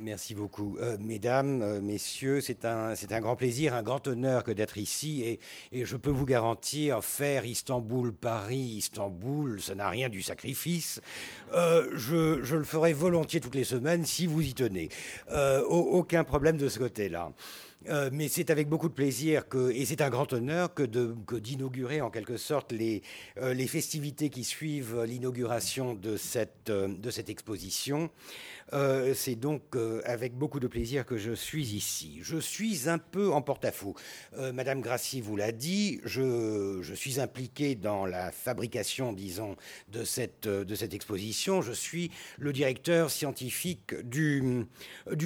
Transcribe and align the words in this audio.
Merci 0.00 0.36
beaucoup. 0.36 0.76
Euh, 0.80 0.96
mesdames, 1.00 1.60
euh, 1.60 1.80
messieurs, 1.80 2.40
c'est 2.40 2.64
un, 2.64 2.94
c'est 2.94 3.12
un 3.12 3.20
grand 3.20 3.34
plaisir, 3.34 3.74
un 3.74 3.82
grand 3.82 4.06
honneur 4.06 4.44
que 4.44 4.52
d'être 4.52 4.78
ici 4.78 5.24
et, 5.72 5.84
je 5.84 5.96
peux 5.96 6.10
vous 6.10 6.24
garantir, 6.24 7.02
faire 7.02 7.44
Istanbul-Paris, 7.44 8.76
Istanbul, 8.76 9.60
ça 9.60 9.74
n'a 9.74 9.88
rien 9.88 10.08
du 10.08 10.22
sacrifice. 10.22 11.00
Euh, 11.52 11.88
je, 11.94 12.44
je, 12.44 12.56
le 12.56 12.64
ferai 12.64 12.92
volontiers 12.92 13.40
toutes 13.40 13.56
les 13.56 13.64
semaines 13.64 14.04
si 14.04 14.26
vous 14.26 14.42
y 14.42 14.54
tenez. 14.54 14.88
aucun 15.68 16.22
problème 16.22 16.56
de 16.56 16.68
ce 16.68 16.78
côté-là. 16.78 17.32
Euh, 17.86 18.10
mais 18.12 18.26
c'est 18.28 18.50
avec 18.50 18.68
beaucoup 18.68 18.88
de 18.88 18.94
plaisir 18.94 19.48
que, 19.48 19.70
et 19.70 19.84
c'est 19.84 20.00
un 20.00 20.10
grand 20.10 20.32
honneur 20.32 20.74
que, 20.74 20.82
d'inaugurer 20.82 22.00
en 22.00 22.10
quelque 22.10 22.36
sorte 22.36 22.72
les, 22.72 23.02
euh, 23.38 23.54
les 23.54 23.68
festivités 23.68 24.30
qui 24.30 24.42
suivent 24.42 25.04
l'inauguration 25.04 25.94
de 25.94 26.16
cette, 26.16 26.70
euh, 26.70 26.88
exposition. 27.28 28.10
c'est 29.14 29.34
donc 29.34 29.76
avec 30.04 30.34
beaucoup 30.34 30.60
de 30.60 30.66
plaisir 30.66 31.04
que 31.04 31.16
je 31.16 31.32
suis 31.32 31.74
ici. 31.74 32.20
Je 32.22 32.38
suis 32.38 32.88
un 32.88 32.98
peu 32.98 33.32
en 33.32 33.42
porte-à-faux. 33.42 33.94
Madame 34.52 34.80
Grassi 34.80 35.20
vous 35.20 35.36
l'a 35.36 35.52
dit, 35.52 36.00
je, 36.04 36.80
suis 36.94 37.18
impliqué 37.18 37.74
dans 37.74 38.06
la 38.06 38.30
fabrication, 38.30 39.12
disons, 39.12 39.56
de 39.88 40.04
cette, 40.04 40.46
exposition. 40.92 41.60
Je 41.60 41.72
suis 41.72 42.10
le 42.38 42.52
directeur 42.52 43.10
scientifique 43.10 43.94
du 44.04 44.66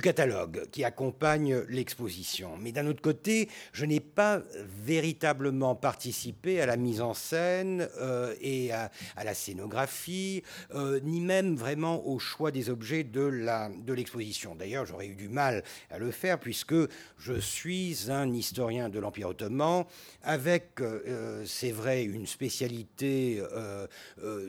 catalogue 0.03 0.69
qui 0.71 0.85
accompagne 0.85 1.63
l'exposition. 1.69 2.42
Mais 2.61 2.73
d'un 2.73 2.87
autre 2.87 3.03
côté, 3.03 3.49
je 3.73 3.85
n'ai 3.85 4.01
pas 4.01 4.43
véritablement 4.85 5.75
participé 5.75 6.61
à 6.61 6.67
la 6.67 6.77
mise 6.77 7.01
en 7.01 7.15
scène 7.15 7.89
euh, 8.01 8.35
et 8.41 8.73
à, 8.73 8.91
la 9.23 9.35
scénographie, 9.35 10.43
euh, 10.75 11.01
ni 11.03 11.21
même 11.21 11.57
vraiment 11.57 12.07
au 12.07 12.19
choix 12.19 12.51
des 12.51 12.71
objets 12.71 13.05
de 13.05 13.93
l'exposition. 13.93 14.55
D'ailleurs, 14.55 14.87
j'aurais 14.87 15.07
eu 15.07 15.15
du 15.15 15.29
mal 15.29 15.63
à 15.91 15.99
le 15.99 16.11
faire 16.11 16.39
puisque 16.39 16.75
je 17.19 17.35
suis 17.35 18.11
un 18.11 18.33
historien 18.33 18.89
de 18.89 18.99
l'Empire 18.99 19.29
ottoman 19.29 19.85
avec, 20.23 20.81
euh, 20.81 21.45
c'est 21.47 21.71
vrai, 21.71 22.05
une 22.05 22.27
spécialité 22.27 23.43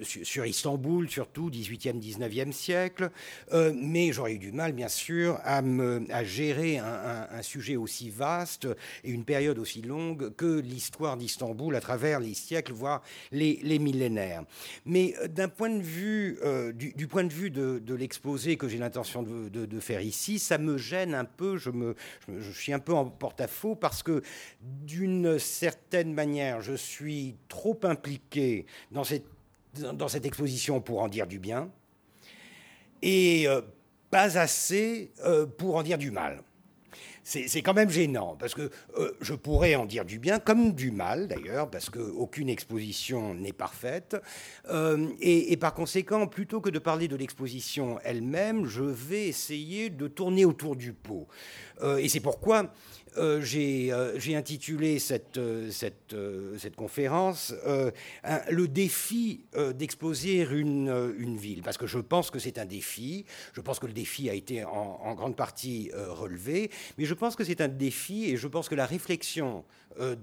sur, 0.03 0.45
Istanbul, 0.45 1.09
surtout 1.09 1.49
18e, 1.49 1.99
19e 1.99 2.51
siècle, 2.51 3.09
mais 3.75 4.11
j'aurais 4.11 4.33
eu 4.33 4.39
du 4.39 4.51
mal, 4.51 4.73
bien 4.73 4.87
sûr, 4.87 5.39
à, 5.43 5.61
gérer 6.23 6.77
un, 6.77 7.27
un 7.31 7.41
sujet 7.41 7.75
aussi 7.83 8.09
vaste 8.09 8.67
et 9.03 9.11
une 9.11 9.25
période 9.25 9.59
aussi 9.59 9.81
longue 9.81 10.33
que 10.35 10.59
l'histoire 10.59 11.17
d'Istanbul 11.17 11.75
à 11.75 11.81
travers 11.81 12.19
les 12.19 12.33
siècles, 12.33 12.73
voire 12.73 13.01
les, 13.31 13.79
millénaires. 13.79 14.43
Mais 14.85 15.13
euh, 15.19 15.27
d'un 15.27 15.49
point 15.49 15.69
de 15.69 15.81
vue, 15.81 16.39
euh, 16.43 16.71
du, 16.71 17.07
point 17.07 17.23
de 17.23 17.33
vue 17.33 17.49
de, 17.51 17.93
l'exposé 17.93 18.57
que 18.57 18.67
j'ai 18.67 18.77
l'intention 18.77 19.23
de, 19.23 19.79
faire 19.79 20.01
ici, 20.01 20.39
ça 20.39 20.57
me 20.57 20.77
gêne 20.77 21.13
un 21.13 21.25
peu, 21.25 21.57
je, 21.57 21.69
me, 21.69 21.95
je, 22.27 22.51
suis 22.51 22.73
un 22.73 22.79
peu 22.79 22.93
en 22.93 23.05
porte-à-faux 23.05 23.75
parce 23.75 24.01
que 24.01 24.21
d'une 24.61 25.37
certaine 25.39 26.13
manière, 26.13 26.61
je 26.61 26.73
suis 26.73 27.35
trop 27.49 27.79
impliqué 27.83 28.65
dans 28.91 29.03
cette, 29.03 29.25
dans 29.73 30.07
cette 30.07 30.25
exposition 30.25 30.79
pour 30.81 31.01
en 31.01 31.07
dire 31.07 31.27
du 31.27 31.39
bien 31.39 31.69
et 33.01 33.47
euh, 33.47 33.61
pas 34.09 34.37
assez 34.37 35.11
pour 35.57 35.75
en 35.75 35.83
dire 35.83 35.97
du 35.97 36.11
mal 36.11 36.43
c'est 37.23 37.61
quand 37.61 37.73
même 37.73 37.89
gênant, 37.89 38.35
parce 38.37 38.53
que 38.53 38.69
euh, 38.97 39.11
je 39.21 39.33
pourrais 39.33 39.75
en 39.75 39.85
dire 39.85 40.03
du 40.03 40.19
bien, 40.19 40.39
comme 40.39 40.73
du 40.73 40.91
mal 40.91 41.27
d'ailleurs, 41.27 41.69
parce 41.69 41.89
qu'aucune 41.89 42.49
exposition 42.49 43.33
n'est 43.33 43.53
parfaite. 43.53 44.17
Euh, 44.69 45.07
et, 45.21 45.55
par 45.57 45.73
conséquent, 45.73 46.27
plutôt 46.27 46.59
que 46.59 46.69
de 46.69 46.79
parler 46.79 47.07
de 47.07 47.15
l'exposition 47.15 47.97
elle-même, 48.03 48.65
je 48.65 48.83
vais 48.83 49.27
essayer 49.27 49.89
de 49.89 50.07
tourner 50.07 50.43
autour 50.43 50.75
du 50.75 50.91
pot. 50.93 51.27
Euh, 51.81 51.97
et 51.97 52.09
c'est 52.09 52.19
pourquoi 52.19 52.73
euh, 53.17 53.41
euh, 53.55 54.13
j'ai 54.17 54.35
intitulé 54.35 54.99
cette, 54.99 55.37
euh, 55.37 55.69
conférence 56.75 57.53
Le 58.49 58.67
défi 58.67 59.41
d'exposer 59.75 60.47
une, 60.51 61.37
ville, 61.37 61.61
parce 61.61 61.77
que 61.77 61.87
je 61.87 61.99
pense 61.99 62.31
que 62.31 62.39
c'est 62.39 62.57
un 62.57 62.65
défi, 62.65 63.25
je 63.53 63.61
pense 63.61 63.79
que 63.79 63.87
le 63.87 63.93
défi 63.93 64.29
a 64.29 64.33
été 64.33 64.63
en 64.63 65.13
grande 65.15 65.35
partie 65.35 65.91
relevé, 65.93 66.69
mais 66.97 67.05
je 67.05 67.13
pense 67.13 67.35
que 67.35 67.43
c'est 67.43 67.61
un 67.61 67.67
défi 67.67 68.29
et 68.29 68.37
je 68.37 68.47
pense 68.47 68.69
que 68.69 68.75
la 68.75 68.85
réflexion 68.85 69.63
euh, 69.99 70.15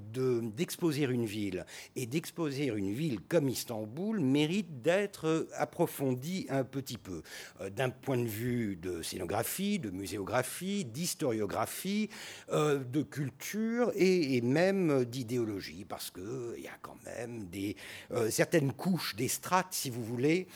d'exposer 0.57 1.05
une 1.05 1.27
ville. 1.27 1.65
Et 1.97 2.07
d'exposer 2.07 2.67
une 2.67 2.93
ville 2.93 3.21
comme 3.21 3.49
Istanbul 3.49 4.21
mérite 4.21 4.83
d'être 4.83 5.49
approfondie 5.57 6.47
un 6.49 6.65
petit 6.65 6.99
peu. 6.99 7.23
Euh, 7.61 7.71
d'un 7.71 7.91
point 7.91 8.19
de 8.19 8.29
vue 8.29 8.77
de 8.77 9.03
scénographie, 9.03 9.79
de 9.79 9.91
muséographie, 9.91 10.85
d'historiographie, 10.85 12.09
euh, 12.51 12.79
de 12.79 13.03
culture 13.03 13.93
et, 13.95 14.41
même 14.41 15.05
d'idéologie. 15.05 15.85
Parce 15.89 16.11
qu'il 16.11 16.63
y 16.63 16.69
a 16.69 16.79
quand 16.83 16.97
même 17.05 17.45
des, 17.49 17.77
certaines 18.31 18.73
couches, 18.73 19.15
des 19.17 19.29
strates, 19.29 19.73
si 19.73 19.91
vous 19.91 20.03
voulez, 20.03 20.47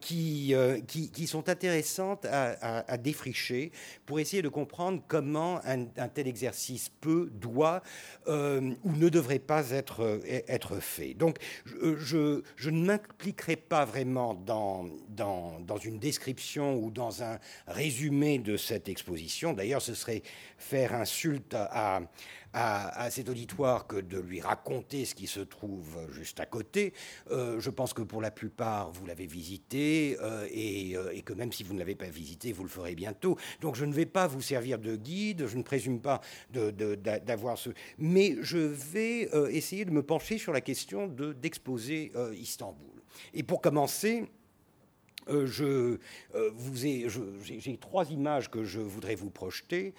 qui, 0.00 0.54
qui, 0.86 1.26
sont 1.26 1.48
intéressantes 1.48 2.26
à, 2.26 2.98
défricher 2.98 3.72
pour 4.06 4.18
essayer 4.20 4.42
de 4.42 4.48
comprendre 4.48 5.02
comment 5.06 5.60
un, 5.64 6.08
tel 6.08 6.26
exercice 6.26 6.90
peut, 7.00 7.30
doit 7.32 7.82
euh, 8.28 8.41
ou 8.84 8.92
ne 8.92 9.08
devrait 9.08 9.38
pas 9.38 9.70
être, 9.70 10.02
euh, 10.02 10.42
être 10.48 10.80
fait. 10.80 11.14
Donc 11.14 11.38
je, 11.64 12.42
je, 12.56 12.70
ne 12.70 12.84
m'impliquerai 12.84 13.56
pas 13.56 13.84
vraiment 13.84 14.34
dans, 14.34 14.86
dans, 15.08 15.60
dans, 15.60 15.76
une 15.76 15.98
description 15.98 16.76
ou 16.76 16.90
dans 16.90 17.22
un 17.22 17.38
résumé 17.66 18.38
de 18.38 18.56
cette 18.56 18.88
exposition. 18.88 19.52
D'ailleurs, 19.52 19.82
ce 19.82 19.94
serait 19.94 20.22
faire 20.58 20.94
insulte 20.94 21.54
à, 21.54 22.00
cet 23.10 23.28
auditoire 23.28 23.86
que 23.86 23.96
de 23.96 24.18
lui 24.18 24.40
raconter 24.40 25.04
ce 25.04 25.14
qui 25.14 25.26
se 25.26 25.40
trouve 25.40 25.98
juste 26.10 26.40
à 26.40 26.46
côté. 26.46 26.92
Euh, 27.30 27.60
je 27.60 27.70
pense 27.70 27.92
que 27.92 28.02
pour 28.02 28.20
la 28.20 28.30
plupart, 28.30 28.90
vous 28.92 29.06
l'avez 29.06 29.26
visité 29.26 30.16
et, 30.50 30.92
et, 31.12 31.22
que 31.22 31.32
même 31.32 31.52
si 31.52 31.62
vous 31.62 31.74
ne 31.74 31.78
l'avez 31.78 31.94
pas 31.94 32.06
visité, 32.06 32.52
vous 32.52 32.62
le 32.62 32.68
ferez 32.68 32.94
bientôt. 32.94 33.36
Donc 33.60 33.76
je 33.76 33.84
ne 33.84 33.92
vais 33.92 34.06
pas 34.06 34.26
vous 34.26 34.42
servir 34.42 34.78
de 34.78 34.96
guide, 34.96 35.46
je 35.46 35.56
ne 35.56 35.62
présume 35.62 36.00
pas 36.00 36.20
d'avoir 36.50 37.58
ce... 37.58 37.70
Mais 37.98 38.36
je 38.40 38.58
vais 38.58 39.28
euh, 39.34 39.48
essayer 39.48 39.84
de 39.84 39.90
me 39.90 40.02
pencher 40.02 40.38
sur 40.38 40.52
la 40.52 40.60
question 40.60 41.08
d'exposer 41.08 42.12
euh, 42.16 42.34
Istanbul. 42.34 43.02
Et 43.34 43.42
pour 43.42 43.60
commencer, 43.60 44.24
euh, 45.28 45.98
ai, 46.84 47.06
j'ai 47.42 47.76
trois 47.76 48.10
images 48.10 48.50
que 48.50 48.64
je 48.64 48.80
voudrais 48.80 49.14
vous 49.14 49.30
projeter, 49.30 49.94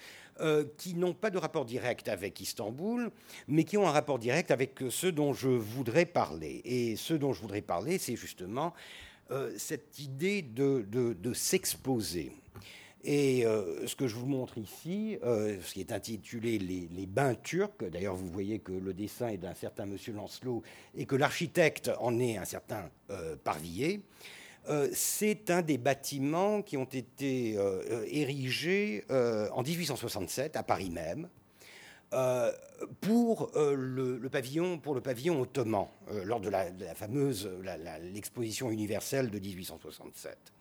qui 0.76 0.94
n'ont 0.94 1.14
pas 1.14 1.30
de 1.30 1.38
rapport 1.38 1.64
direct 1.64 2.08
avec 2.08 2.40
Istanbul, 2.40 3.10
mais 3.46 3.64
qui 3.64 3.76
ont 3.76 3.86
un 3.86 3.92
rapport 3.92 4.18
direct 4.18 4.50
avec 4.50 4.82
ce 4.90 5.06
dont 5.06 5.32
je 5.32 5.48
voudrais 5.48 6.06
parler. 6.06 6.60
Et 6.64 6.96
ce 6.96 7.14
dont 7.14 7.32
je 7.32 7.40
voudrais 7.40 7.62
parler, 7.62 7.98
c'est 7.98 8.16
justement 8.16 8.74
cette 9.56 9.98
idée 10.00 10.42
de, 10.42 10.84
de 10.90 11.32
s'exposer. 11.32 12.32
Et 13.04 13.44
euh, 13.44 13.86
ce 13.86 13.94
que 13.94 14.06
je 14.06 14.16
vous 14.16 14.26
montre 14.26 14.56
ici, 14.56 15.18
euh, 15.22 15.58
ce 15.62 15.74
qui 15.74 15.80
est 15.80 15.92
intitulé 15.92 16.58
les, 16.58 17.06
bains 17.06 17.34
turcs, 17.34 17.84
d'ailleurs 17.92 18.16
vous 18.16 18.28
voyez 18.28 18.60
que 18.60 18.72
le 18.72 18.94
dessin 18.94 19.28
est 19.28 19.36
d'un 19.36 19.52
certain 19.52 19.84
monsieur 19.84 20.14
Lancelot 20.14 20.62
et 20.96 21.04
que 21.04 21.14
l'architecte 21.14 21.90
en 22.00 22.18
est 22.18 22.38
un 22.38 22.46
certain 22.46 22.88
euh, 23.10 23.36
c'est 24.92 25.50
un 25.50 25.62
des 25.62 25.78
bâtiments 25.78 26.62
qui 26.62 26.76
ont 26.76 26.84
été 26.84 27.58
érigés 28.10 29.04
en 29.10 29.62
1867 29.62 30.56
à 30.56 30.62
Paris 30.62 30.90
même. 30.90 31.28
pour, 33.00 33.50
le, 33.54 34.28
pavillon, 34.28 34.78
pour 34.78 34.94
ottoman, 35.40 35.88
lors 36.24 36.40
de 36.40 36.48
la, 36.48 36.70
de 36.70 36.84
la 36.84 36.94
fameuse 36.94 37.48
l'exposition 37.98 38.70
universelle 38.70 39.30
de 39.30 39.38
1867. 39.38 40.53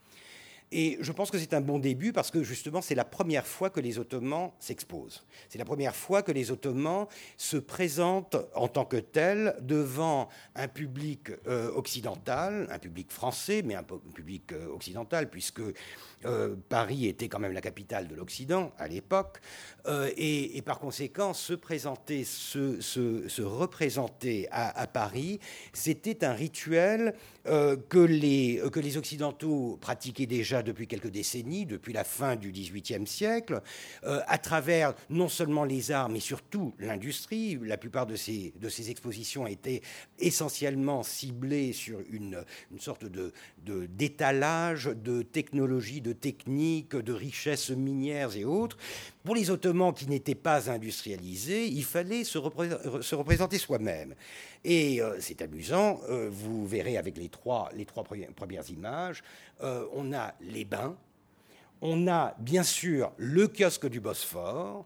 Et 0.75 0.97
je 1.01 1.11
pense 1.11 1.29
que 1.29 1.37
c'est 1.37 1.53
un 1.53 1.61
bon 1.61 1.77
début 1.77 2.13
parce 2.13 2.31
que 2.31 2.41
justement, 2.41 2.81
c'est 2.81 2.95
la 2.95 3.05
première 3.05 3.45
fois 3.45 3.69
que 3.69 3.79
les 3.79 3.99
Ottomans 3.99 4.49
s'exposent. 4.59 5.23
C'est 5.47 5.59
la 5.59 5.65
première 5.65 5.95
fois 5.95 6.23
que 6.23 6.31
les 6.31 6.49
Ottomans 6.49 7.05
se 7.37 7.57
présentent 7.57 8.37
en 8.55 8.67
tant 8.67 8.83
que 8.83 8.97
tels 8.97 9.55
devant 9.61 10.29
un 10.55 10.67
public 10.67 11.29
euh, 11.45 11.71
occidental, 11.75 12.67
un 12.71 12.79
public 12.79 13.11
français, 13.11 13.61
mais 13.63 13.75
un 13.75 13.83
public 13.83 14.51
euh, 14.51 14.67
occidental, 14.73 15.29
puisque 15.29 15.61
euh, 16.25 16.55
Paris 16.69 17.07
était 17.07 17.27
quand 17.27 17.39
même 17.39 17.53
la 17.53 17.61
capitale 17.61 18.07
de 18.07 18.15
l'Occident 18.15 18.71
à 18.77 18.87
l'époque, 18.87 19.39
et, 20.15 20.61
par 20.65 20.79
conséquent, 20.79 21.33
se 21.33 21.51
présenter, 21.53 22.23
se, 22.23 23.41
représenter 23.41 24.47
à, 24.49 24.87
Paris, 24.87 25.41
c'était 25.73 26.23
un 26.23 26.31
rituel 26.31 27.13
que 27.43 27.99
les, 27.99 28.61
que 28.71 28.79
les 28.79 28.95
Occidentaux 28.95 29.77
pratiquaient 29.81 30.25
déjà 30.25 30.63
depuis 30.63 30.87
quelques 30.87 31.09
décennies, 31.09 31.65
depuis 31.65 31.91
la 31.91 32.05
fin 32.05 32.37
du 32.37 32.53
XVIIIe 32.53 33.05
siècle, 33.05 33.61
à 34.03 34.37
travers 34.37 34.93
non 35.09 35.27
seulement 35.27 35.65
les 35.65 35.91
arts, 35.91 36.07
mais 36.07 36.21
surtout 36.21 36.73
l'industrie. 36.79 37.59
La 37.61 37.77
plupart 37.77 38.05
de 38.05 38.15
ces, 38.15 38.53
de 38.55 38.69
ces 38.69 38.89
expositions 38.89 39.47
étaient 39.47 39.81
essentiellement 40.17 41.03
ciblées 41.03 41.73
sur 41.73 41.99
une, 42.09 42.43
une 42.71 42.79
sorte 42.79 43.05
de, 43.05 43.33
d'étalage 43.63 44.85
de, 44.85 45.21
technologies, 45.21 46.01
de 46.01 46.12
techniques, 46.13 46.95
de 46.95 47.13
richesses 47.13 47.69
minières 47.69 48.35
et 48.35 48.45
autres. 48.45 48.77
Pour 49.23 49.35
les 49.35 49.49
Ottomans 49.49 49.93
qui 49.93 50.07
n'étaient 50.07 50.35
pas 50.35 50.69
industrialisés, 50.69 51.67
il 51.67 51.83
fallait 51.83 52.23
se, 52.23 52.37
représenter 52.37 53.57
soi-même. 53.57 54.15
Et 54.63 55.01
euh, 55.01 55.17
c'est 55.19 55.41
amusant, 55.41 55.99
euh, 56.09 56.29
vous 56.31 56.65
verrez 56.67 56.97
avec 56.97 57.17
les 57.17 57.29
trois, 57.29 57.69
premières 58.35 58.69
images, 58.69 59.23
euh, 59.61 59.85
on 59.93 60.13
a 60.13 60.33
les 60.41 60.65
bains, 60.65 60.95
on 61.81 62.07
a 62.07 62.35
bien 62.39 62.63
sûr 62.63 63.11
le 63.17 63.47
kiosque 63.47 63.89
du 63.89 63.99
Bosphore, 63.99 64.85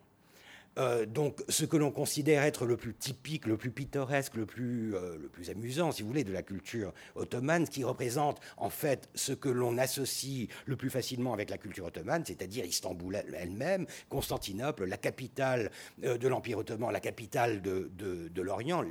euh, 0.77 1.05
donc, 1.05 1.43
ce 1.49 1.65
que 1.65 1.77
l'on 1.77 1.91
considère 1.91 2.43
être 2.43 2.65
le 2.65 2.77
plus 2.77 2.93
typique, 2.93 3.47
le 3.47 3.57
plus 3.57 3.71
pittoresque, 3.71 4.35
le 4.35 4.45
plus, 4.45 4.95
euh, 4.95 5.17
le 5.19 5.27
plus 5.27 5.49
amusant, 5.49 5.91
si 5.91 6.01
vous 6.01 6.07
voulez, 6.07 6.23
de 6.23 6.31
la 6.33 6.43
culture 6.43 6.93
ottomane, 7.15 7.65
ce 7.65 7.71
qui 7.71 7.83
représente 7.83 8.39
en 8.57 8.69
fait 8.69 9.09
ce 9.15 9.33
que 9.33 9.49
l'on 9.49 9.77
associe 9.77 10.47
le 10.65 10.75
plus 10.75 10.89
facilement 10.89 11.33
avec 11.33 11.49
la 11.49 11.57
culture 11.57 11.85
ottomane, 11.85 12.23
c'est-à-dire 12.25 12.65
Istanbul 12.65 13.23
elle-même, 13.35 13.87
Constantinople, 14.09 14.85
la 14.85 14.97
capitale 14.97 15.71
euh, 16.03 16.17
de 16.17 16.27
l'Empire 16.27 16.59
ottoman, 16.59 16.91
la 16.91 16.99
capitale 16.99 17.61
de, 17.61 17.89
de, 17.97 18.41
l'Orient, 18.41 18.83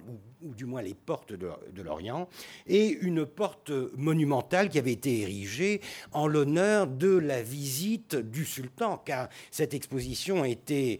ou, 0.43 0.55
du 0.55 0.65
moins 0.65 0.83
les 0.83 0.95
portes 0.95 1.33
de, 1.33 1.51
de 1.73 1.83
l'Orient, 1.83 2.29
et 2.67 2.89
une 2.89 3.25
porte 3.27 3.71
monumentale 3.97 4.69
qui 4.69 4.79
avait 4.79 4.93
été 4.93 5.21
érigée 5.21 5.81
en 6.13 6.27
l'honneur 6.27 6.87
de 6.87 7.17
la 7.17 7.43
visite 7.43 8.17
du 8.17 8.45
sultan, 8.45 8.99
car 8.99 9.29
cette 9.51 9.75
exposition 9.75 10.45
était 10.45 10.99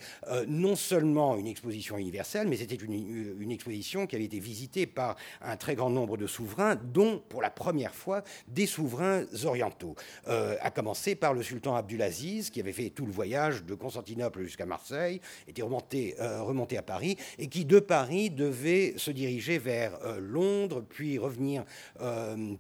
non 0.49 0.76
seulement 0.77 1.37
une 1.37 1.47
exposition 1.47 1.99
universelle, 1.99 2.49
mais 2.49 2.57
c'était 2.57 2.77
une, 2.77 3.51
exposition 3.51 4.07
qui 4.07 4.17
avait 4.17 4.25
été 4.25 4.39
visitée 4.39 4.87
par 4.87 5.17
un 5.41 5.57
très 5.57 5.75
grand 5.75 5.91
nombre 5.91 6.17
de 6.17 6.27
souverains, 6.27 6.77
dont 6.77 7.23
pour 7.29 7.43
la 7.43 7.51
première 7.51 7.95
fois 7.95 8.23
des 8.49 8.67
souverains 8.67 9.25
orientaux, 9.45 9.95
euh, 10.29 10.57
à 10.61 10.71
commencer 10.71 11.15
par 11.15 11.33
le 11.33 11.43
sultan 11.43 11.75
Abdulaziz, 11.75 12.51
qui 12.51 12.61
avait 12.61 12.73
fait 12.73 12.91
tout 12.91 13.07
le 13.07 13.13
voyage 13.13 13.65
de 13.65 13.75
Constantinople 13.75 14.43
jusqu'à 14.43 14.67
Marseille, 14.67 15.21
était 15.49 15.63
remonté, 15.63 16.17
euh, 16.21 16.43
remonté 16.43 16.77
à 16.77 16.83
Paris, 16.83 17.17
et 17.39 17.49
qui 17.49 17.65
de 17.65 17.81
Paris 17.81 18.31
devait 18.31 18.95
se 18.97 19.11
diriger 19.11 19.59
vers 19.59 19.99
euh, 20.05 20.19
Londres, 20.21 20.85
puis 20.89 21.19
revenir 21.19 21.65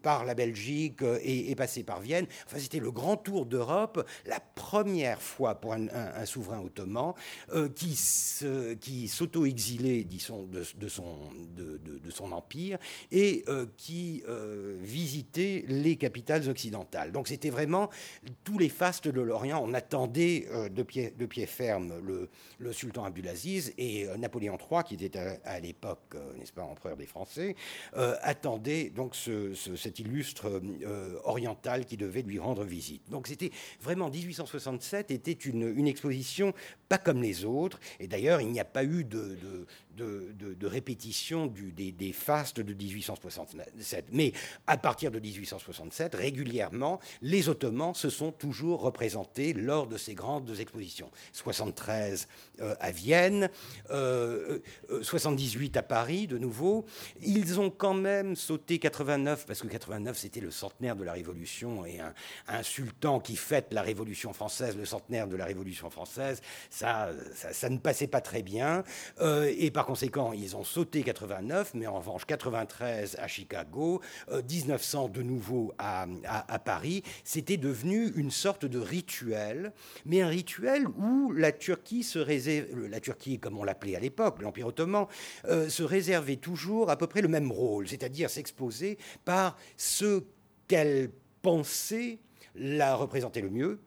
par 0.02 0.24
la 0.24 0.34
Belgique 0.34 1.00
et, 1.22 1.54
passer 1.54 1.82
par 1.82 2.00
Vienne. 2.00 2.26
Enfin, 2.46 2.58
c'était 2.58 2.78
le 2.78 2.90
grand 2.90 3.16
tour 3.16 3.46
d'Europe, 3.46 4.06
la 4.26 4.40
première 4.40 5.20
fois 5.22 5.54
pour 5.56 5.72
un, 5.72 5.86
un 5.88 6.26
souverain 6.26 6.60
ottoman 6.60 7.14
qui 7.74 7.96
qui 8.80 9.08
s'auto-exilait 9.08 10.04
de, 10.04 10.78
de, 10.78 10.88
son, 10.88 11.30
de, 11.56 11.78
de, 11.78 12.10
son 12.10 12.32
empire 12.32 12.78
et 13.10 13.44
euh, 13.48 13.66
qui 13.76 14.22
euh, 14.28 14.76
visitait 14.80 15.64
les 15.68 15.96
capitales 15.96 16.48
occidentales. 16.48 17.12
Donc 17.12 17.28
c'était 17.28 17.50
vraiment 17.50 17.90
tous 18.44 18.58
les 18.58 18.68
fastes 18.68 19.08
de 19.08 19.20
l'Orient. 19.20 19.62
On 19.62 19.74
attendait 19.74 20.46
euh, 20.50 20.68
de, 20.68 20.82
pied, 20.82 21.12
de 21.16 21.26
pied 21.26 21.46
ferme 21.46 21.92
le, 22.04 22.28
le 22.58 22.72
sultan 22.72 23.04
Abdulaziz 23.04 23.72
et 23.78 24.06
Napoléon 24.18 24.58
III, 24.58 24.82
qui 24.84 24.94
était 24.94 25.40
à, 25.44 25.60
l'époque, 25.60 26.16
n'est-ce 26.38 26.52
pas, 26.52 26.62
empereur 26.62 26.96
des 26.96 27.06
Français, 27.06 27.56
attendait 27.94 28.90
donc 28.90 29.14
ce, 29.14 29.54
cet 29.54 29.98
illustre 29.98 30.60
oriental 31.24 31.84
qui 31.84 31.96
devait 31.96 32.22
lui 32.22 32.38
rendre 32.38 32.64
visite. 32.64 33.02
Donc 33.10 33.26
c'était 33.28 33.50
vraiment 33.80 34.10
1867 34.10 35.10
était 35.10 35.32
une, 35.32 35.76
une 35.76 35.86
exposition 35.86 36.52
pas 36.88 36.98
comme 36.98 37.22
les 37.22 37.44
autres. 37.44 37.80
Et 38.00 38.06
d'ailleurs, 38.06 38.40
il 38.40 38.48
n'y 38.48 38.60
a 38.60 38.64
pas 38.64 38.84
eu 38.84 39.04
de, 39.04 39.38
répétition 40.62 41.46
du, 41.46 41.72
des, 41.72 42.12
fastes 42.12 42.60
de 42.60 42.72
1867. 42.72 44.06
Mais 44.12 44.32
à 44.66 44.76
partir 44.76 45.10
de 45.10 45.19
1867, 45.19 46.14
régulièrement, 46.14 47.00
les 47.22 47.48
Ottomans 47.48 47.94
se 47.94 48.10
sont 48.10 48.32
toujours 48.32 48.81
représentés 48.81 49.52
lors 49.52 49.87
de 49.87 49.96
ces 49.96 50.14
grandes 50.14 50.58
expositions. 50.60 51.10
73 51.32 52.28
euh, 52.60 52.75
à 52.81 52.90
Vienne, 52.90 53.50
78 53.88 53.90
euh, 53.90 54.60
euh, 55.76 55.81
à 55.81 55.82
Paris, 55.82 56.26
de 56.26 56.38
nouveau. 56.38 56.84
Ils 57.22 57.60
ont 57.60 57.70
quand 57.70 57.94
même 57.94 58.37
sauté 58.37 58.78
89, 58.78 59.46
parce 59.46 59.60
que 59.60 59.69
89, 59.69 60.16
c'était 60.16 60.40
le 60.40 60.50
centenaire 60.50 60.96
de 60.96 61.04
la 61.04 61.12
Révolution, 61.12 61.84
et 61.84 62.00
un, 62.00 62.62
sultan 62.62 63.20
qui 63.20 63.37
fête 63.37 63.72
la 63.72 63.82
Révolution 63.82 64.32
française, 64.32 64.76
le 64.76 64.84
centenaire 64.84 65.28
de 65.28 65.37
la 65.37 65.44
Révolution 65.44 65.90
française, 65.90 66.40
ça, 66.70 67.10
ça, 67.34 67.52
ça 67.52 67.69
ne 67.69 67.78
passait 67.78 68.06
pas 68.06 68.20
très 68.20 68.42
bien. 68.42 68.82
et 69.20 69.70
par 69.70 69.85
conséquent, 69.86 70.32
ils 70.32 70.56
ont 70.56 70.64
sauté 70.64 71.02
89, 71.02 71.72
mais 71.74 71.86
en 71.86 71.98
revanche 71.98 72.26
93 72.26 73.16
à 73.20 73.28
Chicago, 73.28 74.02
1900 74.30 75.04
euh, 75.04 75.08
de 75.08 75.22
nouveau 75.22 75.72
à, 75.78 76.06
Paris, 76.64 77.02
c'était 77.24 77.56
devenu 77.56 78.12
une 78.16 78.32
sorte 78.32 78.66
de 78.66 78.78
rituel, 78.78 79.72
mais 80.04 80.20
un 80.20 80.28
rituel 80.28 80.88
où 80.88 81.32
la 81.32 81.52
Turquie 81.52 82.02
se 82.02 82.18
réserve, 82.18 82.86
la 82.88 83.00
Turquie 83.00 83.38
comme 83.38 83.56
on 83.56 83.64
l'appelait 83.64 83.94
à 83.94 84.00
l'époque, 84.00 84.42
l'Empire 84.42 84.66
ottoman, 84.66 85.06
euh, 85.44 85.68
se 85.68 85.84
réservait 85.84 86.36
toujours 86.36 86.90
à 86.90 86.96
peu 86.96 87.06
près 87.06 87.22
le 87.22 87.28
même 87.28 87.52
rôle, 87.52 87.88
c'est-à-dire 87.88 88.28
s'exposer 88.28 88.98
par 89.24 89.56
ce 89.76 90.24
qu'elle 90.66 91.10
pensait 91.42 92.18
la 92.56 92.96
représenter 92.96 93.40
le 93.40 93.50
mieux, 93.50 93.78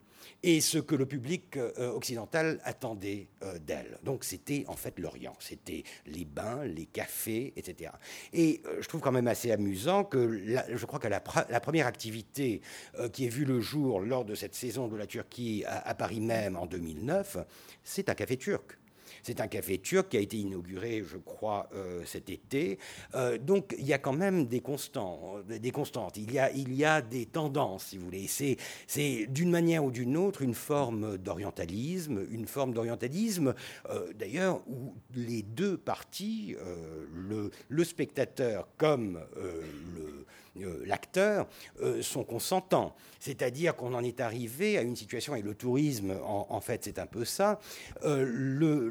et 0.44 0.62
ce 0.62 0.78
que 0.78 0.96
le 0.96 1.06
public 1.06 1.58
euh, 1.58 1.92
occidental 1.92 2.60
attendait 2.64 3.28
euh, 3.44 3.60
d'elle. 3.60 3.98
Donc 4.04 4.24
c'était 4.24 4.64
en 4.68 4.76
fait 4.76 4.98
l'Orient, 5.00 5.36
c'était 5.40 5.84
les 6.06 6.26
bains, 6.26 6.64
les 6.64 6.86
cafés, 6.86 7.54
etc. 7.56 7.92
Et 8.34 8.62
euh, 8.66 8.82
je 8.82 8.88
trouve 8.88 9.02
quand 9.02 9.12
même 9.12 9.28
assez 9.28 9.52
amusant 9.52 10.04
que 10.04 10.42
je 10.74 10.86
crois 10.86 11.00
que 11.00 11.08
la, 11.08 11.20
première 11.20 11.88
activité 11.88 12.62
qui 13.14 13.26
est 13.26 13.30
vue 13.30 13.46
le 13.46 13.60
jour 13.60 14.00
lors 14.00 14.26
de 14.26 14.36
cette 14.36 14.56
saison 14.56 14.88
de 14.88 14.96
la 14.96 15.08
Turquie 15.08 15.64
à 15.68 15.94
Paris 15.94 16.22
même 16.22 16.56
en 16.56 16.66
2009, 16.66 17.38
c'est 17.84 18.10
un 18.10 18.16
café 18.16 18.38
turc. 18.38 18.78
C'est 19.24 19.42
un 19.42 19.48
café 19.48 19.77
turc 19.77 20.10
qui 20.10 20.18
a 20.18 20.19
été 20.19 20.38
inauguré, 20.38 21.04
je 21.04 21.18
crois, 21.18 21.69
euh, 21.74 22.04
cet 22.06 22.30
été. 22.30 22.77
Euh, 23.16 23.38
donc 23.38 23.75
il 23.77 23.86
y 23.86 23.94
a 23.94 23.98
quand 23.98 24.13
même 24.13 24.45
des 24.45 24.62
constants, 24.62 25.36
euh, 25.50 25.60
des 25.60 25.71
constantes. 25.71 26.18
Il 26.18 26.31
y 26.31 26.39
a, 26.39 26.51
il 26.51 26.74
y 26.74 26.86
a 26.86 27.01
des 27.01 27.25
tendances, 27.25 27.86
si 27.86 27.98
vous 27.98 28.06
voulez. 28.06 28.27
C'est, 28.27 28.57
c'est 28.88 29.27
d'une 29.27 29.51
manière 29.51 29.83
ou 29.83 29.92
d'une 29.92 30.18
autre 30.18 30.42
une 30.42 30.54
forme 30.54 31.18
d'orientalisme, 31.18 32.25
une 32.31 32.48
forme 32.48 32.74
d'orientalisme, 32.74 33.54
d'ailleurs, 34.16 34.62
où 34.68 34.94
les 35.16 35.42
deux 35.42 35.77
parties, 35.77 36.56
le, 37.13 37.51
le, 37.68 37.83
spectateur 37.83 38.68
comme 38.77 39.19
le 39.36 40.25
euh, 40.64 40.84
l'acteur, 40.86 41.48
euh, 41.82 42.02
sont 42.02 42.24
consentants. 42.24 42.96
C'est-à-dire 43.20 43.76
qu'on 43.76 43.94
en 43.94 44.04
est 44.04 44.20
arrivé 44.22 44.78
à 44.78 44.81
une 44.81 44.95
situation, 44.95 45.36
et 45.36 45.42
le 45.42 45.54
tourisme, 45.54 46.16
en, 46.24 46.62
fait, 46.62 46.86
c'est 46.86 47.00
un 47.00 47.06
peu 47.06 47.26
ça. 47.26 47.60
Euh, 48.04 48.24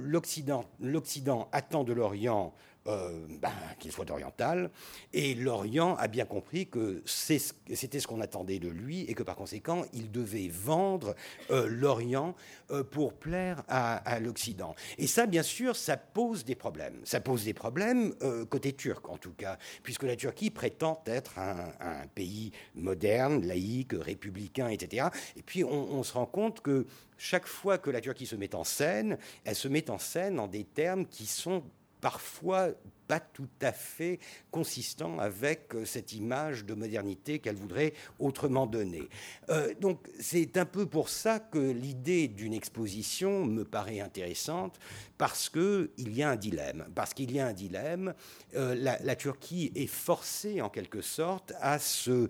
L'Occident 0.00 1.48
attend 1.52 1.84
de 1.84 1.92
l'Orient 1.92 2.52
euh, 2.88 3.26
ben, 3.40 3.52
qu'il 3.78 3.92
soit 3.92 4.10
oriental. 4.10 4.70
Et 5.12 5.34
l'Orient 5.34 5.94
a 5.96 6.08
bien 6.08 6.24
compris 6.24 6.66
que 6.66 7.02
c'était 7.04 8.00
ce 8.00 8.06
qu'on 8.06 8.20
attendait 8.22 8.58
de 8.58 8.68
lui 8.68 9.02
et 9.02 9.14
que 9.14 9.22
par 9.22 9.36
conséquent, 9.36 9.84
il 9.92 10.10
devait 10.10 10.48
vendre 10.48 11.14
euh, 11.50 11.68
l'Orient 11.68 12.34
euh, 12.70 12.82
pour 12.82 13.12
plaire 13.12 13.62
à, 13.68 14.18
l'Occident. 14.20 14.74
Et 14.96 15.06
ça, 15.06 15.26
bien 15.26 15.42
sûr, 15.42 15.76
ça 15.76 15.98
pose 15.98 16.46
des 16.46 16.54
problèmes. 16.54 17.00
Ça 17.04 17.20
pose 17.20 17.44
des 17.44 17.52
problèmes 17.52 18.14
côté 18.48 18.72
turc, 18.72 19.08
en 19.08 19.18
tout 19.18 19.32
cas, 19.32 19.58
puisque 19.82 20.04
la 20.04 20.16
Turquie 20.16 20.50
prétend 20.50 21.02
être 21.06 21.38
un, 21.38 22.06
pays 22.14 22.52
moderne, 22.74 23.46
laïque, 23.46 23.92
républicain, 23.92 24.68
etc. 24.68 25.08
Et 25.36 25.42
puis, 25.42 25.62
on, 25.62 25.70
on 25.70 26.02
se 26.02 26.14
rend 26.14 26.26
compte 26.26 26.60
que 26.60 26.86
chaque 27.18 27.46
fois 27.46 27.78
que 27.78 27.90
la 27.90 28.00
Turquie 28.00 28.26
se 28.26 28.36
met 28.36 28.54
en 28.54 28.64
scène, 28.64 29.18
elle 29.44 29.56
se 29.56 29.68
met 29.68 29.90
en 29.90 29.98
scène 29.98 30.40
en 30.40 30.46
des 30.46 30.64
termes 30.64 31.06
qui 31.06 31.26
sont 31.26 31.62
parfois 32.00 32.70
pas 33.08 33.20
tout 33.20 33.48
à 33.62 33.72
fait 33.72 34.20
consistant 34.50 35.18
avec 35.18 35.74
euh, 35.74 35.84
cette 35.86 36.12
image 36.12 36.66
de 36.66 36.74
modernité 36.74 37.38
qu'elle 37.38 37.56
voudrait 37.56 37.94
autrement 38.18 38.66
donner. 38.66 39.08
Euh, 39.48 39.72
donc 39.80 40.08
c'est 40.20 40.58
un 40.58 40.66
peu 40.66 40.84
pour 40.84 41.08
ça 41.08 41.40
que 41.40 41.58
l'idée 41.58 42.28
d'une 42.28 42.52
exposition 42.52 43.46
me 43.46 43.64
paraît 43.64 44.00
intéressante, 44.00 44.78
parce 45.16 45.48
qu'il 45.48 45.88
y 45.98 46.22
a 46.22 46.30
un 46.30 46.36
dilemme. 46.36 46.86
Parce 46.94 47.14
qu'il 47.14 47.32
y 47.32 47.40
a 47.40 47.46
un 47.46 47.52
dilemme, 47.54 48.14
euh, 48.54 48.74
la, 48.74 49.16
Turquie 49.16 49.72
est 49.74 49.86
forcée 49.86 50.60
en 50.60 50.68
quelque 50.68 51.00
sorte 51.00 51.52
à 51.60 51.78
se 51.78 52.28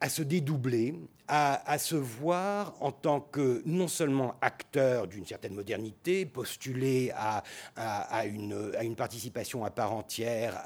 à 0.00 0.08
se 0.08 0.22
dédoubler, 0.22 0.94
à, 1.28 1.78
se 1.78 1.94
voir 1.94 2.74
en 2.80 2.90
tant 2.90 3.20
que 3.20 3.62
non 3.66 3.88
seulement 3.88 4.34
acteur 4.40 5.06
d'une 5.06 5.26
certaine 5.26 5.54
modernité, 5.54 6.24
postulé 6.24 7.12
à, 7.14 7.42
une, 8.26 8.96
participation 8.96 9.64
à 9.64 9.70
part 9.70 9.92
entière 9.92 10.60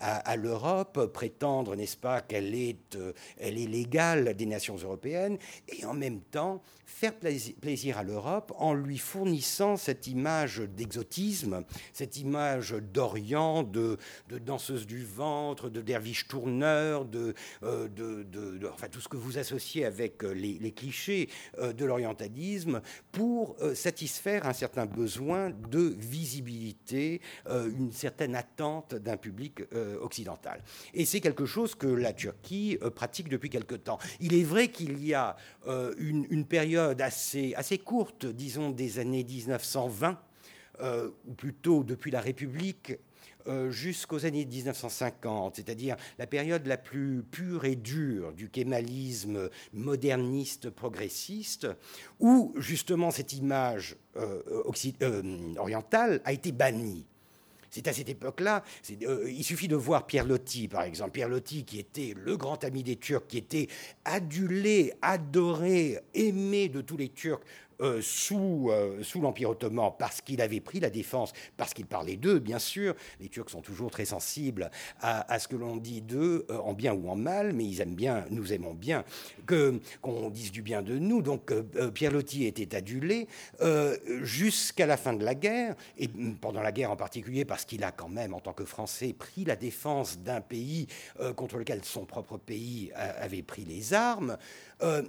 à, 0.00 0.36
l'Europe, 0.36 1.06
prétendre, 1.12 1.74
n'est-ce 1.76 1.96
pas, 1.96 2.20
qu'elle 2.20 2.54
est, 2.54 2.96
euh, 2.96 3.12
elle 3.38 3.58
est 3.58 3.66
légale 3.66 4.34
des 4.34 4.46
nations 4.46 4.76
européennes, 4.76 5.38
et 5.68 5.84
en 5.84 5.94
même 5.94 6.20
temps 6.20 6.62
faire 6.86 7.14
plaisir 7.16 7.98
à 7.98 8.02
l'Europe 8.02 8.52
en 8.56 8.74
lui 8.74 8.98
fournissant 8.98 9.76
cette 9.76 10.06
image 10.06 10.58
d'exotisme, 10.58 11.64
cette 11.92 12.18
image 12.18 12.72
d'Orient, 12.72 13.62
de, 13.62 13.98
danseuse 14.28 14.86
du 14.86 15.04
ventre, 15.04 15.70
de 15.70 15.80
derviche 15.80 16.28
tourneur, 16.28 17.04
de, 17.04 17.34
euh, 17.62 17.88
enfin, 18.72 18.88
tout 18.88 19.00
ce 19.00 19.08
que 19.08 19.16
vous 19.16 19.38
associez 19.38 19.84
avec 19.84 19.93
euh, 20.00 20.34
les, 20.34 20.72
clichés 20.72 21.28
euh, 21.58 21.72
de 21.72 21.84
l'orientalisme 21.84 22.80
pour 23.12 23.56
satisfaire 23.74 24.46
un 24.46 24.52
certain 24.52 24.86
besoin 24.86 25.50
de 25.50 25.94
visibilité, 25.98 27.20
une 27.48 27.92
certaine 27.92 28.34
attente 28.34 28.94
d'un 28.94 29.16
public 29.16 29.62
occidental. 30.00 30.62
Et 30.94 31.04
c'est 31.04 31.20
quelque 31.20 31.46
chose 31.46 31.74
que 31.74 31.86
la 31.86 32.12
Turquie 32.12 32.78
pratique 32.94 33.28
depuis 33.28 33.50
quelque 33.50 33.74
temps. 33.74 33.98
Il 34.20 34.34
est 34.34 34.42
vrai 34.42 34.68
qu'il 34.68 35.04
y 35.04 35.14
a 35.14 35.36
une, 35.98 36.44
période 36.44 37.00
assez, 37.00 37.54
assez 37.54 37.78
courte, 37.78 38.26
disons 38.26 38.70
des 38.70 38.98
années 38.98 39.24
1920, 39.24 40.18
euh, 40.80 41.10
ou 41.26 41.34
plutôt 41.34 41.84
depuis 41.84 42.10
la 42.10 42.20
République 42.20 42.90
euh, 42.90 42.96
jusqu'aux 43.70 44.24
années 44.26 44.44
1950, 44.44 45.56
c'est-à-dire 45.56 45.96
la 46.18 46.26
période 46.26 46.66
la 46.66 46.76
plus 46.76 47.22
pure 47.22 47.64
et 47.64 47.76
dure 47.76 48.32
du 48.32 48.48
kémalisme 48.48 49.50
moderniste 49.72 50.70
progressiste, 50.70 51.68
où 52.20 52.54
justement 52.56 53.10
cette 53.10 53.32
image 53.32 53.96
euh, 54.16 54.42
orientale 55.58 56.20
a 56.24 56.32
été 56.32 56.52
bannie. 56.52 57.06
C'est 57.74 57.88
à 57.88 57.92
cette 57.92 58.08
époque-là, 58.08 58.62
euh, 59.02 59.28
il 59.28 59.42
suffit 59.42 59.66
de 59.66 59.74
voir 59.74 60.06
Pierre 60.06 60.26
Loti, 60.26 60.68
par 60.68 60.84
exemple. 60.84 61.10
Pierre 61.10 61.28
Loti, 61.28 61.64
qui 61.64 61.80
était 61.80 62.14
le 62.16 62.36
grand 62.36 62.62
ami 62.62 62.84
des 62.84 62.94
Turcs, 62.94 63.26
qui 63.26 63.36
était 63.36 63.66
adulé, 64.04 64.92
adoré, 65.02 65.98
aimé 66.14 66.68
de 66.68 66.82
tous 66.82 66.96
les 66.96 67.08
Turcs 67.08 67.42
euh, 67.80 68.00
sous, 68.02 68.68
euh, 68.70 69.02
sous 69.02 69.20
l'Empire 69.20 69.50
ottoman 69.50 69.92
parce 69.98 70.20
qu'il 70.20 70.40
avait 70.40 70.60
pris 70.60 70.80
la 70.80 70.90
défense, 70.90 71.32
parce 71.56 71.74
qu'il 71.74 71.86
parlait 71.86 72.16
d'eux, 72.16 72.38
bien 72.38 72.58
sûr. 72.58 72.94
Les 73.20 73.28
Turcs 73.28 73.50
sont 73.50 73.62
toujours 73.62 73.90
très 73.90 74.04
sensibles 74.04 74.70
à, 75.00 75.38
ce 75.38 75.48
que 75.48 75.56
l'on 75.56 75.76
dit 75.76 76.00
d'eux, 76.00 76.46
euh, 76.50 76.58
en 76.58 76.72
bien 76.72 76.92
ou 76.92 77.08
en 77.08 77.16
mal, 77.16 77.52
mais 77.52 77.64
ils 77.64 77.80
aiment 77.80 77.94
bien, 77.94 78.24
nous 78.30 78.52
aimons 78.52 78.74
bien 78.74 79.04
que, 79.46 79.80
qu'on 80.00 80.30
dise 80.30 80.52
du 80.52 80.62
bien 80.62 80.82
de 80.82 80.98
nous. 80.98 81.22
Donc 81.22 81.52
Pierre 81.92 82.12
Loti 82.12 82.46
était 82.46 82.76
adulé 82.76 83.28
jusqu'à 84.22 84.86
la 84.86 84.96
fin 84.96 85.12
de 85.12 85.24
la 85.24 85.34
guerre, 85.34 85.74
et 85.98 86.08
pendant 86.40 86.62
la 86.62 86.72
guerre 86.72 86.90
en 86.90 86.96
particulier, 86.96 87.44
parce 87.44 87.64
qu'il 87.64 87.82
a 87.84 87.92
quand 87.92 88.08
même, 88.08 88.34
en 88.34 88.40
tant 88.40 88.52
que 88.52 88.64
Français, 88.64 89.12
pris 89.12 89.44
la 89.44 89.56
défense 89.56 90.18
d'un 90.18 90.40
pays 90.40 90.86
contre 91.36 91.58
lequel 91.58 91.84
son 91.84 92.04
propre 92.04 92.38
pays 92.38 92.92
avait 92.94 93.42
pris 93.42 93.64
les 93.64 93.94
armes. 93.94 94.36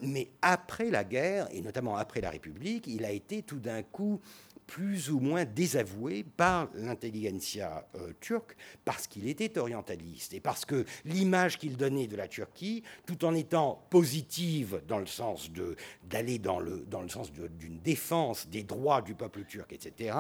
Mais 0.02 0.30
après 0.42 0.90
la 0.90 1.04
guerre, 1.04 1.48
et 1.52 1.62
notamment 1.62 1.98
après 1.98 2.22
la 2.22 2.30
République, 2.30 2.88
il 2.88 3.04
a 3.06 3.12
été 3.12 3.42
tout 3.42 3.60
d'un 3.60 3.84
coup 3.84 4.22
plus 4.68 5.12
ou 5.12 5.20
moins 5.20 5.46
désavoué 5.46 6.24
par 6.24 6.70
l'intelligentsia 6.74 7.88
euh, 7.96 8.12
turque 8.20 8.56
parce 8.84 9.08
qu'il 9.08 9.28
était 9.28 9.58
orientaliste 9.58 10.34
et 10.34 10.40
parce 10.40 10.66
que 10.66 10.86
l'image 11.06 11.58
qu'il 11.58 11.78
donnait 11.78 12.08
de 12.08 12.16
la 12.16 12.28
Turquie, 12.28 12.84
tout 13.06 13.26
en 13.26 13.34
étant 13.34 13.86
positive 13.90 14.82
dans 14.88 15.00
le 15.00 15.06
sens 15.06 15.50
d'aller 16.04 16.40
dans 16.40 16.60
le 16.60 16.86
dans 16.90 17.02
le 17.02 17.10
sens 17.10 17.32
d'une 17.32 17.80
défense 17.80 18.48
des 18.48 18.64
droits 18.64 19.02
du 19.02 19.16
peuple 19.16 19.44
turc, 19.44 19.72
etc., 19.74 20.18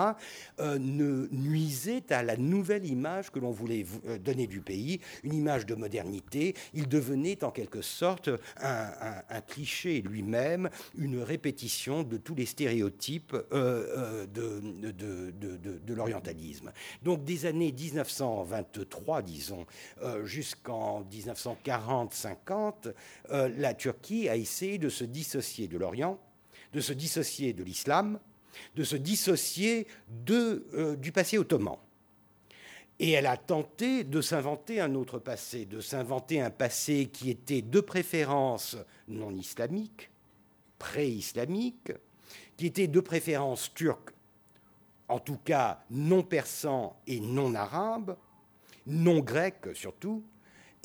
euh, 0.59 0.77
ne 0.79 1.27
nuisait 1.31 2.11
à 2.11 2.23
la 2.23 2.37
nouvelle 2.37 2.85
image 2.85 3.31
que 3.31 3.39
l'on 3.39 3.51
voulait 3.51 3.85
euh, 4.07 4.17
donner 4.17 4.47
du 4.47 4.61
pays, 4.61 4.99
une 5.23 5.33
image 5.33 5.65
de 5.65 5.75
modernité. 5.75 6.55
Il 6.73 6.87
devenait 6.87 7.43
en 7.43 7.51
quelque 7.51 7.81
sorte 7.81 8.29
un, 8.57 9.41
cliché 9.47 10.01
lui-même, 10.01 10.69
une 10.97 11.21
répétition 11.21 12.03
de 12.03 12.17
tous 12.17 12.35
les 12.35 12.45
stéréotypes 12.45 13.35
de, 14.35 15.93
l'orientalisme. 15.93 16.71
Donc 17.03 17.23
des 17.23 17.45
années 17.45 17.71
1923, 17.71 19.21
disons, 19.21 19.65
euh, 20.01 20.25
jusqu'en 20.25 21.03
1940-50, 21.03 22.93
euh, 23.31 23.49
la 23.57 23.73
Turquie 23.73 24.29
a 24.29 24.35
essayé 24.35 24.77
de 24.77 24.89
se 24.89 25.03
dissocier 25.03 25.67
de 25.67 25.77
l'Orient, 25.77 26.19
de 26.73 26.81
se 26.81 26.93
dissocier 26.93 27.53
de 27.53 27.63
l'islam, 27.63 28.19
de 28.75 28.83
se 28.83 28.95
dissocier 28.95 29.87
de, 30.25 30.65
euh, 30.73 30.95
du 30.95 31.11
passé 31.11 31.37
ottoman. 31.37 31.77
Et 32.97 33.11
elle 33.11 33.25
a 33.25 33.35
tenté 33.35 34.05
de 34.05 34.21
s'inventer 34.21 34.79
un 34.79 34.95
autre 34.95 35.19
passé, 35.19 35.65
de 35.65 35.81
s'inventer 35.81 36.39
un 36.39 36.49
passé 36.49 37.09
qui 37.11 37.29
était 37.29 37.61
de 37.61 37.81
préférence 37.81 38.77
non 39.09 39.35
islamique, 39.35 40.09
pré-islamique, 40.79 41.91
qui 42.55 42.67
était 42.67 42.87
de 42.87 42.99
préférence 43.01 43.73
turque 43.73 44.14
en 45.07 45.19
tout 45.19 45.37
cas 45.43 45.79
non 45.89 46.23
persan 46.23 46.95
et 47.07 47.19
non 47.19 47.55
arabe, 47.55 48.17
non 48.87 49.19
grec 49.19 49.67
surtout, 49.73 50.23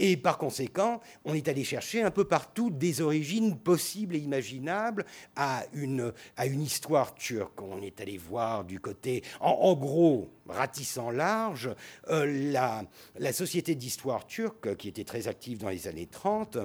et 0.02 0.16
par 0.16 0.38
conséquent, 0.38 1.02
on 1.26 1.34
est 1.34 1.46
allé 1.46 1.62
chercher 1.62 2.00
un 2.02 2.10
peu 2.10 2.24
partout 2.24 2.70
des 2.70 3.02
origines 3.02 3.58
possibles 3.58 4.16
et 4.16 4.18
imaginables 4.18 5.04
à 5.36 5.64
une, 5.74 6.14
à 6.38 6.46
une 6.46 6.62
histoire 6.62 7.14
turque. 7.14 7.60
On 7.60 7.82
est 7.82 8.00
allé 8.00 8.16
voir 8.16 8.64
du 8.64 8.80
côté, 8.80 9.22
en, 9.40 9.74
gros, 9.74 10.30
ratissant 10.48 11.10
large, 11.10 11.68
euh, 12.08 12.50
la, 12.50 12.82
la, 13.18 13.32
Société 13.34 13.74
d'histoire 13.74 14.26
turque, 14.26 14.74
qui 14.76 14.88
était 14.88 15.04
très 15.04 15.28
active 15.28 15.58
dans 15.58 15.68
les 15.68 15.86
années 15.86 16.08
30, 16.10 16.56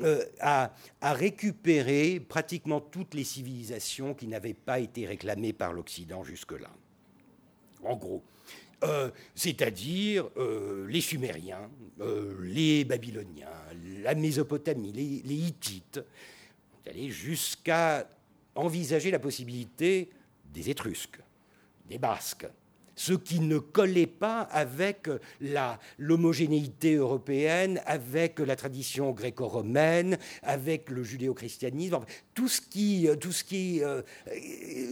euh, 0.00 0.24
a, 0.40 0.72
a, 1.02 1.12
récupéré 1.12 2.20
pratiquement 2.20 2.80
toutes 2.80 3.12
les 3.12 3.24
civilisations 3.24 4.14
qui 4.14 4.28
n'avaient 4.28 4.54
pas 4.54 4.78
été 4.78 5.04
réclamées 5.04 5.52
par 5.52 5.74
l'Occident 5.74 6.24
jusque-là 6.24 6.70
en 7.84 7.96
gros. 7.96 8.22
Euh, 8.84 9.10
c'est-à-dire 9.34 10.28
euh, 10.36 10.86
les 10.88 11.00
Sumériens, 11.00 11.68
euh, 12.00 12.36
les 12.42 12.84
Babyloniens, 12.84 13.46
la 14.02 14.14
Mésopotamie, 14.14 14.92
les, 14.92 15.34
Hittites, 15.34 16.00
jusqu'à 17.08 18.08
envisager 18.54 19.10
la 19.10 19.18
possibilité 19.18 20.10
des 20.52 20.70
Étrusques, 20.70 21.18
des 21.88 21.98
Basques, 21.98 22.46
ce 22.94 23.12
qui 23.12 23.40
ne 23.40 23.58
collait 23.58 24.06
pas 24.06 24.42
avec 24.42 25.08
l'homogénéité 25.98 26.94
européenne, 26.94 27.80
avec 27.84 28.40
la 28.40 28.56
tradition 28.56 29.12
gréco-romaine, 29.12 30.18
avec 30.42 30.90
le 30.90 31.04
judéo-christianisme, 31.04 32.00
tout 32.38 32.46
ce 32.46 32.60
qui, 32.60 33.08
tout 33.20 33.32
ce 33.32 33.42
qui 33.42 33.82
euh, 33.82 34.00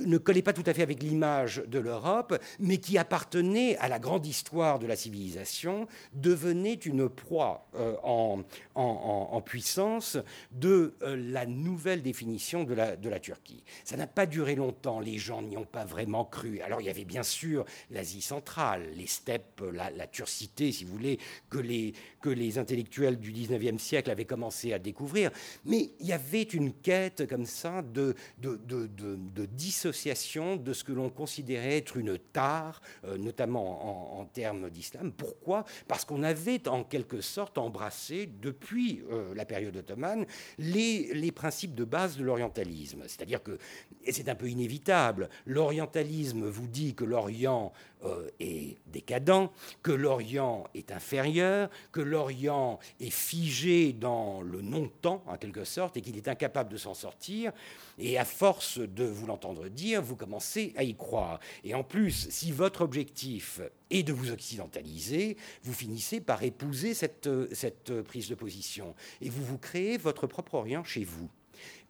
ne 0.04 0.18
collait 0.18 0.42
pas 0.42 0.52
tout 0.52 0.64
à 0.66 0.74
fait 0.74 0.82
avec 0.82 1.00
l'image 1.00 1.62
de 1.68 1.78
l'Europe, 1.78 2.36
mais 2.58 2.78
qui 2.78 2.98
appartenait 2.98 3.76
à 3.76 3.86
la 3.86 4.00
grande 4.00 4.26
histoire 4.26 4.80
de 4.80 4.86
la 4.88 4.96
civilisation, 4.96 5.86
devenait 6.12 6.74
une 6.74 7.08
proie 7.08 7.68
euh, 7.76 7.94
en, 8.02 8.42
en, 8.74 9.40
puissance 9.42 10.18
de 10.50 10.94
euh, 11.02 11.14
la 11.16 11.46
nouvelle 11.46 12.02
définition 12.02 12.64
de 12.64 12.74
la, 12.74 12.96
de 12.96 13.08
la 13.08 13.20
Turquie. 13.20 13.62
Ça 13.84 13.96
n'a 13.96 14.08
pas 14.08 14.26
duré 14.26 14.56
longtemps, 14.56 14.98
les 14.98 15.18
gens 15.18 15.40
n'y 15.40 15.56
ont 15.56 15.64
pas 15.64 15.84
vraiment 15.84 16.24
cru. 16.24 16.60
Alors 16.62 16.80
il 16.80 16.88
y 16.88 16.90
avait 16.90 17.04
bien 17.04 17.22
sûr 17.22 17.64
l'Asie 17.92 18.22
centrale, 18.22 18.90
les 18.96 19.06
steppes, 19.06 19.62
la, 19.72 20.06
turcité, 20.08 20.72
si 20.72 20.82
vous 20.82 20.92
voulez, 20.92 21.20
que 21.48 21.58
les, 21.58 21.92
que 22.20 22.28
les 22.28 22.58
intellectuels 22.58 23.20
du 23.20 23.32
19e 23.32 23.78
siècle 23.78 24.10
avaient 24.10 24.24
commencé 24.24 24.72
à 24.72 24.80
découvrir. 24.80 25.30
Mais 25.64 25.90
il 26.00 26.06
y 26.06 26.12
avait 26.12 26.42
une 26.42 26.72
quête 26.72 27.28
comme 27.28 27.35
ça 27.44 27.82
de, 27.82 28.14
de, 28.38 29.46
dissociation 29.46 30.56
de 30.56 30.72
ce 30.72 30.84
que 30.84 30.92
l'on 30.92 31.10
considérait 31.10 31.76
être 31.76 31.96
une 31.96 32.18
tare, 32.18 32.80
euh, 33.04 33.18
notamment 33.18 34.20
en, 34.20 34.24
termes 34.26 34.70
d'islam. 34.70 35.12
Pourquoi? 35.12 35.64
Parce 35.88 36.04
qu'on 36.04 36.22
avait 36.22 36.68
en 36.68 36.84
quelque 36.84 37.20
sorte 37.20 37.58
embrassé, 37.58 38.28
depuis 38.40 39.02
euh, 39.10 39.34
la 39.34 39.44
période 39.44 39.76
ottomane, 39.76 40.26
les, 40.58 41.14
les 41.14 41.32
principes 41.32 41.74
de 41.74 41.84
base 41.84 42.16
de 42.16 42.24
l'orientalisme. 42.24 43.02
C'est-à-dire 43.06 43.42
que, 43.42 43.58
et 44.04 44.12
c'est 44.12 44.28
un 44.28 44.34
peu 44.34 44.48
inévitable, 44.48 45.28
l'orientalisme 45.44 46.46
vous 46.46 46.66
dit 46.66 46.94
que 46.94 47.04
l'Orient 47.04 47.72
euh, 48.04 48.28
est 48.40 48.76
décadent, 48.86 49.50
que 49.82 49.92
l'Orient 49.92 50.64
est 50.74 50.92
inférieur, 50.92 51.70
que 51.92 52.00
l'Orient 52.00 52.78
est 53.00 53.10
figé 53.10 53.92
dans 53.92 54.42
le 54.42 54.60
non-temps, 54.60 55.22
en 55.26 55.36
quelque 55.36 55.64
sorte, 55.64 55.96
et 55.96 56.02
qu'il 56.02 56.16
est 56.16 56.28
incapable 56.28 56.70
de 56.70 56.76
s'en 56.76 56.94
sortir. 56.94 57.52
Et 57.98 58.18
à 58.18 58.24
force 58.24 58.78
de 58.78 59.04
vous 59.04 59.26
l'entendre 59.26 59.68
dire, 59.68 60.02
vous 60.02 60.16
commencez 60.16 60.74
à 60.76 60.82
y 60.82 60.94
croire. 60.94 61.40
Et 61.64 61.74
en 61.74 61.82
plus, 61.82 62.28
si 62.30 62.52
votre 62.52 62.82
objectif 62.82 63.60
est 63.90 64.02
de 64.02 64.12
vous 64.12 64.30
occidentaliser, 64.30 65.36
vous 65.62 65.72
finissez 65.72 66.20
par 66.20 66.42
épouser 66.42 66.92
cette, 66.94 67.28
cette 67.52 68.02
prise 68.02 68.28
de 68.28 68.34
position. 68.34 68.94
Et 69.20 69.30
vous 69.30 69.44
vous 69.44 69.58
créez 69.58 69.96
votre 69.96 70.26
propre 70.26 70.54
Orient 70.54 70.84
chez 70.84 71.04
vous. 71.04 71.28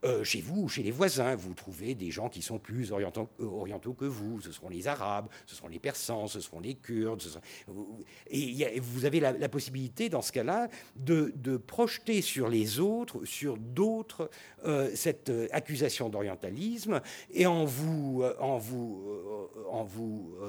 Euh, 0.05 0.25
chez 0.25 0.41
vous 0.41 0.63
ou 0.63 0.69
chez 0.69 0.83
les 0.83 0.91
voisins, 0.91 1.35
vous 1.37 1.55
trouvez 1.55 1.95
des 1.95 2.11
gens 2.11 2.29
qui 2.29 2.43
sont 2.43 2.59
plus 2.59 2.93
orientaux, 2.93 3.29
euh, 3.41 3.47
orientaux, 3.47 3.95
que 3.95 4.05
vous. 4.05 4.41
Ce 4.41 4.53
seront 4.53 4.69
les 4.69 4.89
Arabes, 4.89 5.29
ce 5.47 5.57
seront 5.57 5.69
les 5.69 5.79
Persans, 5.79 6.27
ce 6.27 6.41
seront 6.41 6.61
les 6.61 6.75
Kurdes. 6.75 7.23
et 8.31 8.81
vous 8.81 9.05
avez 9.05 9.21
la, 9.21 9.49
possibilité, 9.49 10.09
dans 10.09 10.23
ce 10.23 10.33
cas-là, 10.33 10.69
de, 10.97 11.33
projeter 11.57 12.21
sur 12.21 12.49
les 12.49 12.79
autres, 12.79 13.25
sur 13.25 13.57
d'autres, 13.57 14.31
euh, 14.65 14.91
cette 14.95 15.33
accusation 15.51 16.09
d'orientalisme, 16.09 17.01
et 17.31 17.47
en 17.47 17.65
vous, 17.65 18.23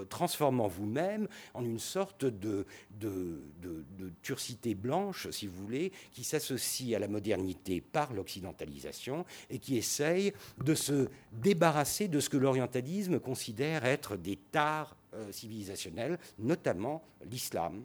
transformant 0.09 0.67
vous-même 0.67 1.27
en 1.53 1.63
une 1.63 1.79
sorte 1.79 2.25
de, 2.25 2.65
de, 2.91 3.41
de 3.61 4.11
turcité 4.21 4.75
blanche, 4.75 5.29
si 5.31 5.47
vous 5.47 5.55
voulez, 5.63 5.91
qui 6.11 6.23
s'associe 6.23 6.95
à 6.95 6.99
la 6.99 7.07
modernité 7.07 7.79
par 7.81 8.13
l'occidentalisation 8.13 9.25
et 9.49 9.59
qui 9.59 9.77
essaye 9.77 10.33
de 10.63 10.75
se 10.75 11.09
débarrasser 11.31 12.07
de 12.07 12.19
ce 12.19 12.29
que 12.29 12.37
l'orientalisme 12.37 13.19
considère 13.19 13.85
être 13.85 14.17
des 14.17 14.37
tares 14.51 14.95
euh, 15.13 15.31
civilisationnels, 15.31 16.17
notamment 16.39 17.03
l'islam, 17.29 17.83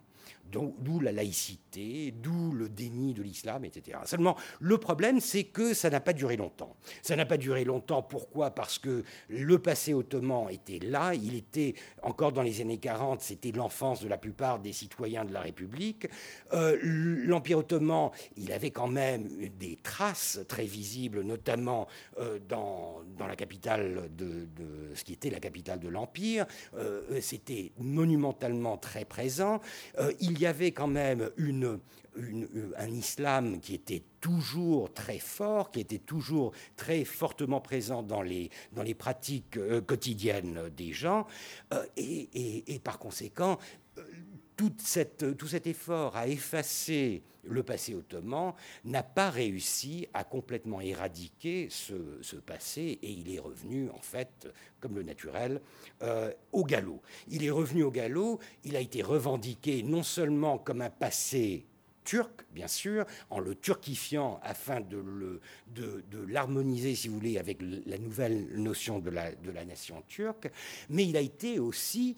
d'où 0.51 0.99
la 0.99 1.11
laïcité, 1.11 2.11
d'où 2.11 2.51
le 2.51 2.69
déni 2.69 3.13
de 3.13 3.23
l'islam, 3.23 3.65
etc. 3.65 3.99
Seulement, 4.05 4.35
le 4.59 4.77
problème, 4.77 5.19
c'est 5.19 5.45
que 5.45 5.73
ça 5.73 5.89
n'a 5.89 5.99
pas 5.99 6.13
duré 6.13 6.37
longtemps. 6.37 6.75
Ça 7.01 7.15
n'a 7.15 7.25
pas 7.25 7.37
duré 7.37 7.63
longtemps, 7.63 8.03
pourquoi? 8.03 8.51
Parce 8.51 8.79
que 8.79 9.03
le 9.29 9.59
passé 9.59 9.93
ottoman 9.93 10.49
était 10.51 10.79
là, 10.79 11.13
il 11.15 11.35
était 11.35 11.73
encore 12.01 12.31
dans 12.31 12.41
les 12.41 12.61
années 12.61 12.77
40, 12.77 13.21
c'était 13.21 13.51
l'enfance 13.51 14.01
de 14.01 14.07
la 14.07 14.17
plupart 14.17 14.59
des 14.59 14.73
citoyens 14.73 15.25
de 15.25 15.33
la 15.33 15.41
République. 15.41 16.07
Euh, 16.53 16.77
L'Empire 16.81 17.59
ottoman, 17.59 18.11
il 18.37 18.51
avait 18.51 18.71
quand 18.71 18.87
même 18.87 19.27
des 19.59 19.77
traces 19.81 20.39
très 20.47 20.65
visibles, 20.65 21.21
notamment 21.21 21.87
euh, 22.19 22.39
dans, 22.47 23.01
dans, 23.17 23.27
la 23.27 23.35
capitale 23.35 24.09
de, 24.15 24.47
ce 24.93 25.03
qui 25.03 25.13
était 25.13 25.29
la 25.29 25.39
capitale 25.39 25.79
de 25.79 25.87
l'Empire. 25.87 26.45
Euh, 26.75 27.19
c'était 27.21 27.71
monumentalement 27.77 28.77
très 28.77 29.05
présent. 29.05 29.61
Euh, 30.13 30.17
il 30.19 30.39
y 30.39 30.45
avait 30.45 30.71
quand 30.71 30.87
même 30.87 31.29
une, 31.37 31.79
un 32.77 32.91
islam 32.91 33.59
qui 33.59 33.73
était 33.73 34.03
toujours 34.21 34.93
très 34.93 35.19
fort, 35.19 35.71
qui 35.71 35.79
était 35.79 35.99
toujours 35.99 36.53
très 36.75 37.03
fortement 37.05 37.61
présent 37.61 38.03
dans 38.03 38.21
les, 38.21 38.49
pratiques 38.97 39.57
euh, 39.57 39.81
quotidiennes 39.81 40.69
des 40.75 40.93
gens, 40.93 41.27
et, 41.97 42.73
et, 42.73 42.79
par 42.79 42.99
conséquent, 42.99 43.57
cette, 44.77 45.37
tout 45.37 45.47
cet 45.47 45.67
effort 45.67 46.15
à 46.15 46.27
effacer 46.27 47.23
le 47.43 47.63
passé 47.63 47.93
ottoman 47.93 48.53
n'a 48.85 49.03
pas 49.03 49.29
réussi 49.29 50.07
à 50.13 50.23
complètement 50.23 50.81
éradiquer 50.81 51.67
ce, 51.69 52.35
passé 52.37 52.99
et 53.01 53.11
il 53.11 53.33
est 53.33 53.39
revenu, 53.39 53.89
en 53.89 54.01
fait, 54.01 54.47
comme 54.79 54.95
le 54.95 55.03
naturel, 55.03 55.61
euh, 56.01 56.31
au 56.51 56.63
galop. 56.63 57.01
Il 57.29 57.43
est 57.43 57.51
revenu 57.51 57.83
au 57.83 57.91
galop, 57.91 58.39
il 58.63 58.75
a 58.75 58.79
été 58.79 59.01
revendiqué 59.01 59.83
non 59.83 60.03
seulement 60.03 60.57
comme 60.57 60.81
un 60.81 60.89
passé 60.89 61.65
turc, 62.03 62.43
bien 62.51 62.67
sûr, 62.67 63.05
en 63.29 63.39
le 63.39 63.55
turquifiant 63.55 64.39
afin 64.43 64.81
de, 64.81 65.39
l'harmoniser, 66.27 66.95
si 66.95 67.07
vous 67.07 67.15
voulez, 67.15 67.37
avec 67.37 67.59
la 67.85 67.97
nouvelle 67.97 68.59
notion 68.59 68.99
de 68.99 69.09
la 69.09 69.65
nation 69.65 70.03
turque, 70.07 70.49
mais 70.89 71.05
il 71.05 71.15
a 71.15 71.21
été 71.21 71.59
aussi 71.59 72.17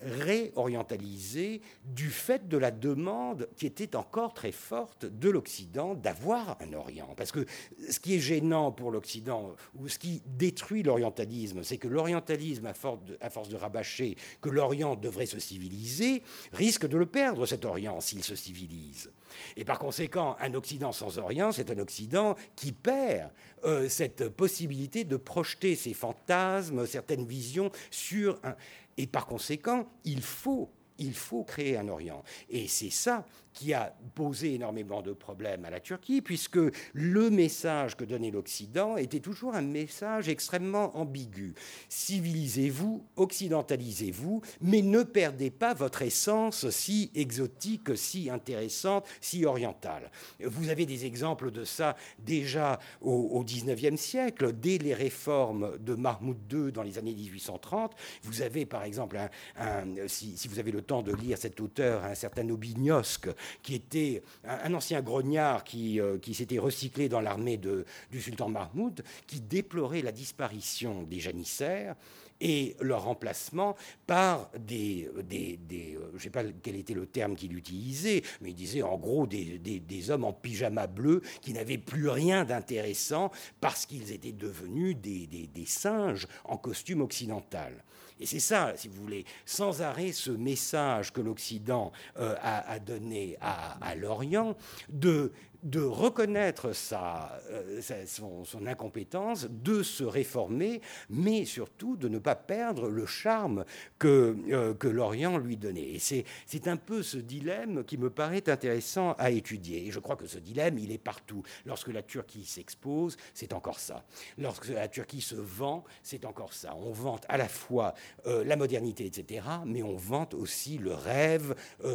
réorientalisé 0.00 1.60
du 1.84 2.10
fait 2.10 2.48
de 2.48 2.56
la 2.56 2.70
demande 2.70 3.48
qui 3.56 3.66
était 3.66 3.96
encore 3.96 4.32
très 4.32 4.52
forte 4.52 5.06
de 5.06 5.28
l'Occident 5.28 5.94
d'avoir 5.94 6.56
un 6.60 6.72
Orient. 6.72 7.14
Parce 7.16 7.32
que 7.32 7.44
ce 7.90 7.98
qui 7.98 8.14
est 8.14 8.20
gênant 8.20 8.70
pour 8.70 8.90
l'Occident, 8.90 9.54
ou 9.76 9.88
ce 9.88 9.98
qui 9.98 10.22
détruit 10.26 10.82
l'orientalisme, 10.82 11.64
c'est 11.64 11.78
que 11.78 11.88
l'orientalisme, 11.88 12.66
à, 12.66 12.74
à, 13.20 13.30
force 13.30 13.48
de 13.48 13.56
rabâcher 13.56 14.16
que 14.40 14.50
l'Orient 14.50 14.94
devrait 14.94 15.26
se 15.26 15.40
civiliser, 15.40 16.22
risque 16.52 16.86
de 16.86 16.96
le 16.96 17.06
perdre, 17.06 17.46
cet 17.46 17.64
Orient, 17.64 18.00
s'il 18.00 18.22
se 18.22 18.36
civilise. 18.36 19.10
Et 19.56 19.64
par 19.64 19.78
conséquent, 19.78 20.36
un 20.40 20.54
Occident 20.54 20.92
sans 20.92 21.18
Orient, 21.18 21.52
c'est 21.52 21.70
un 21.70 21.78
Occident 21.78 22.36
qui 22.56 22.72
perd 22.72 23.30
euh, 23.64 23.88
cette 23.88 24.28
possibilité 24.28 25.04
de 25.04 25.16
projeter 25.16 25.74
ses 25.74 25.92
fantasmes, 25.92 26.86
certaines 26.86 27.26
visions 27.26 27.70
sur 27.90 28.38
un... 28.44 28.54
Et 28.98 29.06
par 29.06 29.26
conséquent, 29.26 29.86
il 30.04 30.20
faut, 30.20 30.70
il 30.98 31.14
faut 31.14 31.44
créer 31.44 31.78
un 31.78 31.88
Orient. 31.88 32.22
Et 32.50 32.68
c'est 32.68 32.90
ça 32.90 33.24
qui 33.58 33.74
a 33.74 33.92
posé 34.14 34.54
énormément 34.54 35.02
de 35.02 35.12
problèmes 35.12 35.64
à 35.64 35.70
la 35.70 35.80
Turquie, 35.80 36.22
puisque 36.22 36.60
le 36.92 37.28
message 37.28 37.96
que 37.96 38.04
donnait 38.04 38.30
l'Occident 38.30 38.96
était 38.96 39.18
toujours 39.18 39.56
un 39.56 39.62
message 39.62 40.28
extrêmement 40.28 40.96
ambigu. 40.96 41.54
Civilisez-vous, 41.88 43.04
occidentalisez-vous, 43.16 44.42
mais 44.60 44.80
ne 44.82 45.02
perdez 45.02 45.50
pas 45.50 45.74
votre 45.74 46.02
essence 46.02 46.70
si 46.70 47.10
exotique, 47.16 47.96
si 47.96 48.30
intéressante, 48.30 49.06
si 49.20 49.44
orientale. 49.44 50.12
Vous 50.40 50.68
avez 50.68 50.86
des 50.86 51.04
exemples 51.04 51.50
de 51.50 51.64
ça 51.64 51.96
déjà 52.20 52.78
au, 53.00 53.42
XIXe 53.42 54.00
siècle, 54.00 54.52
dès 54.52 54.78
les 54.78 54.94
réformes 54.94 55.78
de 55.78 55.96
Mahmoud 55.96 56.38
II 56.52 56.70
dans 56.70 56.84
les 56.84 56.96
années 56.96 57.14
1830. 57.14 57.96
Vous 58.22 58.40
avez 58.40 58.66
par 58.66 58.84
exemple, 58.84 59.18
un, 59.56 59.84
si, 60.06 60.46
vous 60.48 60.60
avez 60.60 60.70
le 60.70 60.82
temps 60.82 61.02
de 61.02 61.12
lire 61.12 61.38
cet 61.38 61.60
auteur, 61.60 62.04
un 62.04 62.14
certain 62.14 62.48
Obignosc, 62.50 63.26
qui 63.62 63.74
était 63.74 64.22
un, 64.44 64.74
ancien 64.74 65.02
grognard 65.02 65.64
qui, 65.64 66.00
euh, 66.00 66.18
qui 66.18 66.34
s'était 66.34 66.58
recyclé 66.58 67.08
dans 67.08 67.20
l'armée 67.20 67.58
du 67.58 68.20
sultan 68.20 68.48
Mahmoud, 68.48 69.02
qui 69.26 69.40
déplorait 69.40 70.02
la 70.02 70.12
disparition 70.12 71.02
des 71.02 71.20
janissaires 71.20 71.96
et 72.40 72.76
leur 72.80 73.04
remplacement 73.04 73.76
par 74.06 74.50
des, 74.58 75.08
des, 75.24 75.58
euh, 75.96 76.08
je 76.10 76.14
ne 76.14 76.20
sais 76.20 76.30
pas 76.30 76.44
quel 76.62 76.76
était 76.76 76.94
le 76.94 77.06
terme 77.06 77.34
qu'il 77.34 77.56
utilisait, 77.56 78.22
mais 78.40 78.50
il 78.50 78.54
disait 78.54 78.82
en 78.82 78.96
gros 78.96 79.26
des, 79.26 79.58
des 79.58 80.10
hommes 80.10 80.24
en 80.24 80.32
pyjama 80.32 80.86
bleu 80.86 81.22
qui 81.40 81.52
n'avaient 81.52 81.78
plus 81.78 82.08
rien 82.08 82.44
d'intéressant 82.44 83.30
parce 83.60 83.86
qu'ils 83.86 84.12
étaient 84.12 84.32
devenus 84.32 84.96
des, 84.96 85.48
singes 85.66 86.26
en 86.44 86.56
costume 86.56 87.02
occidental. 87.02 87.84
Et 88.20 88.26
c'est 88.26 88.40
ça, 88.40 88.72
si 88.76 88.88
vous 88.88 89.00
voulez, 89.00 89.24
sans 89.46 89.82
arrêt 89.82 90.12
ce 90.12 90.30
message 90.30 91.12
que 91.12 91.20
l'Occident 91.20 91.92
euh, 92.18 92.34
a, 92.42 92.78
donné 92.78 93.36
à, 93.40 93.78
à 93.84 93.94
l'Orient 93.94 94.56
de 94.88 95.32
de 95.62 95.80
reconnaître 95.80 96.72
sa, 96.72 97.40
euh, 97.50 97.80
son, 98.06 98.66
incompétence, 98.66 99.46
de 99.50 99.82
se 99.82 100.04
réformer, 100.04 100.80
mais 101.10 101.44
surtout 101.44 101.96
de 101.96 102.08
ne 102.08 102.18
pas 102.18 102.36
perdre 102.36 102.88
le 102.88 103.06
charme 103.06 103.64
que, 103.98 104.36
euh, 104.50 104.74
que 104.74 104.88
l'Orient 104.88 105.38
lui 105.38 105.56
donnait. 105.56 105.94
Et 105.94 105.98
c'est 105.98 106.68
un 106.68 106.76
peu 106.76 107.02
ce 107.02 107.16
dilemme 107.16 107.84
qui 107.84 107.98
me 107.98 108.10
paraît 108.10 108.48
intéressant 108.48 109.12
à 109.18 109.30
étudier. 109.30 109.86
Et 109.86 109.90
je 109.90 109.98
crois 109.98 110.16
que 110.16 110.26
ce 110.26 110.38
dilemme, 110.38 110.78
il 110.78 110.92
est 110.92 110.98
partout. 110.98 111.42
Lorsque 111.66 111.88
la 111.88 112.02
Turquie 112.02 112.44
s'expose, 112.44 113.16
c'est 113.34 113.52
encore 113.52 113.80
ça. 113.80 114.04
Lorsque 114.38 114.68
la 114.68 114.88
Turquie 114.88 115.20
se 115.20 115.34
vend, 115.34 115.84
c'est 116.02 116.24
encore 116.24 116.52
ça. 116.52 116.76
On 116.76 116.92
vante 116.92 117.24
à 117.28 117.36
la 117.36 117.48
fois 117.48 117.94
euh, 118.26 118.44
la 118.44 118.56
modernité, 118.56 119.06
etc., 119.06 119.44
mais 119.66 119.82
on 119.82 119.96
vante 119.96 120.34
aussi 120.34 120.78
le 120.78 120.94
rêve 120.94 121.54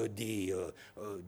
des, 0.09 0.53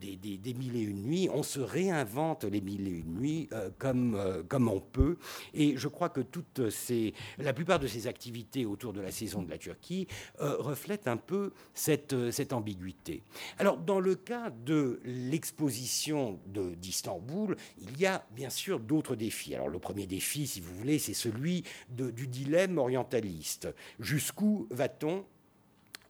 des, 0.00 0.16
des, 0.16 0.36
des 0.38 0.54
mille 0.54 0.76
et 0.76 0.80
une 0.80 1.02
nuits. 1.02 1.28
On 1.32 1.42
se 1.42 1.60
réinvente 1.60 2.25
les 2.44 2.60
mille 2.60 2.88
et 2.88 2.90
une 2.90 3.16
nuits 3.16 3.48
euh, 3.52 3.70
comme, 3.78 4.14
euh, 4.14 4.42
comme 4.42 4.68
on 4.68 4.80
peut. 4.80 5.16
Et 5.54 5.76
je 5.76 5.88
crois 5.88 6.08
que 6.08 6.20
toutes 6.20 6.70
ces, 6.70 7.14
la 7.38 7.52
plupart 7.52 7.78
de 7.78 7.86
ces 7.86 8.06
activités 8.06 8.66
autour 8.66 8.92
de 8.92 9.00
la 9.00 9.10
saison 9.10 9.42
de 9.42 9.50
la 9.50 9.58
Turquie 9.58 10.06
euh, 10.40 10.56
reflètent 10.58 11.08
un 11.08 11.16
peu 11.16 11.52
cette, 11.74 12.30
cette 12.30 12.52
ambiguïté. 12.52 13.22
Alors, 13.58 13.78
dans 13.78 14.00
le 14.00 14.14
cas 14.14 14.50
de 14.50 15.00
l'exposition 15.04 16.38
d'Istanbul, 16.46 17.56
il 17.78 17.98
y 17.98 18.06
a 18.06 18.26
bien 18.34 18.50
sûr 18.50 18.80
d'autres 18.80 19.16
défis. 19.16 19.54
Alors, 19.54 19.68
le 19.68 19.78
premier 19.78 20.06
défi, 20.06 20.46
si 20.46 20.60
vous 20.60 20.74
voulez, 20.74 20.98
c'est 20.98 21.14
celui 21.14 21.64
du 21.88 22.26
dilemme 22.26 22.78
orientaliste. 22.78 23.68
Jusqu'où 23.98 24.66
va-t-on 24.70 25.24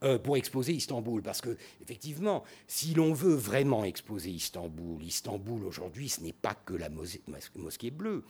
euh, 0.03 0.19
pour 0.19 0.37
exposer 0.37 0.73
Istanbul. 0.73 1.21
Parce 1.21 1.41
que, 1.41 1.57
effectivement, 1.81 2.43
si 2.67 2.93
l'on 2.93 3.13
veut 3.13 3.33
vraiment 3.33 3.83
exposer 3.83 4.29
Istanbul, 4.29 5.03
Istanbul 5.03 5.65
aujourd'hui, 5.65 6.09
ce 6.09 6.21
n'est 6.21 6.33
pas 6.33 6.53
que 6.53 6.73
la 6.73 6.89
mosquée 7.55 7.89
bleue. 7.91 8.23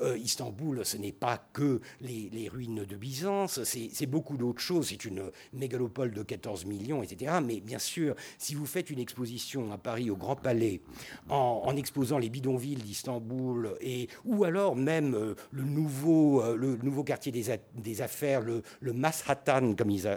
Euh, 0.00 0.18
Istanbul, 0.18 0.84
ce 0.84 0.96
n'est 0.96 1.12
pas 1.12 1.38
que 1.52 1.80
les, 2.00 2.48
ruines 2.52 2.84
de 2.84 2.96
Byzance, 2.96 3.60
c'est 3.64 4.06
beaucoup 4.06 4.36
d'autres 4.36 4.60
choses. 4.60 4.88
C'est 4.88 5.04
une 5.04 5.30
mégalopole 5.54 6.12
de 6.12 6.22
14 6.22 6.66
millions, 6.66 7.02
etc. 7.02 7.38
Mais 7.42 7.60
bien 7.60 7.78
sûr, 7.78 8.14
si 8.38 8.54
vous 8.54 8.66
faites 8.66 8.90
une 8.90 8.98
exposition 8.98 9.72
à 9.72 9.78
Paris, 9.78 10.10
au 10.10 10.16
Grand 10.16 10.36
Palais, 10.36 10.82
en, 11.30 11.74
exposant 11.76 12.18
les 12.18 12.28
bidonvilles 12.28 12.76
d'Istanbul, 12.76 13.76
ou 14.24 14.44
alors 14.44 14.76
même 14.76 15.14
euh, 15.14 15.34
le, 15.50 15.62
nouveau, 15.62 16.42
le 16.54 16.76
nouveau 16.76 17.02
quartier 17.02 17.32
des, 17.32 18.00
affaires, 18.02 18.42
le, 18.42 18.62
le 18.80 18.92
comme 19.74 19.90
ils, 19.90 20.08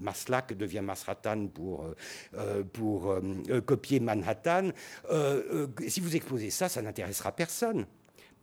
Maslak, 0.00 0.43
devient 0.52 0.82
Masratan 0.82 1.46
pour, 1.46 1.84
euh, 1.84 1.96
euh, 2.34 2.62
pour 2.62 3.10
euh, 3.10 3.60
copier 3.64 4.00
Manhattan. 4.00 4.70
si 5.86 6.00
vous 6.00 6.16
exposez 6.16 6.50
ça, 6.50 6.68
ça 6.68 6.82
n'intéressera 6.82 7.32
personne. 7.32 7.86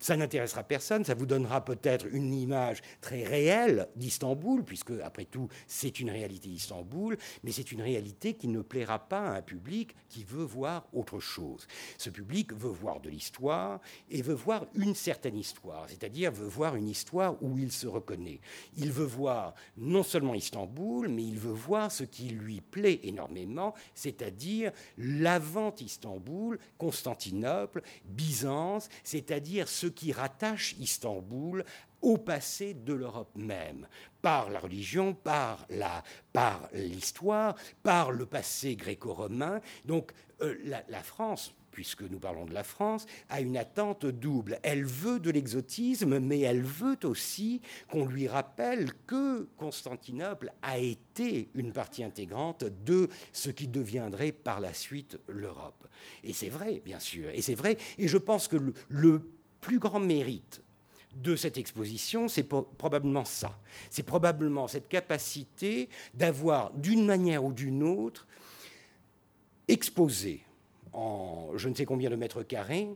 Ça 0.02 0.16
n'intéressera 0.16 0.64
personne, 0.64 1.04
ça 1.04 1.14
vous 1.14 1.26
donnera 1.26 1.64
peut-être 1.64 2.06
une 2.12 2.34
image 2.34 2.82
très 3.00 3.22
réelle 3.22 3.86
d'Istanbul, 3.94 4.64
puisque 4.64 4.90
après 5.04 5.26
tout 5.26 5.46
c'est 5.68 6.00
une 6.00 6.10
réalité 6.10 6.48
Istanbul, 6.48 7.16
mais 7.44 7.52
c'est 7.52 7.70
une 7.70 7.82
réalité 7.82 8.34
qui 8.34 8.48
ne 8.48 8.62
plaira 8.62 8.98
pas 8.98 9.20
à 9.20 9.36
un 9.36 9.42
public 9.42 9.94
qui 10.08 10.24
veut 10.24 10.42
voir 10.42 10.88
autre 10.92 11.20
chose. 11.20 11.68
Ce 11.98 12.10
public 12.10 12.52
veut 12.52 12.68
voir 12.68 12.98
de 12.98 13.10
l'histoire 13.10 13.80
et 14.10 14.22
veut 14.22 14.34
voir 14.34 14.66
une 14.74 14.96
certaine 14.96 15.38
histoire, 15.38 15.88
c'est-à-dire 15.88 16.32
veut 16.32 16.48
voir 16.48 16.74
une 16.74 16.88
histoire 16.88 17.40
où 17.40 17.56
il 17.56 17.70
se 17.70 17.86
reconnaît. 17.86 18.40
Il 18.76 18.90
veut 18.90 19.04
voir 19.04 19.54
non 19.76 20.02
seulement 20.02 20.34
Istanbul, 20.34 21.06
mais 21.06 21.22
il 21.22 21.38
veut 21.38 21.52
voir 21.52 21.92
ce 21.92 22.02
qui 22.02 22.30
lui 22.30 22.60
plaît 22.60 22.98
énormément, 23.04 23.72
c'est-à-dire 23.94 24.72
l'avant 24.98 25.72
Istanbul, 25.78 26.58
Constantinople, 26.76 27.82
Byzance, 28.04 28.88
c'est-à-dire 29.04 29.68
ce 29.68 29.91
qui 29.92 30.12
rattache 30.12 30.74
Istanbul 30.78 31.64
au 32.02 32.18
passé 32.18 32.74
de 32.74 32.92
l'Europe 32.92 33.30
même, 33.36 33.86
par 34.20 34.50
la 34.50 34.58
religion, 34.58 35.14
par 35.14 35.66
la, 35.70 36.02
par 36.32 36.68
l'histoire, 36.74 37.54
par 37.82 38.10
le 38.10 38.26
passé 38.26 38.76
gréco-romain. 38.76 39.60
Donc 39.84 40.12
euh, 40.42 40.56
la, 40.64 41.02
France, 41.02 41.54
puisque 41.70 42.02
nous 42.02 42.18
parlons 42.18 42.44
de 42.44 42.52
la 42.52 42.64
France, 42.64 43.06
a 43.28 43.40
une 43.40 43.56
attente 43.56 44.04
double. 44.04 44.58
Elle 44.64 44.84
veut 44.84 45.20
de 45.20 45.30
l'exotisme, 45.30 46.18
mais 46.18 46.40
elle 46.40 46.62
veut 46.62 46.98
aussi 47.04 47.62
qu'on 47.88 48.04
lui 48.04 48.26
rappelle 48.26 48.92
que 49.06 49.48
Constantinople 49.56 50.52
a 50.62 50.78
été 50.78 51.48
une 51.54 51.72
partie 51.72 52.02
intégrante 52.02 52.64
de 52.84 53.08
ce 53.32 53.50
qui 53.50 53.68
deviendrait 53.68 54.32
par 54.32 54.60
la 54.60 54.74
suite 54.74 55.18
l'Europe. 55.28 55.86
Et 56.24 56.32
c'est 56.32 56.48
vrai, 56.48 56.82
bien 56.84 56.98
sûr, 56.98 57.30
et 57.30 57.42
c'est 57.42 57.54
vrai, 57.54 57.76
et 57.96 58.08
je 58.08 58.18
pense 58.18 58.48
que 58.48 58.56
le 58.88 59.22
plus 59.62 59.78
grand 59.78 60.00
mérite 60.00 60.60
de 61.14 61.36
cette 61.36 61.56
exposition, 61.56 62.28
c'est 62.28 62.42
probablement 62.42 63.24
ça. 63.24 63.58
C'est 63.88 64.02
probablement 64.02 64.68
cette 64.68 64.88
capacité 64.88 65.88
d'avoir, 66.12 66.72
d'une 66.74 67.06
manière 67.06 67.44
ou 67.44 67.52
d'une 67.52 67.82
autre, 67.82 68.26
exposé 69.68 70.44
en 70.92 71.50
je 71.56 71.68
ne 71.68 71.74
sais 71.74 71.86
combien 71.86 72.10
de 72.10 72.16
mètres 72.16 72.42
carrés 72.42 72.88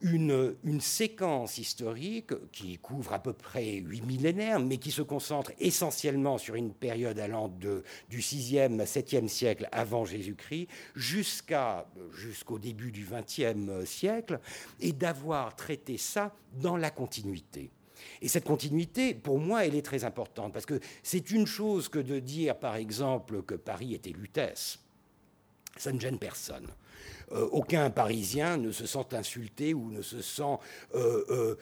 une, 0.00 0.80
séquence 0.80 1.58
historique 1.58 2.32
qui 2.52 2.78
couvre 2.78 3.12
à 3.14 3.18
peu 3.18 3.32
près 3.32 3.76
huit 3.76 4.02
millénaires, 4.02 4.60
mais 4.60 4.76
qui 4.76 4.90
se 4.90 5.02
concentre 5.02 5.52
essentiellement 5.58 6.38
sur 6.38 6.54
une 6.54 6.72
période 6.72 7.18
allant 7.18 7.48
de, 7.48 7.82
du 8.08 8.20
6e, 8.20 8.84
7e 8.84 9.28
siècle 9.28 9.68
avant 9.72 10.04
Jésus-Christ 10.04 10.68
jusqu'au 10.94 12.58
début 12.58 12.92
du 12.92 13.06
20e 13.06 13.84
siècle, 13.86 14.40
et 14.80 14.92
d'avoir 14.92 15.56
traité 15.56 15.96
ça 15.98 16.34
dans 16.60 16.76
la 16.76 16.90
continuité. 16.90 17.70
Et 18.20 18.28
cette 18.28 18.44
continuité, 18.44 19.14
pour 19.14 19.38
moi, 19.38 19.66
elle 19.66 19.74
est 19.74 19.84
très 19.84 20.04
importante, 20.04 20.52
parce 20.52 20.66
que 20.66 20.80
c'est 21.02 21.30
une 21.30 21.46
chose 21.46 21.88
que 21.88 21.98
de 21.98 22.18
dire, 22.18 22.58
par 22.58 22.76
exemple, 22.76 23.42
que 23.42 23.54
Paris 23.54 23.94
était 23.94 24.10
Lutèce. 24.10 24.78
Ça 25.76 25.92
ne 25.92 26.00
gêne 26.00 26.18
personne. 26.18 26.68
Euh, 27.32 27.48
aucun 27.50 27.90
Parisien 27.90 28.56
ne 28.56 28.70
se 28.70 28.86
sent 28.86 29.06
insulté 29.12 29.74
ou 29.74 29.90
ne 29.90 30.02
se 30.02 30.22
sent 30.22 30.42
euh, 30.94 31.56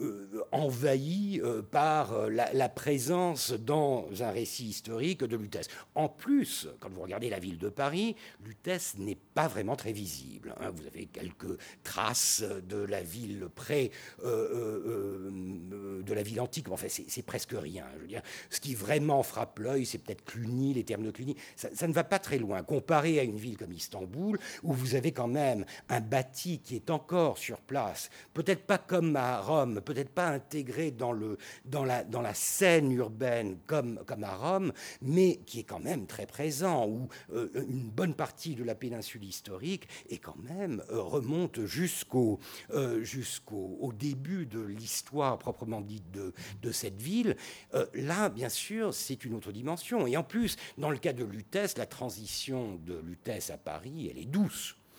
euh, 0.00 0.44
envahi 0.52 1.40
par 1.70 2.28
la, 2.28 2.68
présence 2.68 3.52
dans 3.52 4.06
un 4.20 4.30
récit 4.30 4.66
historique 4.66 5.22
de 5.22 5.36
Lutèce. 5.36 5.68
En 5.94 6.08
plus, 6.08 6.68
quand 6.80 6.90
vous 6.90 7.02
regardez 7.02 7.30
la 7.30 7.38
ville 7.38 7.58
de 7.58 7.68
Paris, 7.68 8.16
Lutèce 8.44 8.96
n'est 8.98 9.18
pas 9.34 9.48
vraiment 9.48 9.76
très 9.76 9.92
visible. 9.92 10.54
Hein. 10.60 10.70
Vous 10.74 10.86
avez 10.86 11.06
quelques 11.06 11.58
traces 11.82 12.42
de 12.68 12.78
la 12.78 13.02
ville 13.02 13.48
près 13.54 13.90
de 14.22 16.14
la 16.14 16.22
ville 16.22 16.40
antique, 16.40 16.66
mais 16.68 16.74
enfin, 16.74 16.88
c'est 16.88 17.22
presque 17.22 17.54
rien. 17.56 17.84
Ce 18.50 18.60
qui 18.60 18.74
vraiment 18.74 19.22
frappe 19.22 19.58
l'œil, 19.58 19.86
c'est 19.86 19.98
peut-être 19.98 20.24
Cluny, 20.24 20.74
les 20.74 20.84
termes 20.84 21.04
de 21.04 21.10
Cluny. 21.10 21.36
Ça, 21.56 21.68
ça, 21.74 21.86
ne 21.86 21.92
va 21.92 22.04
pas 22.04 22.18
très 22.18 22.38
loin. 22.38 22.62
Comparé 22.62 23.18
à 23.18 23.22
une 23.22 23.36
ville 23.36 23.56
comme 23.56 23.72
Istanbul, 23.72 24.38
où 24.62 24.72
vous 24.72 24.94
avez 24.94 25.03
quand 25.12 25.28
même 25.28 25.64
un 25.88 26.00
bâti 26.00 26.60
qui 26.60 26.76
est 26.76 26.90
encore 26.90 27.38
sur 27.38 27.60
place, 27.60 28.10
peut-être 28.32 28.66
pas 28.66 28.78
comme 28.78 29.16
à 29.16 29.40
Rome, 29.40 29.80
peut-être 29.80 30.10
pas 30.10 30.28
intégré 30.28 30.90
dans, 30.90 31.12
le, 31.12 31.38
dans, 31.64 31.84
la, 31.84 32.04
dans 32.04 32.22
la 32.22 32.34
scène 32.34 32.92
urbaine 32.92 33.58
comme, 33.66 34.00
comme 34.06 34.24
à 34.24 34.34
Rome, 34.34 34.72
mais 35.02 35.36
qui 35.46 35.60
est 35.60 35.64
quand 35.64 35.80
même 35.80 36.06
très 36.06 36.26
présent, 36.26 36.86
où 36.86 37.08
euh, 37.32 37.48
une 37.54 37.90
bonne 37.90 38.14
partie 38.14 38.54
de 38.54 38.64
la 38.64 38.74
péninsule 38.74 39.24
historique 39.24 39.88
est 40.08 40.18
quand 40.18 40.36
même 40.36 40.82
euh, 40.90 41.00
remonte 41.00 41.64
jusqu'au 41.64 42.38
euh, 42.70 43.02
jusqu'au 43.02 43.78
au 43.80 43.92
début 43.92 44.46
de 44.46 44.60
l'histoire 44.60 45.38
proprement 45.38 45.80
dite 45.80 46.10
de, 46.10 46.32
de 46.62 46.72
cette 46.72 47.00
ville. 47.00 47.36
là, 47.94 48.28
bien 48.28 48.48
sûr, 48.48 48.94
c'est 48.94 49.24
une 49.24 49.34
autre 49.34 49.52
dimension. 49.52 50.06
Et 50.06 50.16
en 50.16 50.22
plus, 50.22 50.56
dans 50.78 50.90
le 50.90 50.98
cas 50.98 51.12
de 51.12 51.24
Lutèce, 51.24 51.76
la 51.78 51.86
transition 51.86 52.76
de 52.86 52.94
Lutèce 52.94 53.50
à 53.50 53.56
Paris, 53.56 54.08
elle 54.10 54.18
est 54.18 54.26
douce. 54.26 54.76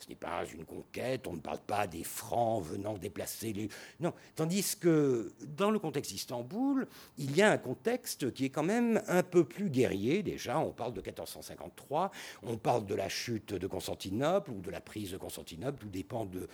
Ce 0.00 0.08
n'est 0.08 0.14
pas 0.14 0.44
une 0.52 0.64
conquête, 0.64 1.26
on 1.26 1.34
ne 1.34 1.40
parle 1.40 1.60
pas 1.60 1.86
des 1.86 2.04
Francs 2.04 2.64
venant 2.64 2.96
déplacer 2.96 3.52
les... 3.52 3.68
Non, 4.00 4.14
tandis 4.34 4.76
que 4.80 5.32
dans 5.56 5.70
le 5.70 5.78
contexte 5.78 6.12
d'Istanbul, 6.12 6.86
il 7.18 7.36
y 7.36 7.42
a 7.42 7.50
un 7.50 7.58
contexte 7.58 8.32
qui 8.32 8.46
est 8.46 8.50
quand 8.50 8.62
même 8.62 9.02
un 9.08 9.22
peu 9.22 9.44
plus 9.44 9.68
guerrier. 9.68 10.22
Déjà, 10.22 10.58
on 10.58 10.72
parle 10.72 10.94
de 10.94 11.02
1453, 11.02 12.10
on 12.42 12.56
parle 12.56 12.86
de 12.86 12.94
la 12.94 13.08
chute 13.08 13.52
de 13.52 13.66
Constantinople 13.66 14.50
ou 14.50 14.60
de 14.60 14.70
la 14.70 14.80
prise 14.80 15.12
de 15.12 15.18
Constantinople, 15.18 15.78
tout 15.80 15.88
dépend 15.88 16.24
de 16.24 16.48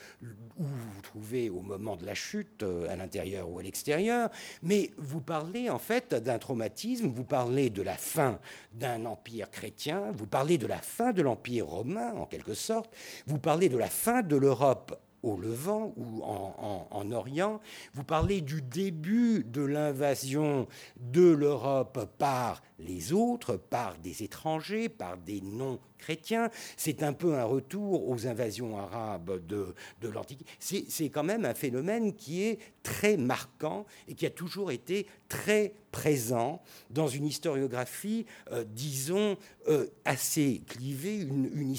où 0.59 0.65
vous 0.65 0.91
vous 0.91 1.03
trouvez 1.03 1.51
au 1.51 1.61
moment 1.61 1.97
de 1.97 2.05
la 2.05 2.15
chute, 2.15 2.63
euh, 2.63 2.89
à 2.91 2.97
l'intérieur 2.97 3.49
ou 3.49 3.59
à 3.59 3.63
l'extérieur. 3.63 4.31
Mais 4.63 4.91
vous 4.97 5.21
parlez 5.21 5.71
en 5.71 5.79
fait 5.79 6.15
d'un 6.15 6.39
traumatisme, 6.39 7.09
vous 7.09 7.25
parlez 7.25 7.71
de 7.71 7.83
la 7.83 7.97
fin 7.97 8.39
d'un 8.73 9.07
empire 9.07 9.51
chrétien, 9.51 10.11
vous 10.13 10.27
parlez 10.27 10.59
de 10.59 10.67
la 10.67 10.79
fin 10.79 11.13
de 11.13 11.23
l'empire 11.23 11.67
romain 11.67 12.13
en 12.15 12.27
quelque 12.27 12.55
sorte, 12.55 12.95
parlez 13.39 13.69
de 13.69 13.79
la 13.79 13.89
fin 13.89 14.23
de 14.23 14.37
l'Europe 14.37 15.01
au 15.23 15.37
Levant 15.37 15.93
ou 15.97 16.23
en, 16.23 17.11
Orient. 17.13 17.61
Vous 17.95 18.05
parlez 18.05 18.41
du 18.41 18.63
début 18.63 19.45
de 19.45 19.63
l'invasion 19.63 20.67
de 20.97 21.29
l'Europe 21.29 22.09
par 22.19 22.63
les 22.79 23.13
autres, 23.13 23.57
par 23.57 23.97
des 23.99 24.23
étrangers, 24.23 24.89
par 24.89 25.17
des 25.17 25.41
non-chrétiens. 25.41 26.51
C'est 26.77 27.03
un 27.03 27.13
peu 27.13 27.35
un 27.35 27.45
retour 27.45 28.09
aux 28.09 28.27
invasions 28.27 28.79
arabes 28.79 29.45
de, 29.47 29.75
l'Antiquité. 30.03 30.51
C'est 30.59 31.09
quand 31.09 31.25
même 31.25 31.45
un 31.45 31.55
phénomène 31.55 32.15
qui 32.15 32.43
est 32.43 32.59
très 32.83 33.17
marquant 33.17 33.87
et 34.09 34.15
qui 34.15 34.27
a 34.27 34.31
toujours 34.31 34.71
été 34.71 35.07
très 35.29 35.75
présent 35.91 36.63
dans 36.91 37.09
une 37.09 37.25
historiographie, 37.25 38.27
euh, 38.53 38.65
disons, 38.69 39.37
euh, 39.69 39.87
assez 40.05 40.63
clivée, 40.69 41.21
une 41.21 41.73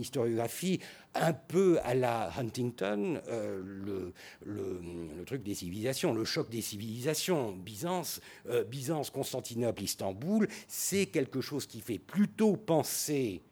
historiographie 0.00 0.80
un 1.14 1.32
peu 1.32 1.78
à 1.84 1.94
la 1.94 2.30
Huntington, 2.38 3.20
euh, 3.28 3.60
le, 3.62 4.12
le, 4.44 5.24
truc 5.26 5.42
des 5.42 5.54
civilisations, 5.54 6.14
le 6.14 6.24
choc 6.24 6.48
des 6.48 6.62
civilisations. 6.62 7.52
Byzance, 7.52 8.20
Byzance 8.68 9.10
Constantinople, 9.10 9.82
Istanbul, 9.98 10.46
c'est 10.68 11.06
quelque 11.06 11.40
chose 11.40 11.66
qui 11.66 11.80
fait 11.80 11.98
plutôt 11.98 12.56
penser 12.56 13.42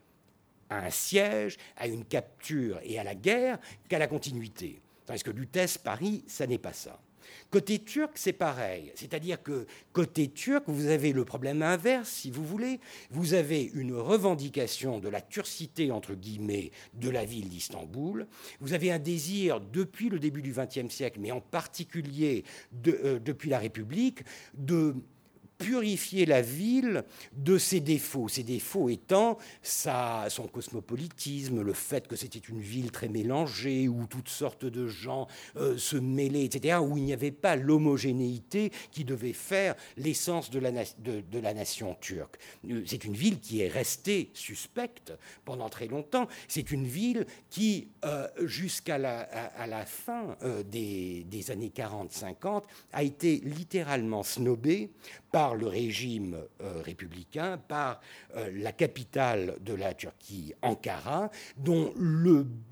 à 0.70 0.86
un 0.86 0.90
siège, 0.90 1.56
à 1.76 1.88
une 1.88 2.04
capture 2.04 2.78
et 2.84 3.00
à 3.00 3.04
la 3.04 3.16
guerre 3.16 3.58
qu'à 3.88 3.98
la 3.98 4.06
continuité. 4.06 4.80
Tandis 5.06 5.24
que 5.24 5.32
Lutèce, 5.32 5.76
Paris, 5.76 6.22
ça 6.28 6.46
n'est 6.46 6.58
pas 6.58 6.72
ça. 6.72 7.00
Côté 7.50 7.80
turc, 7.80 8.12
c'est 8.14 8.32
pareil. 8.32 8.92
C'est-à-dire 8.94 9.42
que 9.42 9.66
côté 9.92 10.28
turc, 10.28 10.62
vous 10.68 10.86
avez 10.86 11.12
le 11.12 11.24
problème 11.24 11.62
inverse, 11.62 12.08
si 12.08 12.30
vous 12.30 12.44
voulez. 12.44 12.78
Vous 13.10 13.34
avez 13.34 13.64
une 13.74 13.94
revendication 13.94 15.00
de 15.00 15.08
la 15.08 15.20
turcité, 15.20 15.90
entre 15.90 16.14
guillemets, 16.14 16.70
de 16.94 17.10
la 17.10 17.24
ville 17.24 17.48
d'Istanbul. 17.48 18.28
Vous 18.60 18.72
avez 18.72 18.92
un 18.92 19.00
désir, 19.00 19.60
depuis 19.60 20.10
le 20.10 20.20
début 20.20 20.42
du 20.42 20.52
XXe 20.52 20.94
siècle, 20.94 21.18
mais 21.20 21.32
en 21.32 21.40
particulier 21.40 22.44
euh, 22.86 23.18
depuis 23.18 23.50
la 23.50 23.58
République, 23.58 24.20
de 24.54 24.94
purifier 25.58 26.26
la 26.26 26.42
ville 26.42 27.04
de 27.32 27.58
ses 27.58 27.80
défauts. 27.80 28.28
Ses 28.28 28.42
défauts 28.42 28.88
étant 28.88 29.38
son 29.62 30.48
cosmopolitisme, 30.52 31.62
le 31.62 31.72
fait 31.72 32.06
que 32.06 32.16
c'était 32.16 32.38
une 32.38 32.60
ville 32.60 32.90
très 32.90 33.08
mélangée, 33.08 33.88
où 33.88 34.06
toutes 34.06 34.28
sortes 34.28 34.64
de 34.64 34.86
gens 34.86 35.26
euh, 35.56 35.76
se 35.76 35.96
mêlaient, 35.96 36.44
etc., 36.44 36.78
où 36.80 36.96
il 36.96 37.04
n'y 37.04 37.12
avait 37.12 37.30
pas 37.30 37.56
l'homogénéité 37.56 38.72
qui 38.90 39.04
devait 39.04 39.32
faire 39.32 39.74
l'essence 39.96 40.50
de 40.50 40.58
la, 40.58 41.54
nation 41.54 41.96
turque. 42.00 42.38
Euh, 42.68 42.82
c'est 42.86 43.04
une 43.04 43.14
ville 43.14 43.40
qui 43.40 43.62
est 43.62 43.68
restée 43.68 44.30
suspecte 44.34 45.12
pendant 45.44 45.68
très 45.68 45.86
longtemps. 45.86 46.28
C'est 46.48 46.70
une 46.70 46.86
ville 46.86 47.26
qui, 47.50 47.88
euh, 48.04 48.28
jusqu'à 48.44 48.98
la, 48.98 49.86
fin 49.86 50.36
des, 50.70 51.24
des 51.24 51.50
années 51.50 51.72
40-50, 51.74 52.62
a 52.92 53.02
été 53.02 53.40
littéralement 53.44 54.22
snobée 54.22 54.90
par 55.36 55.54
le 55.54 55.66
régime 55.66 56.38
euh, 56.62 56.80
républicain, 56.80 57.58
par 57.58 58.00
euh, 58.36 58.50
la 58.54 58.72
capitale 58.72 59.58
de 59.60 59.74
la 59.74 59.92
Turquie, 59.92 60.54
Ankara, 60.62 61.30
dont 61.58 61.92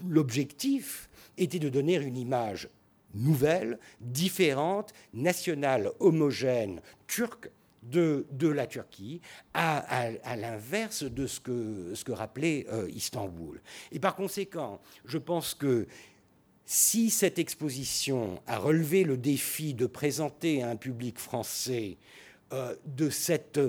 l'objectif 0.03 1.11
était 1.37 1.59
de 1.59 1.69
donner 1.69 1.97
une 1.97 2.17
image 2.17 2.71
nouvelle, 3.13 3.79
différente, 4.01 4.95
nationale, 5.13 5.91
homogène, 6.01 6.81
turque 7.07 7.51
de, 7.83 8.25
de, 8.31 8.49
la 8.49 8.67
Turquie, 8.67 9.21
à, 9.53 10.09
l'inverse 10.35 11.03
de 11.03 11.27
ce 11.27 11.41
que, 11.41 11.93
ce 11.95 12.03
que 12.03 12.13
rappelait 12.13 12.67
euh, 12.73 12.89
Istanbul. 12.89 13.61
Et 13.93 13.99
par 13.99 14.17
conséquent, 14.17 14.81
je 15.05 15.19
pense 15.19 15.53
que 15.53 15.87
si 16.65 17.11
cette 17.11 17.39
exposition 17.39 18.41
a 18.47 18.57
relevé 18.57 19.05
le 19.05 19.19
défi 19.19 19.75
de 19.75 19.85
présenter 19.85 20.63
à 20.63 20.71
un 20.71 20.77
public 20.77 21.19
français 21.19 21.99
euh, 22.53 22.75
de 22.85 23.11
cette 23.11 23.61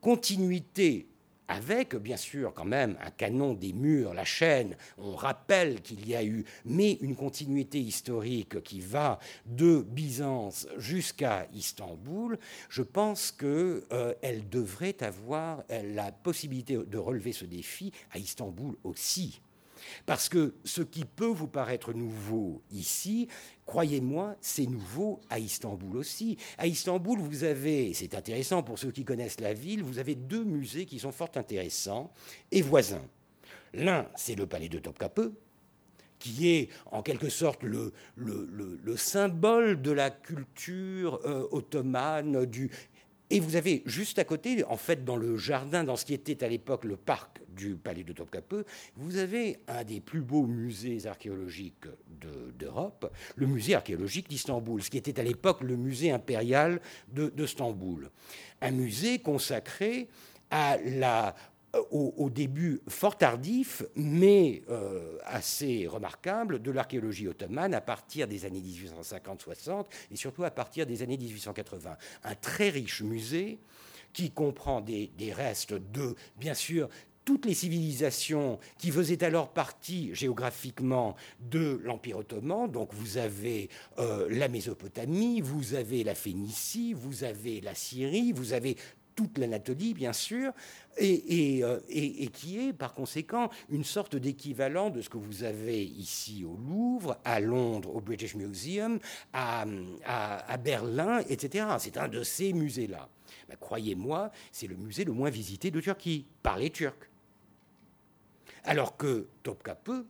continuité 0.00 1.06
avec 1.48 1.96
bien 1.96 2.16
sûr 2.16 2.54
quand 2.54 2.64
même 2.64 2.96
un 3.04 3.10
canon 3.10 3.52
des 3.52 3.72
murs, 3.72 4.14
la 4.14 4.24
chaîne, 4.24 4.76
on 4.96 5.14
rappelle 5.14 5.82
qu'il 5.82 6.08
y 6.08 6.14
a 6.14 6.24
eu, 6.24 6.44
mais 6.64 6.92
une 7.02 7.14
continuité 7.14 7.78
historique 7.78 8.62
qui 8.62 8.80
va 8.80 9.18
de 9.44 9.82
Byzance 9.82 10.66
jusqu'à 10.78 11.46
Istanbul, 11.52 12.38
je 12.70 12.82
pense 12.82 13.32
qu'elle 13.32 13.82
euh, 13.92 14.40
devrait 14.50 15.02
avoir 15.02 15.62
la 15.68 16.10
possibilité 16.10 16.76
de 16.76 16.98
relever 16.98 17.32
ce 17.32 17.44
défi 17.44 17.92
à 18.12 18.18
Istanbul 18.18 18.76
aussi. 18.82 19.40
Parce 20.06 20.28
que 20.28 20.54
ce 20.64 20.82
qui 20.82 21.04
peut 21.04 21.26
vous 21.26 21.48
paraître 21.48 21.92
nouveau 21.92 22.62
ici, 22.70 23.28
croyez-moi, 23.66 24.36
c'est 24.40 24.66
nouveau 24.66 25.20
à 25.30 25.38
Istanbul 25.38 25.96
aussi. 25.96 26.36
À 26.58 26.66
Istanbul, 26.66 27.18
vous 27.18 27.44
avez, 27.44 27.94
c'est 27.94 28.14
intéressant 28.14 28.62
pour 28.62 28.78
ceux 28.78 28.90
qui 28.90 29.04
connaissent 29.04 29.40
la 29.40 29.54
ville, 29.54 29.82
vous 29.82 29.98
avez 29.98 30.14
deux 30.14 30.44
musées 30.44 30.86
qui 30.86 30.98
sont 30.98 31.12
fort 31.12 31.30
intéressants 31.36 32.12
et 32.50 32.62
voisins. 32.62 33.04
L'un, 33.74 34.06
c'est 34.16 34.34
le 34.34 34.46
palais 34.46 34.68
de 34.68 34.78
Topkapi, 34.78 35.32
qui 36.22 36.50
est 36.50 36.68
en 36.92 37.02
quelque 37.02 37.28
sorte 37.28 37.64
le, 37.64 37.92
symbole 38.96 39.82
de 39.82 39.90
la 39.90 40.10
culture 40.10 41.20
euh, 41.24 41.48
ottomane, 41.50 42.46
du, 42.46 42.70
et 43.32 43.40
vous 43.40 43.56
avez 43.56 43.82
juste 43.86 44.18
à 44.18 44.24
côté, 44.24 44.62
en 44.64 44.76
fait, 44.76 45.04
dans 45.04 45.16
le 45.16 45.38
jardin, 45.38 45.84
dans 45.84 45.96
ce 45.96 46.04
qui 46.04 46.12
était 46.12 46.44
à 46.44 46.48
l'époque 46.48 46.84
le 46.84 46.98
parc 46.98 47.40
du 47.48 47.76
palais 47.76 48.04
de 48.04 48.12
Topkapi, 48.12 48.56
vous 48.96 49.16
avez 49.16 49.58
un 49.68 49.84
des 49.84 50.00
plus 50.00 50.20
beaux 50.20 50.46
musées 50.46 51.06
archéologiques 51.06 51.86
d'Europe, 52.58 53.10
le 53.36 53.46
musée 53.46 53.74
archéologique 53.74 54.28
d'Istanbul, 54.28 54.82
ce 54.82 54.90
qui 54.90 54.98
était 54.98 55.18
à 55.18 55.22
l'époque 55.22 55.62
le 55.62 55.76
musée 55.76 56.12
impérial 56.12 56.80
de, 57.08 57.30
de. 57.30 57.46
Un 58.60 58.70
musée 58.70 59.18
consacré 59.18 60.08
à 60.50 60.76
la, 60.76 61.34
au, 61.90 62.28
début 62.30 62.80
fort 62.88 63.16
tardif, 63.16 63.82
mais 63.96 64.62
euh, 64.68 65.18
assez 65.24 65.86
remarquable, 65.86 66.60
de 66.60 66.70
l'archéologie 66.70 67.28
ottomane 67.28 67.74
à 67.74 67.80
partir 67.80 68.28
des 68.28 68.44
années 68.44 68.60
1850-60 68.60 69.86
et 70.10 70.16
surtout 70.16 70.44
à 70.44 70.50
partir 70.50 70.86
des 70.86 71.02
années 71.02 71.16
1880. 71.16 71.96
Un 72.24 72.34
très 72.34 72.68
riche 72.68 73.02
musée 73.02 73.58
qui 74.12 74.30
comprend 74.30 74.80
des, 74.82 75.10
restes 75.32 75.72
de, 75.72 76.14
bien 76.36 76.54
sûr, 76.54 76.88
toutes 77.24 77.46
les 77.46 77.54
civilisations 77.54 78.58
qui 78.78 78.90
faisaient 78.90 79.22
alors 79.22 79.48
partie 79.52 80.14
géographiquement 80.14 81.14
de 81.40 81.80
l'Empire 81.84 82.18
ottoman. 82.18 82.70
Donc 82.70 82.92
vous 82.92 83.16
avez 83.16 83.70
euh, 83.98 84.26
la 84.28 84.48
Mésopotamie, 84.48 85.40
vous 85.40 85.74
avez 85.74 86.04
la 86.04 86.16
Phénicie, 86.16 86.92
vous 86.92 87.24
avez 87.24 87.60
la 87.60 87.74
Syrie, 87.74 88.32
vous 88.32 88.52
avez 88.52 88.76
toute 89.14 89.38
l'Anatolie, 89.38 89.94
bien 89.94 90.12
sûr, 90.12 90.52
euh, 91.00 91.80
et, 91.88 92.28
qui 92.28 92.58
est 92.58 92.72
par 92.72 92.94
conséquent 92.94 93.50
une 93.70 93.84
sorte 93.84 94.16
d'équivalent 94.16 94.90
de 94.90 95.00
ce 95.00 95.08
que 95.08 95.16
vous 95.16 95.42
avez 95.44 95.84
ici 95.84 96.44
au 96.44 96.56
Louvre, 96.56 97.18
à 97.24 97.40
Londres, 97.40 97.94
au 97.94 98.00
British 98.00 98.34
Museum, 98.34 98.98
à, 99.32 99.64
Berlin, 100.62 101.20
etc. 101.28 101.66
C'est 101.78 101.96
un 101.96 102.08
de 102.08 102.22
ces 102.22 102.52
musées-là. 102.52 103.08
Ben, 103.48 103.56
croyez-moi, 103.58 104.30
c'est 104.50 104.66
le 104.66 104.76
musée 104.76 105.04
le 105.04 105.12
moins 105.12 105.30
visité 105.30 105.70
de 105.70 105.80
Turquie, 105.80 106.26
par 106.42 106.58
les 106.58 106.70
Turcs. 106.70 107.08
Alors 108.64 108.96
que 108.96 109.28
Topkapi, 109.42 110.04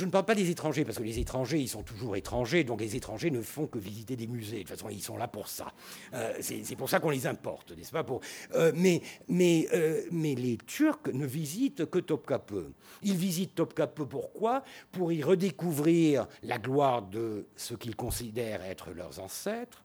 je 0.00 0.06
ne 0.06 0.10
parle 0.10 0.24
pas 0.24 0.34
des 0.34 0.48
étrangers, 0.48 0.86
parce 0.86 0.96
que 0.96 1.02
les 1.02 1.18
étrangers, 1.18 1.58
ils 1.58 1.68
sont 1.68 1.82
toujours 1.82 2.16
étrangers, 2.16 2.64
donc 2.64 2.80
les 2.80 2.96
étrangers 2.96 3.30
ne 3.30 3.42
font 3.42 3.66
que 3.66 3.78
visiter 3.78 4.16
des 4.16 4.26
musées. 4.26 4.56
De 4.56 4.62
toute 4.62 4.70
façon, 4.70 4.88
ils 4.88 5.02
sont 5.02 5.18
là 5.18 5.28
pour 5.28 5.46
ça. 5.46 5.74
Euh, 6.14 6.32
c'est 6.40 6.74
pour 6.74 6.88
ça 6.88 7.00
qu'on 7.00 7.10
les 7.10 7.26
importe, 7.26 7.76
n'est-ce 7.76 7.90
pas 7.92 8.06
euh, 8.54 8.72
mais, 8.74 9.02
mais, 9.28 9.68
euh, 9.74 10.02
mais 10.10 10.34
les 10.34 10.56
Turcs 10.56 11.12
ne 11.12 11.26
visitent 11.26 11.84
que 11.90 11.98
Topkapi. 11.98 12.54
Ils 13.02 13.16
visitent 13.16 13.54
Topkapi 13.54 14.02
pourquoi? 14.08 14.64
Pour 14.90 15.12
y 15.12 15.22
redécouvrir 15.22 16.26
la 16.44 16.58
gloire 16.58 17.02
de 17.02 17.46
ce 17.54 17.74
qu'ils 17.74 17.96
considèrent 17.96 18.62
être 18.62 18.92
leurs 18.92 19.20
ancêtres, 19.20 19.84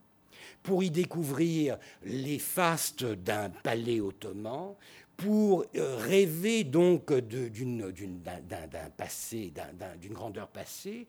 pour 0.63 0.81
y 0.81 0.91
découvrir 0.91 1.77
les 2.03 2.39
fastes 2.39 3.03
d'un 3.03 3.49
palais 3.49 3.99
ottoman, 3.99 4.75
pour 5.17 5.65
euh, 5.75 5.97
rêver 5.97 6.63
donc 6.63 7.11
d'un 7.11 8.89
passé, 8.95 9.53
d'une 9.99 10.13
grandeur 10.13 10.47
passée, 10.47 11.07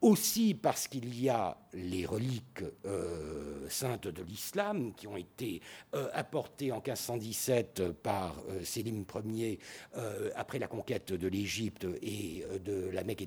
aussi 0.00 0.54
parce 0.54 0.88
qu'il 0.88 1.20
y 1.22 1.28
a 1.28 1.58
les 1.74 2.06
reliques 2.06 2.62
euh, 2.86 3.68
saintes 3.68 4.08
de 4.08 4.22
l'islam 4.22 4.94
qui 4.94 5.06
ont 5.06 5.16
été 5.18 5.60
euh, 5.94 6.08
apportées 6.14 6.72
en 6.72 6.76
1517 6.76 7.92
par 8.02 8.36
Sélim 8.64 9.04
Ier 9.26 9.58
après 10.36 10.58
la 10.58 10.68
conquête 10.68 11.12
de 11.12 11.28
l'Égypte 11.28 11.86
et 12.00 12.46
de 12.64 12.88
la 12.90 13.04
Mecque 13.04 13.22
et 13.22 13.26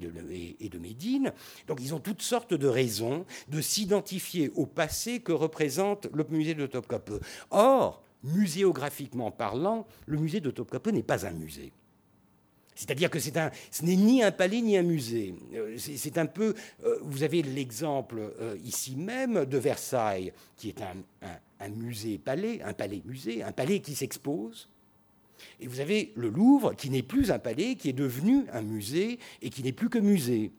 de, 0.70 0.80
Médine. 0.80 1.32
Donc 1.68 1.80
ils 1.80 1.94
ont 1.94 2.00
toutes 2.00 2.24
sortes 2.24 2.56
de 2.56 2.68
raisons 2.68 3.26
de 3.50 3.62
s'identifier 3.62 4.52
au 4.56 4.66
passé 4.66 5.20
que 5.20 5.32
représente 5.32 6.08
le 6.12 6.26
musée 6.30 6.56
de 6.56 6.66
Topkapi. 6.66 7.14
Or, 7.52 8.03
muséographiquement 8.24 9.32
parlant, 9.32 9.86
le 10.06 10.18
musée 10.18 10.40
de 10.40 10.52
Topkapi 10.52 10.94
n'est 10.94 11.04
pas 11.04 11.26
un 11.26 11.32
musée. 11.32 11.74
C'est-à-dire 12.76 13.10
que 13.10 13.20
c'est 13.20 13.34
ce 13.72 13.86
n'est 13.86 13.96
ni 13.96 14.24
un 14.24 14.32
palais 14.32 14.62
ni 14.62 14.78
un 14.78 14.84
musée. 14.84 15.36
Euh, 15.54 15.78
c'est 15.78 16.18
un 16.18 16.26
peu, 16.26 16.56
euh, 16.84 16.98
vous 17.02 17.24
avez 17.24 17.44
l'exemple 17.44 18.34
euh, 18.40 18.58
ici 18.64 18.96
même 18.96 19.46
de 19.46 19.58
Versailles, 19.58 20.34
qui 20.58 20.70
est 20.70 20.82
un, 20.82 21.70
musée-palais, 21.70 22.62
un 22.64 22.74
palais-musée, 22.74 23.44
un 23.44 23.52
palais 23.52 23.80
qui 23.80 23.96
s'expose. 23.96 24.70
Et 25.60 25.68
vous 25.68 25.80
avez 25.80 26.14
le 26.16 26.30
Louvre, 26.30 26.74
qui 26.74 26.90
n'est 26.90 27.04
plus 27.04 27.32
un 27.32 27.40
palais, 27.40 27.76
qui 27.76 27.90
est 27.90 27.94
devenu 27.94 28.46
un 28.52 28.62
musée 28.62 29.20
et 29.42 29.50
qui 29.50 29.62
n'est 29.64 29.72
plus 29.72 29.90
que 29.90 30.00
musée. 30.00 30.52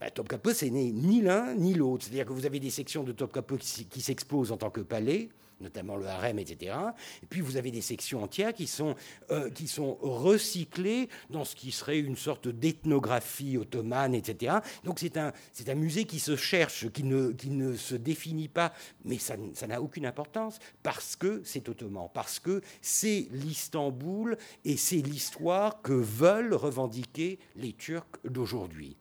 Ben, 0.00 0.10
Topkapi, 0.10 0.54
ce 0.54 0.66
n'est 0.66 0.92
ni 0.92 1.22
l'un 1.22 1.54
ni 1.54 1.74
l'autre. 1.74 2.04
C'est-à-dire 2.04 2.26
que 2.26 2.32
vous 2.32 2.46
avez 2.46 2.60
des 2.60 2.70
sections 2.70 3.02
de 3.02 3.12
Topkapi 3.12 3.86
qui 3.88 4.00
s'exposent 4.00 4.52
en 4.52 4.56
tant 4.56 4.70
que 4.70 4.82
palais, 4.82 5.30
notamment 5.62 5.96
le 5.96 6.06
harem, 6.06 6.38
etc. 6.38 6.76
Et 7.22 7.26
puis 7.26 7.40
vous 7.40 7.56
avez 7.56 7.70
des 7.70 7.80
sections 7.80 8.22
entières 8.22 8.52
qui 8.52 8.66
sont, 8.66 8.94
euh, 9.30 9.50
qui 9.50 9.68
sont 9.68 9.98
recyclées 10.02 11.08
dans 11.30 11.44
ce 11.44 11.56
qui 11.56 11.72
serait 11.72 11.98
une 11.98 12.16
sorte 12.16 12.48
d'ethnographie 12.48 13.56
ottomane, 13.56 14.14
etc. 14.14 14.56
Donc 14.84 14.98
c'est 14.98 15.16
un, 15.16 15.32
un 15.66 15.74
musée 15.74 16.04
qui 16.04 16.18
se 16.18 16.36
cherche, 16.36 16.90
qui 16.90 17.04
ne, 17.04 17.32
qui 17.32 17.50
ne 17.50 17.76
se 17.76 17.94
définit 17.94 18.48
pas, 18.48 18.72
mais 19.04 19.18
ça, 19.18 19.36
ça 19.54 19.66
n'a 19.66 19.80
aucune 19.80 20.06
importance 20.06 20.58
parce 20.82 21.16
que 21.16 21.40
c'est 21.44 21.68
ottoman, 21.68 22.08
parce 22.12 22.38
que 22.38 22.60
c'est 22.80 23.28
l'Istanbul 23.30 24.36
et 24.64 24.76
c'est 24.76 24.96
l'histoire 24.96 25.82
que 25.82 25.92
veulent 25.92 26.54
revendiquer 26.54 27.38
les 27.56 27.72
Turcs 27.72 28.18
d'aujourd'hui. 28.24 28.96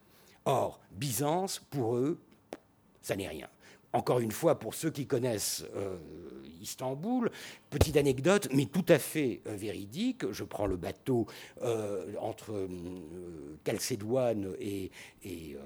Or, 0.45 0.80
Byzance, 0.91 1.60
pour 1.69 1.95
eux, 1.95 2.19
ça 3.02 3.15
n'est 3.15 3.28
rien. 3.28 3.47
encore 3.93 4.19
une 4.19 4.32
fois, 4.32 4.58
pour 4.58 4.74
ceux 4.74 4.89
qui 4.89 5.06
connaissent 5.06 5.65
euh, 5.76 5.97
Istanbul, 6.62 7.32
petite 7.69 7.97
anecdote, 7.97 8.47
mais 8.54 8.65
tout 8.65 8.86
à 8.88 9.00
fait 9.00 9.41
euh, 9.47 9.56
véridique. 9.56 10.32
Je 10.32 10.43
prends 10.43 10.67
le 10.67 10.78
bateau 10.78 11.28
euh, 11.62 12.13
entre 12.19 12.67
Calcédoine 13.63 14.54
et, 14.60 14.91
et, 15.24 15.58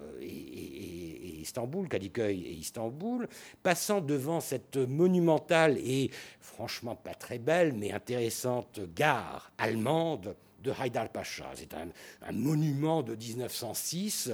Istanbul, 1.41 1.88
Kadıköy 1.88 2.41
et 2.41 2.53
Istanbul, 2.53 3.27
passant 3.62 4.01
devant 4.01 4.39
cette 4.39 4.77
monumentale 4.77 5.77
et 5.77 6.10
franchement 6.39 6.95
pas 6.95 7.13
très 7.13 7.38
belle, 7.38 7.73
mais 7.73 7.91
intéressante 7.91 8.79
gare 8.95 9.51
allemande 9.58 10.36
de 10.63 10.71
Haydar 10.71 11.10
Pacha. 11.10 11.51
C'est 11.53 11.73
un, 11.75 11.88
monument 12.31 13.03
de 13.03 13.15
1906. 13.15 14.31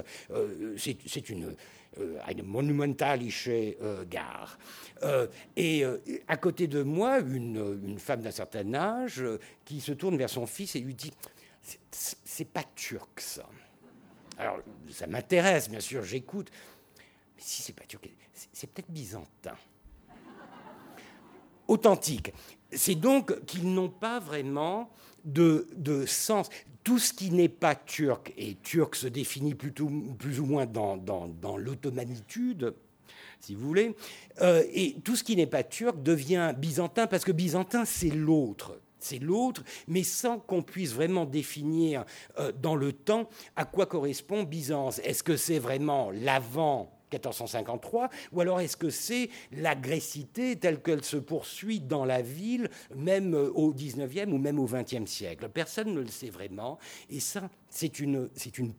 c'est 0.77 1.29
une 1.29 1.55
une 1.97 2.43
monumentalische 2.43 3.49
euh, 3.49 4.05
gare. 4.05 4.57
Euh, 5.03 5.27
et 5.55 5.83
euh, 5.83 5.97
à 6.27 6.37
côté 6.37 6.67
de 6.67 6.83
moi, 6.83 7.19
une, 7.19 7.97
femme 7.99 8.21
d'un 8.21 8.31
certain 8.31 8.73
âge 8.73 9.23
qui 9.65 9.81
se 9.81 9.91
tourne 9.91 10.17
vers 10.17 10.29
son 10.29 10.45
fils 10.45 10.75
et 10.75 10.79
lui 10.79 10.95
dit 10.95 11.11
C'est 11.91 12.47
pas 12.47 12.63
turc 12.75 13.19
ça. 13.19 13.47
Alors 14.37 14.59
ça 14.89 15.07
m'intéresse, 15.07 15.69
bien 15.69 15.79
sûr, 15.79 16.03
j'écoute. 16.03 16.49
Mais 17.35 17.43
si 17.43 17.61
c'est 17.61 17.73
pas 17.73 17.85
turc, 17.85 18.09
c'est 18.33 18.69
peut-être 18.69 18.89
byzantin. 18.89 19.55
Authentique. 21.67 22.33
C'est 22.71 22.95
donc 22.95 23.45
qu'ils 23.45 23.71
n'ont 23.71 23.89
pas 23.89 24.19
vraiment 24.19 24.89
de, 25.25 26.05
sens 26.05 26.49
tout 26.83 26.99
ce 26.99 27.13
qui 27.13 27.31
n'est 27.31 27.49
pas 27.49 27.75
turc, 27.75 28.33
et 28.37 28.55
turc 28.55 28.95
se 28.95 29.07
définit 29.07 29.53
plutôt, 29.53 29.89
plus 30.17 30.39
ou 30.39 30.45
moins 30.45 30.65
dans, 30.65 30.97
dans, 30.97 31.57
l'ottomanitude, 31.57 32.73
si 33.39 33.55
vous 33.55 33.67
voulez, 33.67 33.95
euh, 34.41 34.63
et 34.73 34.95
tout 35.03 35.15
ce 35.15 35.23
qui 35.23 35.35
n'est 35.35 35.47
pas 35.47 35.63
turc 35.63 36.01
devient 36.01 36.53
byzantin, 36.57 37.07
parce 37.07 37.23
que 37.23 37.31
byzantin, 37.31 37.85
c'est 37.85 38.09
l'autre. 38.09 38.79
C'est 38.99 39.17
l'autre, 39.17 39.63
mais 39.87 40.03
sans 40.03 40.37
qu'on 40.37 40.61
puisse 40.61 40.93
vraiment 40.93 41.25
définir 41.25 42.05
euh, 42.37 42.51
dans 42.51 42.75
le 42.75 42.93
temps 42.93 43.27
à 43.55 43.65
quoi 43.65 43.87
correspond 43.87 44.43
Byzance. 44.43 44.99
Est-ce 44.99 45.23
que 45.23 45.37
c'est 45.37 45.57
vraiment 45.57 46.11
l'avant 46.11 47.00
1453, 47.11 48.09
ou 48.31 48.41
alors 48.41 48.59
est-ce 48.59 48.77
que 48.77 48.89
c'est 48.89 49.29
l'agressivité 49.51 50.55
telle 50.55 50.81
qu'elle 50.81 51.03
se 51.03 51.17
poursuit 51.17 51.79
dans 51.79 52.05
la 52.05 52.21
ville, 52.21 52.69
même 52.95 53.33
au 53.33 53.73
19e 53.73 54.31
ou 54.31 54.37
même 54.37 54.59
au 54.59 54.67
20e 54.67 55.05
siècle? 55.05 55.49
Personne 55.49 55.93
ne 55.93 56.01
le 56.01 56.07
sait 56.07 56.29
vraiment, 56.29 56.77
et 57.09 57.19
ça, 57.19 57.49
c'est 57.69 57.99
une, 57.99 58.29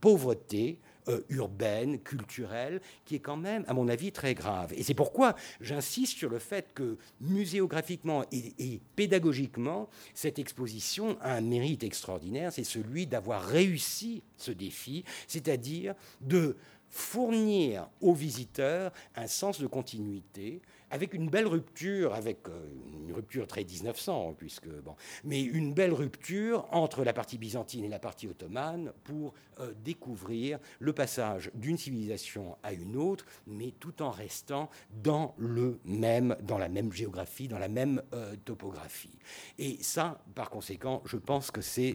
pauvreté 0.01 0.79
euh, 1.09 1.23
urbaine, 1.31 1.99
culturelle, 1.99 2.81
qui 3.05 3.17
est 3.17 3.21
quand 3.21 3.37
même, 3.37 3.65
à 3.67 3.75
mon 3.75 3.89
avis, 3.89 4.13
très 4.13 4.35
grave. 4.35 4.73
Et 4.77 4.83
c'est 4.83 4.95
pourquoi 4.95 5.35
j'insiste 5.61 6.17
sur 6.17 6.31
le 6.31 6.39
fait 6.39 6.73
que 6.75 6.99
muséographiquement 7.21 8.25
et, 8.31 8.81
pédagogiquement, 8.95 9.89
cette 10.15 10.39
exposition 10.39 11.17
a 11.21 11.35
un 11.35 11.41
mérite 11.41 11.83
extraordinaire, 11.83 12.53
c'est 12.53 12.65
celui 12.65 13.07
d'avoir 13.07 13.43
réussi 13.45 14.23
ce 14.37 14.53
défi, 14.53 15.05
c'est-à-dire 15.27 15.95
de 16.21 16.57
fournir 16.93 17.89
aux 18.03 18.13
visiteurs 18.13 18.93
un 19.17 19.27
sens 19.27 19.61
de 19.61 19.67
continuité, 19.67 20.61
avec 20.91 21.15
une 21.15 21.31
belle 21.31 21.47
rupture, 21.47 22.13
avec 22.15 22.47
euh, 22.49 22.67
une 23.07 23.15
rupture 23.15 23.47
très 23.47 23.65
1900, 23.65 24.35
puisque 24.37 24.69
bon, 24.69 24.95
mais 25.25 25.41
une 25.41 25.73
belle 25.73 25.95
rupture 25.95 26.67
entre 26.71 27.03
la 27.03 27.15
partie 27.15 27.39
byzantine 27.39 27.85
et 27.85 27.89
la 27.89 27.99
partie 27.99 28.29
ottomane 28.29 28.93
pour 29.03 29.33
euh, 29.59 29.73
découvrir 29.83 30.59
le 30.81 30.93
passage 30.93 31.51
d'une 31.55 31.79
civilisation 31.79 32.59
à 32.63 32.75
une 32.75 32.99
autre, 32.99 33.25
mais 33.47 33.73
tout 33.81 34.03
en 34.03 34.11
restant 34.11 34.69
dans 35.03 35.35
le 35.39 35.81
même, 35.87 36.37
dans 36.43 36.59
la 36.59 36.69
même 36.69 36.93
géographie, 36.93 37.49
dans 37.49 37.59
la 37.59 37.69
même 37.69 38.03
euh, 38.13 38.37
topographie. 38.45 39.19
Et 39.59 39.79
ça, 39.81 40.23
par 40.35 40.51
conséquent, 40.51 41.03
je 41.07 41.17
pense 41.17 41.51
que 41.51 41.63
c'est 41.63 41.95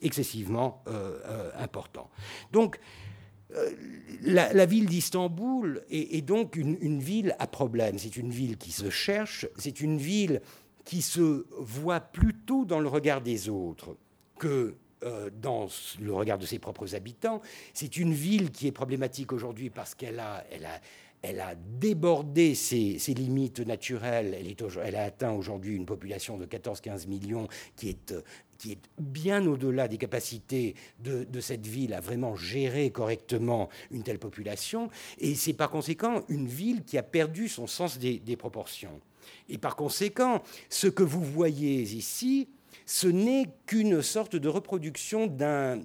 excessivement 0.00 0.82
important. 1.58 2.08
Donc 2.52 2.80
euh, 3.54 3.70
la, 4.22 4.66
ville 4.66 4.86
d'Istanbul 4.86 5.82
est, 5.90 6.22
donc 6.22 6.56
une, 6.56 6.98
ville 6.98 7.34
à 7.38 7.46
problème. 7.46 7.98
C'est 7.98 8.16
une 8.16 8.30
ville 8.30 8.56
qui 8.58 8.72
se 8.72 8.90
cherche, 8.90 9.46
c'est 9.56 9.80
une 9.80 9.98
ville 9.98 10.42
qui 10.84 11.02
se 11.02 11.46
voit 11.58 12.00
plutôt 12.00 12.64
dans 12.64 12.80
le 12.80 12.88
regard 12.88 13.20
des 13.20 13.48
autres 13.48 13.96
que 14.38 14.74
euh, 15.04 15.30
dans 15.40 15.68
le 16.00 16.12
regard 16.12 16.38
de 16.38 16.46
ses 16.46 16.58
propres 16.58 16.94
habitants. 16.94 17.40
C'est 17.72 17.96
une 17.96 18.12
ville 18.12 18.50
qui 18.50 18.66
est 18.66 18.72
problématique 18.72 19.32
aujourd'hui 19.32 19.70
parce 19.70 19.94
qu'elle 19.94 20.18
a, 20.18 20.44
elle 20.50 20.66
a, 20.66 20.80
elle 21.22 21.40
a 21.40 21.54
débordé 21.54 22.54
ses, 22.54 22.98
limites 23.14 23.60
naturelles. 23.60 24.36
Elle, 24.82 24.96
a 24.96 25.04
atteint 25.04 25.32
aujourd'hui 25.32 25.74
une 25.74 25.86
population 25.86 26.36
de 26.36 26.46
14-15 26.46 27.08
millions 27.08 27.48
qui 27.76 27.88
est 27.88 28.14
qui 28.58 28.72
est 28.72 28.80
bien 28.98 29.46
au-delà 29.46 29.88
des 29.88 29.98
capacités 29.98 30.74
de, 30.98 31.40
cette 31.40 31.66
ville 31.66 31.94
à 31.94 32.00
vraiment 32.00 32.34
gérer 32.34 32.90
correctement 32.90 33.68
une 33.90 34.02
telle 34.02 34.18
population. 34.18 34.90
Et 35.18 35.34
c'est 35.34 35.52
par 35.52 35.70
conséquent 35.70 36.24
une 36.28 36.48
ville 36.48 36.84
qui 36.84 36.98
a 36.98 37.02
perdu 37.02 37.48
son 37.48 37.66
sens 37.66 37.98
des, 37.98 38.36
proportions. 38.36 39.00
Et 39.48 39.58
par 39.58 39.76
conséquent, 39.76 40.42
ce 40.68 40.88
que 40.88 41.02
vous 41.02 41.22
voyez 41.22 41.82
ici, 41.82 42.48
ce 42.84 43.06
n'est 43.06 43.46
qu'une 43.66 44.02
sorte 44.02 44.36
de 44.36 44.48
reproduction 44.48 45.26
d'un 45.26 45.80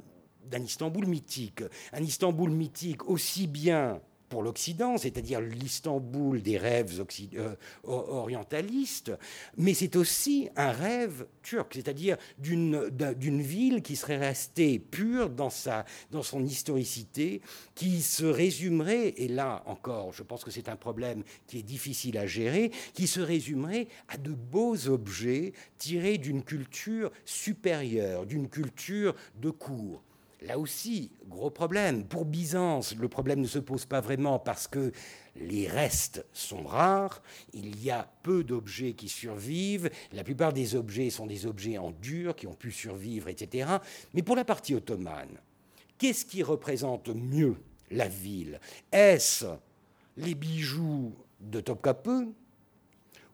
Istanbul 0.52 1.06
mythique. 1.06 1.64
Un 1.92 2.04
Istanbul 2.04 2.50
mythique 2.50 3.08
aussi 3.08 3.48
bien 3.48 4.02
pour 4.30 4.44
l'Occident, 4.44 4.98
c'est-à-dire 4.98 5.42
l'Istanbul 5.42 6.42
des 6.42 6.58
rêves 6.58 7.04
euh, 7.36 7.56
orientalistes, 7.84 9.12
mais 9.58 9.74
c'est 9.74 9.96
aussi 9.96 10.50
un 10.56 10.72
rêve 10.72 11.28
turc, 11.42 11.72
c'est-à-dire 11.74 12.18
d'une 12.38 13.42
ville 13.42 13.82
qui 13.82 13.96
serait 13.96 14.18
restée 14.18 14.80
pure 14.80 15.30
dans, 15.30 15.50
sa, 15.50 15.86
dans 16.12 16.24
son 16.24 16.44
historicité, 16.44 17.42
qui 17.76 18.02
se 18.02 18.26
résumerait, 18.26 19.10
et 19.18 19.28
là 19.28 19.64
encore, 19.66 20.14
je 20.14 20.24
pense 20.24 20.44
que 20.44 20.52
c'est 20.52 20.70
un 20.70 20.76
problème 20.76 21.24
qui 21.48 21.60
est 21.60 21.64
difficile 21.64 22.18
à 22.18 22.26
gérer, 22.26 22.72
qui 22.94 23.08
se 23.08 23.20
résumerait 23.20 23.88
à 24.08 24.18
de 24.18 24.32
beaux 24.32 24.88
objets 24.88 25.54
tirés 25.78 26.18
d'une 26.18 26.44
culture 26.44 27.12
supérieure, 27.26 28.26
d'une 28.26 28.50
culture 28.50 29.16
de 29.42 29.50
cour. 29.50 30.02
Là 30.46 30.60
aussi, 30.60 31.12
gros 31.30 31.50
problème. 31.50 32.04
Pour 32.04 32.26
Byzance, 32.26 32.96
le 32.98 33.08
problème 33.08 33.40
ne 33.40 33.48
se 33.48 33.60
pose 33.60 33.86
pas 33.86 34.02
vraiment 34.02 34.40
parce 34.40 34.68
que 34.68 34.92
les 35.38 35.68
restes 35.68 36.26
sont 36.34 36.64
rares, 36.64 37.22
il 37.54 37.82
y 37.82 37.90
a 37.90 38.12
peu 38.24 38.44
d'objets 38.44 38.94
qui 38.94 39.08
survivent, 39.08 39.90
la 40.12 40.24
plupart 40.24 40.52
des 40.52 40.76
objets 40.76 41.10
sont 41.10 41.28
des 41.28 41.46
objets 41.46 41.78
en 41.78 41.92
dur 41.92 42.36
qui 42.36 42.46
ont 42.46 42.54
pu 42.54 42.72
survivre, 42.72 43.30
etc. 43.30 43.70
Mais 44.14 44.22
pour 44.22 44.36
la 44.36 44.44
partie 44.44 44.76
ottomane, 44.76 45.40
qu'est-ce 45.98 46.26
qui 46.26 46.44
représente 46.44 47.08
mieux 47.08 47.56
la 47.90 48.10
ville? 48.10 48.60
Est-ce 48.92 49.46
les 50.18 50.36
bijoux 50.36 51.14
de 51.40 51.62
Topkapi 51.62 52.34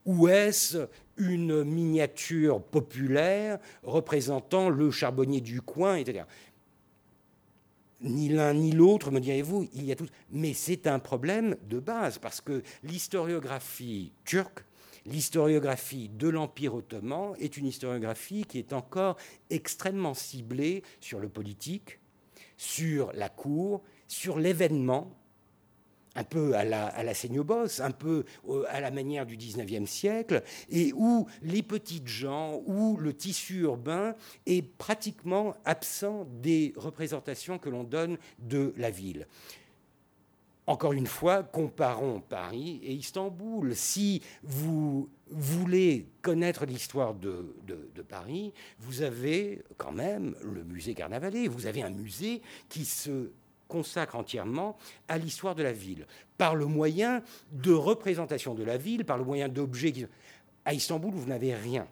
ou 0.06 0.30
est-ce 0.30 0.88
une 1.17 1.65
miniature 1.65 2.63
populaire 2.63 3.60
représentant 3.84 4.69
le 4.69 4.89
charbonnier 4.89 5.41
du 5.41 5.62
coin, 5.62 5.98
etc 5.98 6.24
ni 8.01 8.29
l'un 8.29 8.53
ni 8.53 8.71
l'autre, 8.71 9.12
me 9.12 9.19
direz-vous, 9.19 9.67
il 9.73 9.85
y 9.85 9.91
a 9.91 9.95
tout. 9.95 10.07
Mais 10.31 10.53
c'est 10.53 10.88
un 10.88 10.99
problème 10.99 11.55
de 11.67 11.79
base, 11.79 12.17
parce 12.17 12.41
que 12.41 12.63
l'historiographie 12.83 14.13
turque, 14.25 14.63
l'historiographie 15.05 16.09
de 16.09 16.29
l'Empire 16.29 16.75
ottoman 16.75 17.33
est 17.39 17.57
une 17.57 17.67
historiographie 17.67 18.45
qui 18.45 18.59
est 18.59 18.73
encore 18.73 19.17
extrêmement 19.49 20.13
ciblée 20.13 20.83
sur 20.99 21.19
le 21.19 21.29
politique, 21.29 21.99
sur 22.57 23.12
la 23.13 23.29
cour, 23.29 23.81
sur 24.07 24.39
l'événement, 24.39 25.18
un 26.19 26.23
peu 26.23 26.53
à 26.55 26.65
la, 26.65 26.88
à 26.88 27.03
un 27.03 27.91
peu 27.91 28.25
à 28.69 28.82
la 28.82 28.91
manière 28.91 29.25
du 29.25 29.38
19e 29.38 29.86
siècle, 29.86 30.43
et 30.69 30.91
où 30.93 31.27
les 31.41 31.63
petites 31.63 32.08
gens, 32.08 32.62
où 32.65 32.97
le 32.97 33.13
tissu 33.13 33.62
urbain 33.62 34.15
est 34.45 34.62
pratiquement 34.62 35.55
absent 35.63 36.27
des 36.41 36.73
représentations 36.75 37.58
que 37.58 37.69
l'on 37.69 37.84
donne 37.84 38.17
de 38.39 38.73
la 38.77 38.89
ville. 38.91 39.27
Encore 40.67 40.93
une 40.93 41.08
fois, 41.08 41.41
comparons 41.41 42.19
Paris 42.19 42.79
et 42.84 42.93
Istanbul. 42.93 43.75
Si 43.75 44.21
vous 44.43 45.10
voulez 45.32 46.05
connaître 46.21 46.65
l'histoire 46.65 47.15
de, 47.15 47.55
de, 47.65 48.01
Paris, 48.03 48.53
vous 48.77 49.01
avez 49.01 49.63
quand 49.77 49.91
même 49.91 50.36
le 50.43 50.63
musée 50.63 50.93
Carnavalet. 50.93 51.47
Vous 51.47 51.65
avez 51.65 51.82
un 51.82 51.89
musée 51.89 52.43
qui 52.69 52.86
se 52.86 53.32
consacre 53.69 54.17
entièrement 54.17 54.77
à 55.08 55.17
l'histoire 55.17 55.55
de 55.55 55.63
la 55.63 55.71
ville, 55.71 56.05
par 56.38 56.55
le 56.55 56.65
moyen 56.65 57.23
de 57.53 57.71
représentation 57.71 58.53
de 58.53 58.63
la 58.63 58.75
ville, 58.75 59.05
par 59.05 59.17
le 59.17 59.23
moyen 59.23 59.47
d'objets. 59.47 59.93
Qui... 59.93 60.05
À 60.65 60.73
Istanbul, 60.73 61.13
vous 61.13 61.27
n'avez 61.27 61.55
rien 61.55 61.88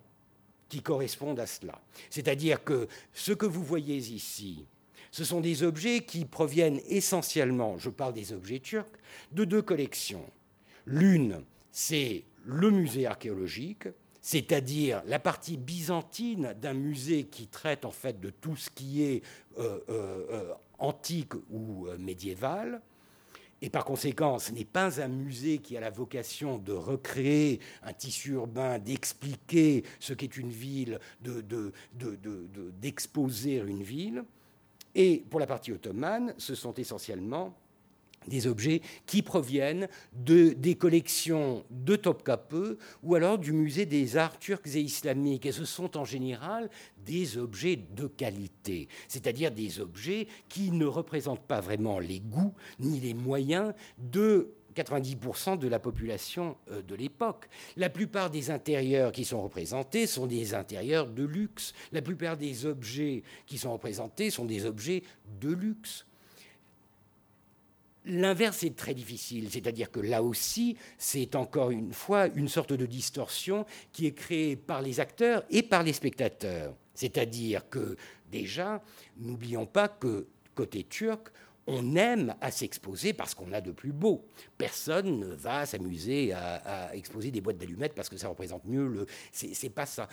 qui 0.67 0.81
corresponde 0.81 1.39
à 1.39 1.47
cela. 1.47 1.79
C'est-à-dire 2.09 2.63
que 2.63 2.89
ce 3.13 3.31
que 3.31 3.45
vous 3.45 3.63
voyez 3.63 3.95
ici, 3.95 4.65
ce 5.11 5.23
sont 5.23 5.39
des 5.39 5.63
objets 5.63 6.01
qui 6.01 6.25
proviennent 6.25 6.81
essentiellement, 6.87 7.77
je 7.77 7.89
parle 7.89 8.13
des 8.13 8.33
objets 8.33 8.59
turcs, 8.59 8.91
de 9.31 9.45
deux 9.45 9.61
collections. 9.61 10.29
L'une, 10.85 11.43
c'est 11.71 12.25
le 12.45 12.71
musée 12.71 13.05
archéologique, 13.05 13.87
c'est-à-dire 14.21 15.01
la 15.05 15.19
partie 15.19 15.55
byzantine 15.55 16.53
d'un 16.59 16.73
musée 16.73 17.25
qui 17.25 17.47
traite 17.47 17.85
en 17.85 17.91
fait 17.91 18.19
de 18.19 18.29
tout 18.29 18.57
ce 18.57 18.69
qui 18.69 19.03
est 19.03 19.23
euh, 19.57 19.79
euh, 19.89 20.25
euh, 20.29 20.53
antique 20.79 21.33
ou 21.51 21.87
médiéval. 21.97 22.81
Et 23.61 23.69
par 23.71 23.85
conséquent, 23.85 24.37
ce 24.37 24.51
n'est 24.51 24.65
pas 24.65 25.01
un 25.01 25.07
musée 25.07 25.57
qui 25.57 25.75
a 25.77 25.79
la 25.79 25.89
vocation 25.89 26.59
de 26.59 26.73
recréer 26.73 27.59
un 27.81 27.93
tissu 27.93 28.33
urbain, 28.33 28.77
d'expliquer 28.77 29.83
ce 29.99 30.13
qu'est 30.13 30.37
une 30.37 30.51
ville, 30.51 30.99
d'exposer 32.79 33.55
une 33.57 33.81
ville. 33.81 34.23
Et 34.93 35.23
pour 35.29 35.39
la 35.39 35.47
partie 35.47 35.71
ottomane, 35.71 36.35
ce 36.37 36.53
sont 36.53 36.73
essentiellement 36.75 37.57
des 38.27 38.47
objets 38.47 38.81
qui 39.05 39.21
proviennent 39.21 39.87
de, 40.13 40.49
des 40.49 40.75
collections 40.75 41.63
de 41.69 41.95
Topkapi 41.95 42.77
ou 43.03 43.15
alors 43.15 43.37
du 43.37 43.53
musée 43.53 43.85
des 43.85 44.17
arts 44.17 44.39
turcs 44.39 44.75
et 44.75 44.81
islamiques. 44.81 45.45
Et 45.45 45.51
ce 45.51 45.65
sont 45.65 45.97
en 45.97 46.05
général 46.05 46.69
des 47.05 47.37
objets 47.37 47.77
de 47.95 48.07
qualité, 48.07 48.87
c'est-à-dire 49.07 49.51
des 49.51 49.79
objets 49.79 50.27
qui 50.49 50.71
ne 50.71 50.85
représentent 50.85 51.47
pas 51.47 51.61
vraiment 51.61 51.99
les 51.99 52.19
goûts 52.19 52.53
ni 52.79 52.99
les 52.99 53.13
moyens 53.13 53.73
de 53.97 54.53
90% 54.83 55.57
de 55.57 55.67
la 55.67 55.79
population 55.79 56.57
euh, 56.71 56.81
de 56.81 56.95
l'époque. 56.95 57.49
La 57.75 57.89
plupart 57.89 58.29
des 58.29 58.51
intérieurs 58.51 59.11
qui 59.11 59.25
sont 59.25 59.41
représentés 59.41 60.05
sont 60.07 60.27
des 60.27 60.53
intérieurs 60.53 61.07
de 61.07 61.23
luxe. 61.23 61.73
La 61.91 62.01
plupart 62.01 62.37
des 62.37 62.65
objets 62.65 63.23
qui 63.45 63.57
sont 63.57 63.73
représentés 63.73 64.29
sont 64.29 64.45
des 64.45 64.65
objets 64.65 65.03
de 65.39 65.51
luxe. 65.51 66.05
L'inverse 68.09 68.63
est 68.63 68.75
très 68.75 68.93
difficile, 68.93 69.49
c'est-à-dire 69.51 69.91
que 69.91 69.99
là 69.99 70.23
aussi, 70.23 70.77
c'est 70.97 71.35
encore 71.35 71.71
une 71.71 71.91
fois 71.91 72.27
une 72.27 72.47
sorte 72.47 72.71
de 72.71 72.85
distorsion 72.85 73.65
qui 73.91 74.05
est 74.05 74.13
créée 74.13 74.55
par 74.55 74.81
les 74.81 75.01
acteurs 75.01 75.43
et 75.49 75.61
par 75.61 75.83
les 75.83 75.91
spectateurs. 75.91 76.73
C'est-à-dire 76.93 77.69
que 77.69 77.97
déjà, 78.31 78.81
n'oublions 79.17 79.65
pas 79.65 79.89
que 79.89 80.27
côté 80.55 80.85
turc, 80.85 81.27
on 81.67 81.97
aime 81.97 82.33
à 82.39 82.49
s'exposer 82.49 83.11
parce 83.11 83.35
qu'on 83.35 83.51
a 83.51 83.59
de 83.59 83.71
plus 83.71 83.91
beau. 83.91 84.25
Personne 84.57 85.19
ne 85.19 85.35
va 85.35 85.65
s'amuser 85.65 86.31
à, 86.31 86.95
exposer 86.95 87.29
des 87.29 87.41
boîtes 87.41 87.57
d'allumettes 87.57 87.93
parce 87.93 88.07
que 88.07 88.15
ça 88.15 88.29
représente 88.29 88.63
mieux 88.63 88.87
le. 88.87 89.05
C'est 89.33 89.69
pas 89.69 89.85
ça. 89.85 90.07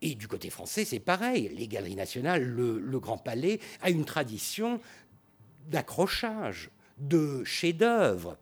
Et 0.00 0.14
du 0.14 0.28
côté 0.28 0.50
français, 0.50 0.84
c'est 0.84 1.00
pareil. 1.00 1.50
Les 1.56 1.66
galeries 1.66 1.96
nationales, 1.96 2.44
le 2.44 3.00
Grand 3.00 3.18
Palais 3.18 3.58
a 3.82 3.90
une 3.90 4.04
tradition 4.04 4.80
d'accrochage 5.66 6.70
de 6.98 7.44
chefs-d'œuvre. 7.44 8.36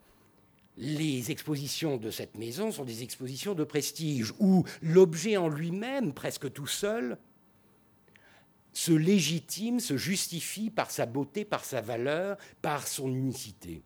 Les 0.76 1.30
expositions 1.30 1.96
de 1.96 2.10
cette 2.10 2.36
maison 2.36 2.72
sont 2.72 2.84
des 2.84 3.02
expositions 3.02 3.54
de 3.54 3.64
prestige 3.64 4.32
où 4.38 4.64
l'objet 4.80 5.36
en 5.36 5.48
lui-même, 5.48 6.12
presque 6.12 6.50
tout 6.52 6.66
seul, 6.66 7.18
se 8.72 8.92
légitime, 8.92 9.80
se 9.80 9.96
justifie 9.96 10.70
par 10.70 10.90
sa 10.90 11.04
beauté, 11.04 11.44
par 11.44 11.64
sa 11.64 11.80
valeur, 11.80 12.38
par 12.62 12.88
son 12.88 13.08
unicité. 13.08 13.82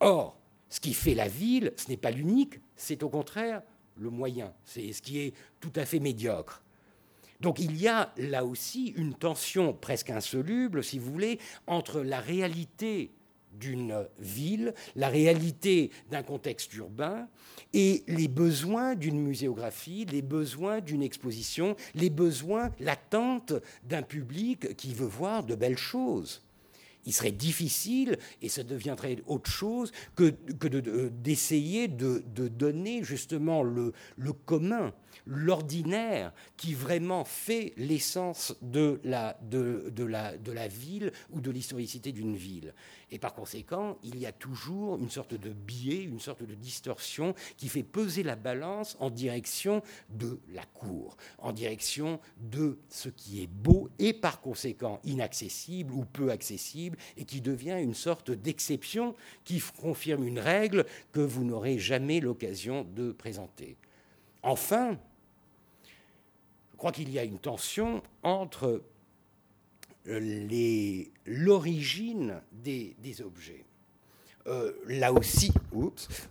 Or, 0.00 0.36
ce 0.68 0.80
qui 0.80 0.94
fait 0.94 1.14
la 1.14 1.28
ville, 1.28 1.72
ce 1.76 1.88
n'est 1.88 1.96
pas 1.96 2.10
l'unique, 2.10 2.60
c'est 2.74 3.02
au 3.02 3.08
contraire 3.08 3.62
le 3.96 4.10
moyen, 4.10 4.52
c'est 4.64 4.92
ce 4.92 5.00
qui 5.00 5.20
est 5.20 5.34
tout 5.60 5.72
à 5.76 5.86
fait 5.86 6.00
médiocre. 6.00 6.62
Donc 7.40 7.60
il 7.60 7.76
y 7.80 7.86
a 7.86 8.12
là 8.16 8.44
aussi 8.44 8.88
une 8.96 9.14
tension 9.14 9.72
presque 9.72 10.10
insoluble, 10.10 10.82
si 10.82 10.98
vous 10.98 11.12
voulez, 11.12 11.38
entre 11.66 12.00
la 12.00 12.20
réalité 12.20 13.10
d'une 13.58 14.06
ville, 14.18 14.74
la 14.94 15.08
réalité 15.08 15.90
d'un 16.10 16.22
contexte 16.22 16.74
urbain 16.74 17.28
et 17.72 18.04
les 18.08 18.28
besoins 18.28 18.94
d'une 18.94 19.20
muséographie, 19.20 20.06
les 20.10 20.22
besoins 20.22 20.80
d'une 20.80 21.02
exposition, 21.02 21.76
les 21.94 22.10
besoins, 22.10 22.70
l'attente 22.80 23.54
d'un 23.84 24.02
public 24.02 24.76
qui 24.76 24.94
veut 24.94 25.06
voir 25.06 25.44
de 25.44 25.54
belles 25.54 25.78
choses. 25.78 26.42
Il 27.04 27.12
serait 27.12 27.30
difficile, 27.30 28.18
et 28.42 28.48
ça 28.48 28.64
deviendrait 28.64 29.18
autre 29.26 29.50
chose, 29.50 29.92
que, 30.16 30.34
d'essayer 31.08 31.86
de, 31.86 32.22
donner 32.48 33.04
justement 33.04 33.62
le 33.62 33.92
commun 34.44 34.92
l'ordinaire 35.26 36.32
qui 36.56 36.74
vraiment 36.74 37.24
fait 37.24 37.72
l'essence 37.76 38.56
de 38.62 39.00
la, 39.04 39.38
de, 39.42 39.92
la, 40.04 40.36
de 40.36 40.52
la 40.52 40.68
ville 40.68 41.12
ou 41.30 41.40
de 41.40 41.50
l'historicité 41.50 42.12
d'une 42.12 42.36
ville. 42.36 42.74
Et 43.12 43.18
par 43.18 43.34
conséquent, 43.34 43.98
il 44.02 44.18
y 44.18 44.26
a 44.26 44.32
toujours 44.32 44.96
une 44.98 45.10
sorte 45.10 45.34
de 45.34 45.50
biais, 45.50 46.02
une 46.02 46.18
sorte 46.18 46.42
de 46.42 46.54
distorsion 46.54 47.34
qui 47.56 47.68
fait 47.68 47.84
peser 47.84 48.24
la 48.24 48.34
balance 48.34 48.96
en 48.98 49.10
direction 49.10 49.82
de 50.10 50.40
la 50.52 50.64
cour, 50.64 51.16
en 51.38 51.52
direction 51.52 52.18
de 52.38 52.78
ce 52.88 53.08
qui 53.08 53.42
est 53.42 53.46
beau 53.46 53.88
et 54.00 54.12
par 54.12 54.40
conséquent 54.40 55.00
inaccessible 55.04 55.92
ou 55.92 56.04
peu 56.04 56.30
accessible 56.30 56.98
et 57.16 57.24
qui 57.24 57.40
devient 57.40 57.78
une 57.80 57.94
sorte 57.94 58.32
d'exception 58.32 59.14
qui 59.44 59.62
confirme 59.80 60.26
une 60.26 60.40
règle 60.40 60.84
que 61.12 61.20
vous 61.20 61.44
n'aurez 61.44 61.78
jamais 61.78 62.18
l'occasion 62.18 62.84
de 62.94 63.12
présenter. 63.12 63.76
Enfin, 64.42 64.98
je 66.76 66.78
crois 66.78 66.92
qu'il 66.92 67.10
y 67.10 67.18
a 67.18 67.24
une 67.24 67.38
tension 67.38 68.02
entre 68.22 68.82
euh, 70.08 71.06
l'origine 71.24 72.42
des, 72.52 73.22
objets. 73.24 73.64
Euh, 74.46 74.72
là 74.86 75.10
aussi, 75.10 75.50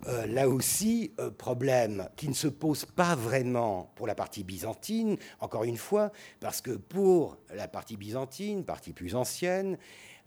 euh, 0.06 0.28
là 0.28 0.48
aussi 0.48 1.12
problème 1.40 2.08
qui 2.16 2.30
ne 2.30 2.36
se 2.36 2.48
pose 2.48 2.86
pas 2.86 3.16
vraiment 3.16 3.92
pour 3.96 4.06
la 4.06 4.14
partie 4.14 4.44
byzantine, 4.44 5.18
encore 5.40 5.64
une 5.64 5.78
fois, 5.78 6.12
parce 6.40 6.62
que 6.62 6.74
pour 6.74 7.40
la 7.52 7.68
partie 7.68 7.98
byzantine, 7.98 8.64
partie 8.64 8.94
plus 8.94 9.16
ancienne, 9.16 9.80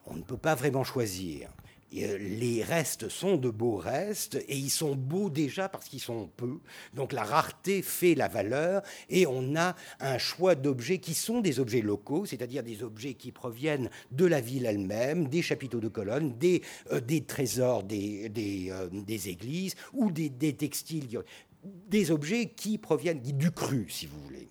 on 0.04 0.14
ne 0.14 0.22
peut 0.22 0.36
pas 0.36 0.56
vraiment 0.56 0.82
choisir. 0.82 1.48
Euh, 1.96 2.18
les 2.18 2.62
restes 2.62 3.08
sont 3.08 3.36
de 3.36 3.48
beaux 3.48 3.76
restes 3.76 4.34
et 4.34 4.56
ils 4.56 4.70
sont 4.70 4.94
beaux 4.94 5.30
déjà 5.30 5.68
parce 5.68 5.88
qu'ils 5.88 6.00
sont 6.00 6.28
peu. 6.36 6.58
Donc 6.94 7.12
la 7.12 7.24
rareté 7.24 7.80
fait 7.82 8.14
la 8.14 8.28
valeur 8.28 8.82
et 9.08 9.26
on 9.26 9.56
a 9.56 9.74
un 10.00 10.18
choix 10.18 10.54
d'objets 10.54 10.98
qui 10.98 11.14
sont 11.14 11.40
des 11.40 11.60
objets 11.60 11.80
locaux, 11.80 12.26
c'est-à-dire 12.26 12.62
des 12.62 12.82
objets 12.82 13.14
qui 13.14 13.32
proviennent 13.32 13.88
de 14.10 14.26
la 14.26 14.40
ville 14.40 14.66
elle-même, 14.66 15.28
des 15.28 15.40
chapiteaux 15.40 15.80
de 15.80 15.88
colonnes, 15.88 16.36
des, 16.36 16.62
euh, 16.92 17.00
trésors 17.26 17.84
euh, 17.90 18.28
des, 18.28 19.28
églises 19.28 19.74
ou 19.94 20.10
des, 20.10 20.30
textiles, 20.54 21.22
des 21.64 22.10
objets 22.10 22.50
qui 22.50 22.76
proviennent 22.76 23.20
du 23.20 23.50
cru, 23.50 23.86
si 23.88 24.06
vous 24.06 24.20
voulez. 24.20 24.48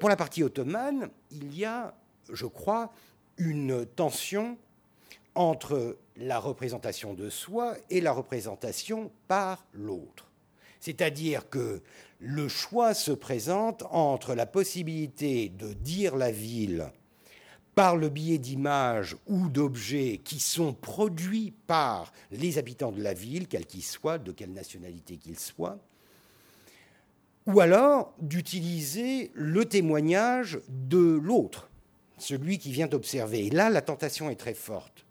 pour 0.00 0.08
la 0.08 0.16
partie 0.16 0.42
ottomane, 0.42 1.10
il 1.30 1.56
y 1.56 1.64
a, 1.64 1.94
je 2.32 2.46
crois, 2.46 2.92
une 3.36 3.86
tension 3.86 4.58
entre 5.38 5.96
la 6.16 6.40
représentation 6.40 7.14
de 7.14 7.30
soi 7.30 7.76
et 7.90 8.00
la 8.00 8.10
représentation 8.10 9.12
par 9.28 9.64
l'autre. 9.72 10.26
C'est-à-dire 10.80 11.48
que 11.48 11.80
le 12.18 12.48
choix 12.48 12.92
se 12.92 13.12
présente 13.12 13.84
entre 13.90 14.34
la 14.34 14.46
possibilité 14.46 15.48
de 15.48 15.74
dire 15.74 16.16
la 16.16 16.32
ville 16.32 16.90
par 17.76 17.96
le 17.96 18.08
biais 18.08 18.38
d'images 18.38 19.16
ou 19.28 19.48
d'objets 19.48 20.20
qui 20.24 20.40
sont 20.40 20.74
produits 20.74 21.52
par 21.68 22.12
les 22.32 22.58
habitants 22.58 22.90
de 22.90 23.00
la 23.00 23.14
ville, 23.14 23.46
quels 23.46 23.66
qu'ils 23.66 23.84
soient, 23.84 24.18
de 24.18 24.32
quelle 24.32 24.52
nationalité 24.52 25.18
qu'ils 25.18 25.38
soient, 25.38 25.78
ou 27.46 27.60
alors 27.60 28.12
d'utiliser 28.18 29.30
le 29.34 29.64
témoignage 29.66 30.58
de 30.68 30.98
l'autre, 31.22 31.70
celui 32.18 32.58
qui 32.58 32.72
vient 32.72 32.92
observer. 32.92 33.46
Et 33.46 33.50
là, 33.50 33.70
la 33.70 33.82
tentation 33.82 34.30
est 34.30 34.34
très 34.34 34.54
forte. 34.54 35.04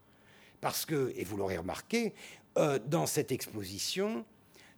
Parce 0.62 0.86
que, 0.86 1.14
et 1.16 1.24
vous 1.24 1.38
l'aurez 1.38 1.58
remarqué, 1.58 2.14
euh, 2.58 2.80
dans 2.86 3.06
cette 3.06 3.32
exposition, 3.32 4.26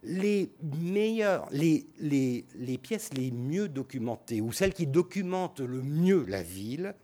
les 0.02 0.50
meilleures, 0.62 1.48
les, 1.50 1.86
les, 1.98 2.78
pièces 2.78 3.12
les 3.14 3.30
mieux 3.30 3.68
documentées, 3.68 4.40
ou 4.40 4.52
celles 4.52 4.74
qui 4.74 4.86
documentent 4.86 5.60
le 5.60 5.82
mieux 5.82 6.24
la 6.26 6.42
ville, 6.42 6.94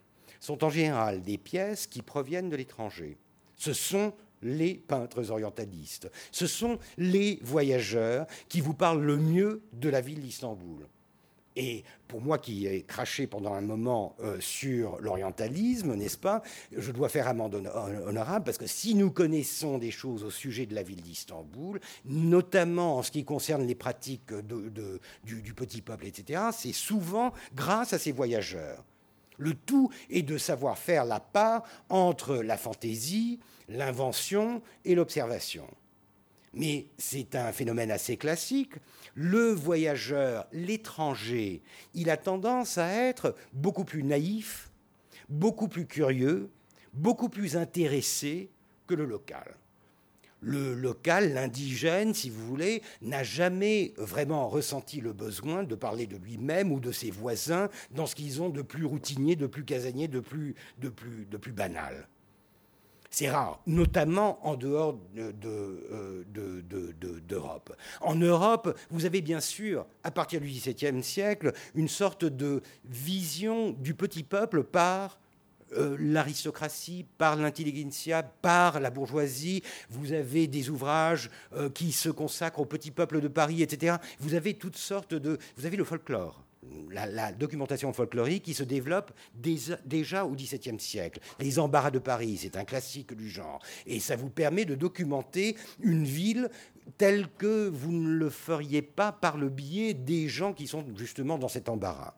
sont 0.40 0.64
en 0.64 0.70
général 0.70 1.22
des 1.22 1.38
pièces 1.38 1.86
qui 1.86 2.02
proviennent 2.02 2.48
de 2.48 2.56
l'étranger. 2.56 3.16
Ce 3.56 3.72
sont 3.72 4.12
les 4.42 4.74
peintres 4.74 5.30
orientalistes. 5.30 6.10
Ce 6.30 6.46
sont 6.46 6.78
les 6.98 7.38
voyageurs 7.42 8.26
qui 8.48 8.60
vous 8.60 8.74
parlent 8.74 9.02
le 9.02 9.16
mieux 9.16 9.62
de 9.72 9.88
la 9.88 10.00
ville 10.00 10.20
d'Istanbul. 10.20 10.86
Et 11.56 11.84
pour 12.06 12.20
moi 12.20 12.38
qui 12.38 12.66
ai 12.66 12.82
craché 12.82 13.26
pendant 13.26 13.54
un 13.54 13.62
moment 13.62 14.14
euh, 14.20 14.38
sur 14.40 15.00
l'orientalisme, 15.00 15.94
n'est-ce 15.94 16.18
pas, 16.18 16.42
je 16.76 16.92
dois 16.92 17.08
faire 17.08 17.28
amende 17.28 17.54
honorable 18.06 18.44
parce 18.44 18.58
que 18.58 18.66
si 18.66 18.94
nous 18.94 19.10
connaissons 19.10 19.78
des 19.78 19.90
choses 19.90 20.22
au 20.22 20.30
sujet 20.30 20.66
de 20.66 20.74
la 20.74 20.82
ville 20.82 21.00
d'Istanbul, 21.00 21.80
notamment 22.04 22.98
en 22.98 23.02
ce 23.02 23.10
qui 23.10 23.24
concerne 23.24 23.66
les 23.66 23.74
pratiques 23.74 24.34
du, 24.34 25.54
petit 25.54 25.80
peuple, 25.80 26.06
etc., 26.06 26.42
c'est 26.52 26.74
souvent 26.74 27.32
grâce 27.54 27.94
à 27.94 27.98
ces 27.98 28.12
voyageurs. 28.12 28.84
Le 29.38 29.54
tout 29.54 29.90
est 30.10 30.22
de 30.22 30.38
savoir 30.38 30.78
faire 30.78 31.04
la 31.04 31.20
part 31.20 31.62
entre 31.88 32.36
la 32.36 32.56
fantaisie, 32.56 33.40
l'invention 33.68 34.62
et 34.84 34.94
l'observation. 34.94 35.66
Mais 36.56 36.86
c'est 36.96 37.36
un 37.36 37.52
phénomène 37.52 37.90
assez 37.90 38.16
classique. 38.16 38.72
Le 39.14 39.50
voyageur, 39.50 40.46
l'étranger, 40.52 41.62
il 41.94 42.10
a 42.10 42.16
tendance 42.16 42.78
à 42.78 42.88
être 42.88 43.36
beaucoup 43.52 43.84
plus 43.84 44.02
naïf, 44.02 44.70
beaucoup 45.28 45.68
plus 45.68 45.86
curieux, 45.86 46.50
beaucoup 46.94 47.28
plus 47.28 47.56
intéressé 47.56 48.50
que 48.86 48.94
le 48.94 49.04
local. 49.04 49.56
Le 50.40 50.74
local, 50.74 51.32
l'indigène, 51.34 52.14
si 52.14 52.30
vous 52.30 52.46
voulez, 52.46 52.82
n'a 53.02 53.22
jamais 53.22 53.92
vraiment 53.96 54.48
ressenti 54.48 55.00
le 55.00 55.12
besoin 55.12 55.64
de 55.64 55.74
parler 55.74 56.06
de 56.06 56.16
lui-même 56.16 56.72
ou 56.72 56.80
de 56.80 56.92
ses 56.92 57.10
voisins 57.10 57.68
dans 57.90 58.06
ce 58.06 58.14
qu'ils 58.14 58.40
ont 58.42 58.50
de 58.50 58.62
plus 58.62 58.84
routinier, 58.84 59.34
de 59.36 59.46
plus 59.46 59.64
casanier, 59.64 60.08
de 60.08 60.20
plus, 60.20 60.54
de 60.78 60.88
plus, 60.88 61.26
de 61.26 61.36
plus 61.36 61.52
banal. 61.52 62.08
C'est 63.18 63.30
rare, 63.30 63.62
notamment 63.66 64.46
en 64.46 64.56
dehors 64.56 65.00
euh, 65.16 66.22
d'Europe. 67.26 67.74
En 68.02 68.14
Europe, 68.14 68.78
vous 68.90 69.06
avez 69.06 69.22
bien 69.22 69.40
sûr, 69.40 69.86
à 70.04 70.10
partir 70.10 70.38
du 70.38 70.48
XVIIe 70.48 71.02
siècle, 71.02 71.54
une 71.74 71.88
sorte 71.88 72.26
de 72.26 72.60
vision 72.84 73.70
du 73.70 73.94
petit 73.94 74.22
peuple 74.22 74.64
par 74.64 75.18
euh, 75.72 75.96
l'aristocratie, 75.98 77.06
par 77.16 77.36
l'intelligentsia, 77.36 78.22
par 78.22 78.80
la 78.80 78.90
bourgeoisie. 78.90 79.62
Vous 79.88 80.12
avez 80.12 80.46
des 80.46 80.68
ouvrages 80.68 81.30
euh, 81.54 81.70
qui 81.70 81.92
se 81.92 82.10
consacrent 82.10 82.60
au 82.60 82.66
petit 82.66 82.90
peuple 82.90 83.22
de 83.22 83.28
Paris, 83.28 83.62
etc. 83.62 83.96
Vous 84.20 84.34
avez 84.34 84.52
toutes 84.52 84.76
sortes 84.76 85.14
de... 85.14 85.38
Vous 85.56 85.64
avez 85.64 85.78
le 85.78 85.84
folklore 85.84 86.44
la, 86.90 87.32
documentation 87.32 87.92
folklorique 87.92 88.44
qui 88.44 88.54
se 88.54 88.62
développe 88.62 89.12
déjà 89.34 90.24
au 90.24 90.32
XVIIe 90.32 90.80
siècle. 90.80 91.20
Les 91.40 91.58
embarras 91.58 91.90
de 91.90 91.98
Paris, 91.98 92.38
c'est 92.40 92.56
un 92.56 92.64
classique 92.64 93.14
du 93.14 93.28
genre. 93.28 93.60
Et 93.86 94.00
ça 94.00 94.16
vous 94.16 94.30
permet 94.30 94.64
de 94.64 94.74
documenter 94.74 95.56
une 95.80 96.04
ville 96.04 96.50
telle 96.98 97.28
que 97.38 97.68
vous 97.68 97.92
ne 97.92 98.10
le 98.10 98.30
feriez 98.30 98.82
pas 98.82 99.12
par 99.12 99.36
le 99.36 99.48
biais 99.48 99.94
des 99.94 100.28
gens 100.28 100.52
qui 100.52 100.66
sont 100.66 100.84
justement 100.96 101.38
dans 101.38 101.48
cet 101.48 101.68
embarras. 101.68 102.14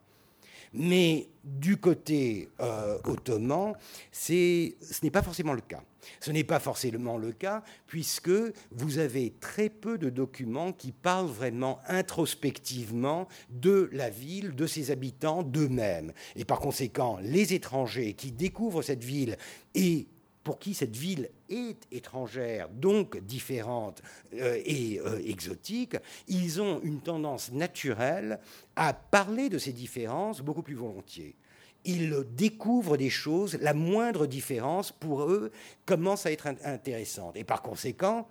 Mais 0.73 1.27
du 1.43 1.77
côté 1.77 2.49
euh, 2.59 2.97
ottoman, 3.05 3.73
ce 4.11 4.71
n'est 5.03 5.11
pas 5.11 5.23
forcément 5.23 5.53
le 5.53 5.61
cas. 5.61 5.81
Ce 6.19 6.31
n'est 6.31 6.43
pas 6.43 6.59
forcément 6.59 7.17
le 7.17 7.31
cas 7.31 7.63
puisque 7.87 8.31
vous 8.71 8.99
avez 8.99 9.33
très 9.39 9.69
peu 9.69 9.97
de 9.97 10.09
documents 10.09 10.71
qui 10.71 10.91
parlent 10.91 11.27
vraiment 11.27 11.79
introspectivement 11.87 13.27
de 13.49 13.89
la 13.91 14.09
ville, 14.09 14.55
de 14.55 14.67
ses 14.67 14.91
habitants, 14.91 15.43
d'eux-mêmes. 15.43 16.13
Et 16.35 16.45
par 16.45 16.59
conséquent, 16.59 17.17
les 17.21 17.53
étrangers 17.53 18.13
qui 18.13 18.31
découvrent 18.31 18.81
cette 18.81 19.03
ville 19.03 19.37
et 19.75 20.07
pour 20.49 20.57
qui 20.57 20.73
cette 20.73 20.95
ville 20.95 21.29
est 21.47 21.77
étrangère, 21.91 22.69
donc 22.69 23.19
différente 23.19 24.01
euh, 24.33 24.59
et 24.65 24.99
euh, 24.99 25.21
exotique, 25.23 25.95
ils 26.27 26.59
ont 26.59 26.81
une 26.81 27.01
tendance 27.01 27.51
naturelle 27.51 28.39
à 28.75 28.93
parler 28.93 29.49
de 29.49 29.59
ces 29.59 29.71
différences 29.71 30.41
beaucoup 30.41 30.63
plus 30.63 30.73
volontiers. 30.73 31.35
Ils 31.85 32.25
découvrent 32.31 32.97
des 32.97 33.11
choses, 33.11 33.59
la 33.61 33.75
moindre 33.75 34.25
différence 34.25 34.91
pour 34.91 35.21
eux 35.21 35.51
commence 35.85 36.25
à 36.25 36.31
être 36.31 36.47
intéressante. 36.65 37.37
Et 37.37 37.43
par 37.43 37.61
conséquent, 37.61 38.27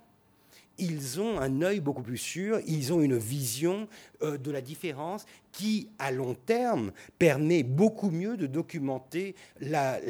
ils 0.79 1.21
ont 1.21 1.39
un 1.39 1.63
œil 1.63 1.81
beaucoup 1.81 2.03
plus 2.03 2.19
sûr, 2.19 2.61
ils 2.67 2.93
ont 2.93 3.03
une 3.03 3.17
vision 3.17 3.89
euh, 4.23 4.39
de 4.39 4.51
la 4.51 4.61
différence 4.61 5.27
qui, 5.53 5.91
à 5.99 6.11
long 6.11 6.35
terme, 6.35 6.93
permet 7.19 7.63
beaucoup 7.63 8.11
mieux 8.11 8.37
de 8.37 8.47
documenter 8.47 9.35
la, 9.61 10.01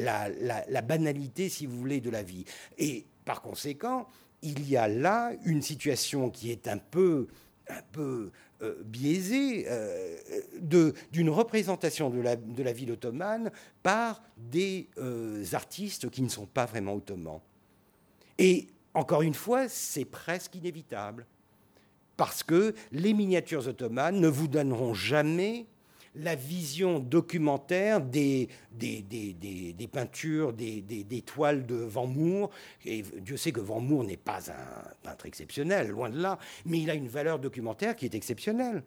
banalité, 0.81 1.49
si 1.49 1.65
vous 1.65 1.77
voulez, 1.77 2.01
de 2.01 2.09
la 2.09 2.23
vie. 2.23 2.45
Et 2.77 3.05
par 3.25 3.41
conséquent, 3.41 4.07
il 4.41 4.69
y 4.69 4.77
a 4.77 4.87
là 4.87 5.33
une 5.43 5.61
situation 5.61 6.29
qui 6.29 6.51
est 6.51 6.67
un 6.67 6.77
peu, 6.77 7.27
euh, 7.97 8.31
biaisée 8.83 9.65
euh, 9.67 10.17
d'une 11.11 11.29
représentation 11.29 12.09
de 12.09 12.19
la, 12.19 12.35
de 12.35 12.63
la 12.63 12.73
ville 12.73 12.91
ottomane 12.91 13.51
par 13.83 14.21
des 14.37 14.87
artistes 15.53 16.09
qui 16.09 16.21
ne 16.21 16.29
sont 16.29 16.45
pas 16.45 16.65
vraiment 16.65 16.95
ottomans. 16.95 17.41
Et 18.37 18.67
encore 18.93 19.21
une 19.21 19.33
fois, 19.33 19.67
c'est 19.69 20.05
presque 20.05 20.55
inévitable. 20.55 21.25
Parce 22.17 22.43
que 22.43 22.73
les 22.91 23.13
miniatures 23.13 23.67
ottomanes 23.67 24.19
ne 24.19 24.27
vous 24.27 24.47
donneront 24.47 24.93
jamais 24.93 25.67
la 26.15 26.35
vision 26.35 26.99
documentaire 26.99 28.01
des, 28.01 28.49
des, 28.71 29.89
peintures, 29.91 30.53
des, 30.53 31.23
toiles 31.25 31.65
de 31.65 31.75
Van 31.75 32.07
Moor. 32.07 32.49
Et 32.85 33.03
Dieu 33.21 33.37
sait 33.37 33.51
que 33.51 33.59
Van 33.59 33.79
Moor 33.79 34.03
n'est 34.03 34.17
pas 34.17 34.51
un 34.51 34.93
peintre 35.03 35.25
exceptionnel, 35.27 35.89
loin 35.89 36.09
de 36.09 36.19
là, 36.19 36.37
mais 36.65 36.79
il 36.79 36.89
a 36.89 36.95
une 36.95 37.07
valeur 37.07 37.39
documentaire 37.39 37.95
qui 37.95 38.05
est 38.05 38.15
exceptionnelle. 38.15 38.83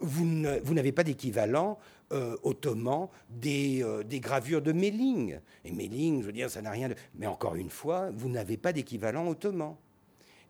Vous 0.00 0.24
n'avez 0.24 0.92
pas 0.92 1.04
d'équivalent 1.04 1.78
euh, 2.12 2.36
ottoman 2.42 3.08
euh, 3.46 4.02
des, 4.04 4.20
gravures 4.20 4.60
de 4.62 4.72
Melling. 4.72 5.40
Et 5.64 5.72
Melling, 5.72 6.20
je 6.20 6.26
veux 6.26 6.32
dire, 6.32 6.50
ça 6.50 6.60
n'a 6.60 6.70
rien 6.70 6.90
de... 6.90 6.94
Mais 7.14 7.26
encore 7.26 7.56
une 7.56 7.70
fois, 7.70 8.10
vous 8.14 8.28
n'avez 8.28 8.56
pas 8.56 8.72
d'équivalent 8.72 9.26
ottoman. 9.26 9.74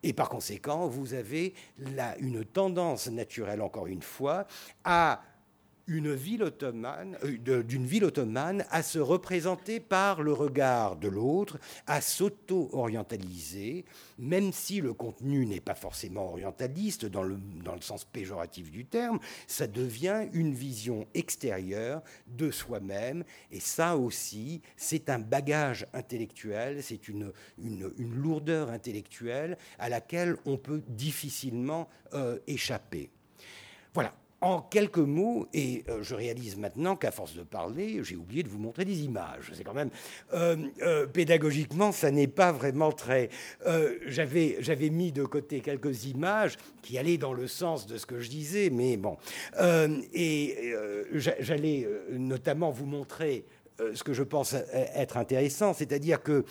Et 0.03 0.13
par 0.13 0.29
conséquent, 0.29 0.87
vous 0.87 1.13
avez 1.13 1.53
une 2.19 2.43
tendance 2.43 3.07
naturelle, 3.09 3.61
encore 3.61 3.87
une 3.87 4.01
fois, 4.01 4.45
à 4.83 5.23
une 5.87 6.13
ville 6.13 6.43
ottomane, 6.43 7.17
euh, 7.23 7.63
d'une 7.63 7.85
ville 7.85 8.05
ottomane 8.05 8.65
à 8.69 8.81
se 8.81 8.99
représenter 8.99 9.79
par 9.79 10.21
le 10.21 10.33
regard 10.33 10.95
de 10.95 11.07
l'autre, 11.07 11.59
à 11.87 12.01
s'auto-orientaliser, 12.01 13.85
même 14.17 14.51
si 14.51 14.81
le 14.81 14.93
contenu 14.93 15.45
n'est 15.45 15.59
pas 15.59 15.75
forcément 15.75 16.29
orientaliste 16.29 17.05
dans 17.05 17.23
le, 17.23 17.37
dans 17.63 17.75
le 17.75 17.81
sens 17.81 18.03
péjoratif 18.03 18.71
du 18.71 18.85
terme, 18.85 19.19
ça 19.47 19.67
devient 19.67 20.27
une 20.33 20.53
vision 20.53 21.07
extérieure 21.13 22.01
de 22.27 22.51
soi-même, 22.51 23.23
et 23.51 23.59
ça 23.59 23.97
aussi, 23.97 24.61
c'est 24.77 25.09
un 25.09 25.19
bagage 25.19 25.87
intellectuel, 25.93 26.81
c'est 26.81 27.07
une, 27.07 27.31
une, 27.57 27.91
lourdeur 27.97 28.69
intellectuelle 28.69 29.57
à 29.77 29.89
laquelle 29.89 30.37
on 30.45 30.57
peut 30.57 30.81
difficilement 30.87 31.89
euh, 32.13 32.39
échapper. 32.47 33.09
Voilà, 33.93 34.13
en 34.41 34.61
quelques 34.61 34.97
mots, 34.97 35.47
et 35.53 35.83
euh, 35.89 36.03
je 36.03 36.13
réalise 36.13 36.57
maintenant 36.57 36.95
qu'à 36.95 37.11
force 37.11 37.35
de 37.35 37.43
parler, 37.43 38.03
j'ai 38.03 38.15
oublié 38.15 38.43
de 38.43 38.49
vous 38.49 38.59
montrer 38.59 38.85
des 38.85 39.03
images. 39.03 39.51
C'est 39.53 39.63
quand 39.63 39.73
même 39.73 39.89
euh, 40.33 40.57
euh, 40.81 41.07
pédagogiquement, 41.07 41.91
ça 41.91 42.11
n'est 42.11 42.27
pas 42.27 42.51
vraiment 42.51 42.91
très. 42.91 43.29
j'avais 44.05 44.57
j'avais 44.59 44.89
mis 44.89 45.11
de 45.11 45.23
côté 45.23 45.61
quelques 45.61 46.05
images 46.05 46.57
qui 46.81 46.97
allaient 46.97 47.17
dans 47.17 47.33
le 47.33 47.47
sens 47.47 47.87
de 47.87 47.97
ce 47.97 48.05
que 48.05 48.19
je 48.19 48.29
disais, 48.29 48.69
mais 48.69 48.97
bon. 48.97 49.17
et 50.13 50.73
j'allais 51.13 51.87
notamment 52.11 52.71
vous 52.71 52.85
montrer 52.85 53.45
ce 53.93 54.03
que 54.03 54.13
je 54.13 54.23
pense 54.23 54.53
être 54.53 55.17
intéressant, 55.17 55.73
c'est-à-dire 55.73 56.21
que 56.21 56.45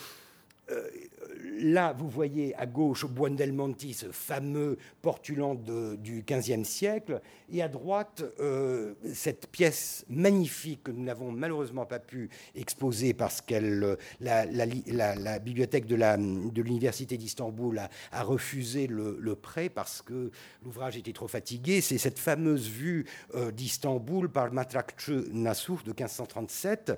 là, 1.59 1.95
vous 1.99 2.09
voyez 2.09 2.55
à 2.57 2.67
gauche 2.67 3.07
Buondelmonti, 3.07 3.95
ce 3.95 4.07
fameux 4.07 4.79
portulan 5.03 5.55
du 5.55 6.25
XVe 6.27 6.65
siècle, 6.65 7.21
et 7.53 7.63
à 7.63 7.69
droite, 7.69 8.25
euh, 8.41 8.95
cette 9.13 9.47
pièce 9.49 10.05
magnifique 10.09 10.85
que 10.85 10.91
nous 10.91 11.05
n'avons 11.05 11.31
malheureusement 11.31 11.87
pas 11.87 11.99
pu 11.99 12.31
exposer 12.55 13.15
parce 13.15 13.41
que 13.41 13.97
la, 14.21 15.39
bibliothèque 15.39 15.87
de 15.87 16.63
l'Université 16.63 17.17
d'Istanbul 17.17 17.81
a, 18.13 18.23
refusé 18.23 18.87
le, 18.87 19.35
prêt 19.35 19.69
parce 19.69 20.01
que 20.01 20.31
l'ouvrage 20.65 20.97
était 20.97 21.13
trop 21.13 21.29
fatigué. 21.29 21.81
C'est 21.81 21.99
cette 21.99 22.19
fameuse 22.19 22.69
vue 22.69 23.05
euh, 23.35 23.51
d'Istanbul 23.51 24.29
par 24.29 24.53
Matrakçı 24.53 25.29
Nasuh 25.33 25.83
de 25.85 25.91
1537. 25.91 26.93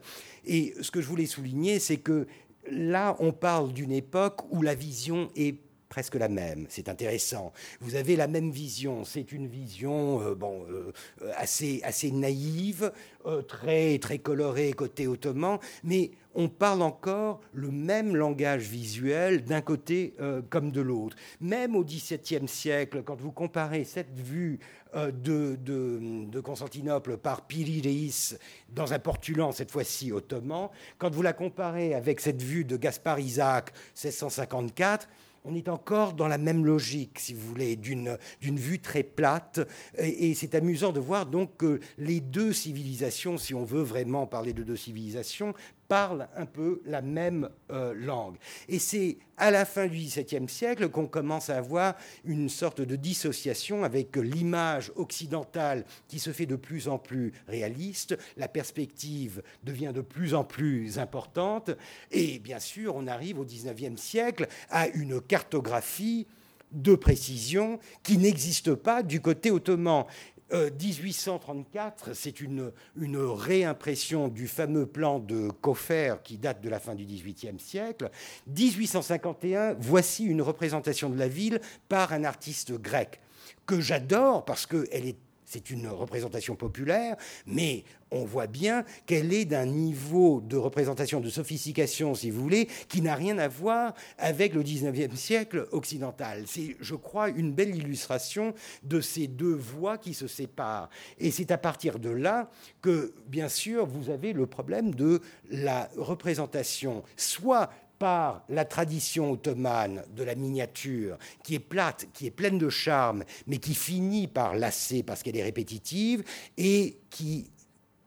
Et 0.44 0.74
ce 0.80 0.90
que 0.90 1.00
je 1.00 1.06
voulais 1.08 1.26
souligner, 1.26 1.78
c'est 1.78 1.96
que 1.96 2.26
là, 2.70 3.16
on 3.18 3.32
parle 3.32 3.72
d'une 3.72 3.92
époque 3.92 4.40
où 4.50 4.62
la 4.62 4.74
vision 4.74 5.30
est 5.36 5.65
presque 5.96 6.16
la 6.16 6.28
même. 6.28 6.66
C'est 6.68 6.90
intéressant. 6.90 7.54
Vous 7.80 7.94
avez 7.94 8.16
la 8.16 8.26
même 8.26 8.50
vision. 8.50 9.06
C'est 9.06 9.32
une 9.32 9.46
vision 9.46 10.20
euh, 10.20 10.34
bon, 10.34 10.66
euh, 10.70 10.92
assez, 11.36 11.80
assez 11.84 12.10
naïve, 12.10 12.92
euh, 13.24 13.40
très, 13.40 13.98
très 13.98 14.18
colorée 14.18 14.74
côté 14.74 15.06
ottoman, 15.06 15.58
mais 15.84 16.10
on 16.34 16.50
parle 16.50 16.82
encore 16.82 17.40
le 17.54 17.70
même 17.70 18.14
langage 18.14 18.64
visuel 18.64 19.42
d'un 19.42 19.62
côté 19.62 20.12
comme 20.50 20.70
de 20.70 20.82
l'autre. 20.82 21.16
Même 21.40 21.74
au 21.74 21.82
XVIIe 21.82 22.46
siècle, 22.46 23.02
quand 23.02 23.18
vous 23.18 23.32
comparez 23.32 23.84
cette 23.84 24.12
vue 24.20 24.58
de, 24.94 26.40
Constantinople 26.40 27.16
par 27.16 27.46
Piri 27.46 27.80
Reis 27.80 28.36
dans 28.68 28.92
un 28.92 28.98
portulan, 28.98 29.50
cette 29.52 29.70
fois-ci 29.70 30.12
ottoman, 30.12 30.68
quand 30.98 31.14
vous 31.14 31.22
la 31.22 31.32
comparez 31.32 31.94
avec 31.94 32.20
cette 32.20 32.42
vue 32.42 32.66
de 32.66 32.76
Gaspard 32.76 33.18
Isaac, 33.18 33.72
1654, 33.94 35.08
on 35.46 35.54
est 35.54 35.68
encore 35.68 36.12
dans 36.12 36.26
la 36.28 36.38
même 36.38 36.66
logique, 36.66 37.18
si 37.18 37.32
vous 37.32 37.46
voulez, 37.46 37.76
d'une 37.76 38.18
vue 38.42 38.80
très 38.80 39.02
plate. 39.04 39.60
Et, 39.98 40.34
c'est 40.34 40.54
amusant 40.54 40.92
de 40.92 41.00
voir 41.00 41.26
donc 41.26 41.56
que 41.56 41.80
les 41.98 42.20
deux 42.20 42.52
civilisations, 42.52 43.38
si 43.38 43.54
on 43.54 43.64
veut 43.64 43.82
vraiment 43.82 44.26
parler 44.26 44.52
de 44.52 44.64
deux 44.64 44.76
civilisations, 44.76 45.54
parlent 45.88 46.28
un 46.36 46.46
peu 46.46 46.80
la 46.84 47.02
même 47.02 47.48
euh, 47.70 47.94
langue. 47.94 48.36
Et 48.68 48.78
c'est 48.78 49.18
à 49.36 49.50
la 49.50 49.64
fin 49.64 49.86
du 49.86 49.96
XVIIe 49.98 50.48
siècle 50.48 50.88
qu'on 50.88 51.06
commence 51.06 51.50
à 51.50 51.58
avoir 51.58 51.94
une 52.24 52.48
sorte 52.48 52.80
de 52.80 52.96
dissociation 52.96 53.84
avec 53.84 54.16
l'image 54.16 54.92
occidentale 54.96 55.84
qui 56.08 56.18
se 56.18 56.32
fait 56.32 56.46
de 56.46 56.56
plus 56.56 56.88
en 56.88 56.98
plus 56.98 57.32
réaliste, 57.48 58.16
la 58.36 58.48
perspective 58.48 59.42
devient 59.62 59.92
de 59.94 60.00
plus 60.00 60.34
en 60.34 60.44
plus 60.44 60.98
importante, 60.98 61.70
et 62.10 62.38
bien 62.38 62.58
sûr 62.58 62.96
on 62.96 63.06
arrive 63.06 63.38
au 63.38 63.44
XIXe 63.44 64.00
siècle 64.00 64.46
à 64.70 64.88
une 64.88 65.20
cartographie 65.20 66.26
de 66.72 66.94
précision 66.94 67.78
qui 68.02 68.18
n'existe 68.18 68.74
pas 68.74 69.02
du 69.02 69.20
côté 69.20 69.50
ottoman. 69.50 70.04
1834, 70.52 72.10
euh, 72.10 72.14
c'est 72.14 72.40
une, 72.40 72.72
réimpression 72.96 74.28
du 74.28 74.46
fameux 74.46 74.86
plan 74.86 75.18
de 75.18 75.50
Koffer 75.60 76.16
qui 76.22 76.38
date 76.38 76.60
de 76.60 76.68
la 76.68 76.78
fin 76.78 76.94
du 76.94 77.04
XVIIIe 77.04 77.58
siècle. 77.58 78.10
1851, 78.46 79.74
voici 79.78 80.24
une 80.24 80.42
représentation 80.42 81.10
de 81.10 81.18
la 81.18 81.28
ville 81.28 81.60
par 81.88 82.12
un 82.12 82.24
artiste 82.24 82.72
grec 82.72 83.20
que 83.66 83.80
j'adore 83.80 84.44
parce 84.44 84.66
qu'elle 84.66 85.06
est 85.06 85.18
c'est 85.46 85.70
une 85.70 85.88
représentation 85.88 86.56
populaire, 86.56 87.16
mais 87.46 87.84
on 88.10 88.24
voit 88.24 88.46
bien 88.46 88.84
qu'elle 89.06 89.32
est 89.32 89.44
d'un 89.44 89.66
niveau 89.66 90.40
de 90.40 90.56
représentation, 90.56 91.20
de 91.20 91.28
sophistication, 91.28 92.14
si 92.14 92.30
vous 92.30 92.40
voulez, 92.40 92.68
qui 92.88 93.00
n'a 93.00 93.14
rien 93.14 93.38
à 93.38 93.48
voir 93.48 93.94
avec 94.18 94.54
le 94.54 94.62
19e 94.62 95.16
siècle 95.16 95.66
occidental. 95.72 96.44
C'est, 96.46 96.76
je 96.80 96.94
crois, 96.94 97.30
une 97.30 97.52
belle 97.52 97.74
illustration 97.74 98.54
de 98.82 99.00
ces 99.00 99.26
deux 99.26 99.54
voies 99.54 99.98
qui 99.98 100.14
se 100.14 100.26
séparent. 100.26 100.90
Et 101.18 101.30
c'est 101.30 101.50
à 101.50 101.58
partir 101.58 101.98
de 101.98 102.10
là 102.10 102.50
que, 102.82 103.14
bien 103.26 103.48
sûr, 103.48 103.86
vous 103.86 104.10
avez 104.10 104.32
le 104.32 104.46
problème 104.46 104.94
de 104.94 105.20
la 105.50 105.88
représentation, 105.96 107.02
soit 107.16 107.70
par 107.98 108.44
la 108.48 108.64
tradition 108.64 109.32
ottomane 109.32 110.02
de 110.14 110.22
la 110.22 110.34
miniature, 110.34 111.18
qui 111.42 111.54
est 111.54 111.60
plate, 111.60 112.06
qui 112.12 112.26
est 112.26 112.30
pleine 112.30 112.58
de 112.58 112.68
charme, 112.68 113.24
mais 113.46 113.58
qui 113.58 113.74
finit 113.74 114.28
par 114.28 114.54
lasser 114.54 115.02
parce 115.02 115.22
qu'elle 115.22 115.36
est 115.36 115.42
répétitive, 115.42 116.24
et 116.56 116.98
qui, 117.10 117.50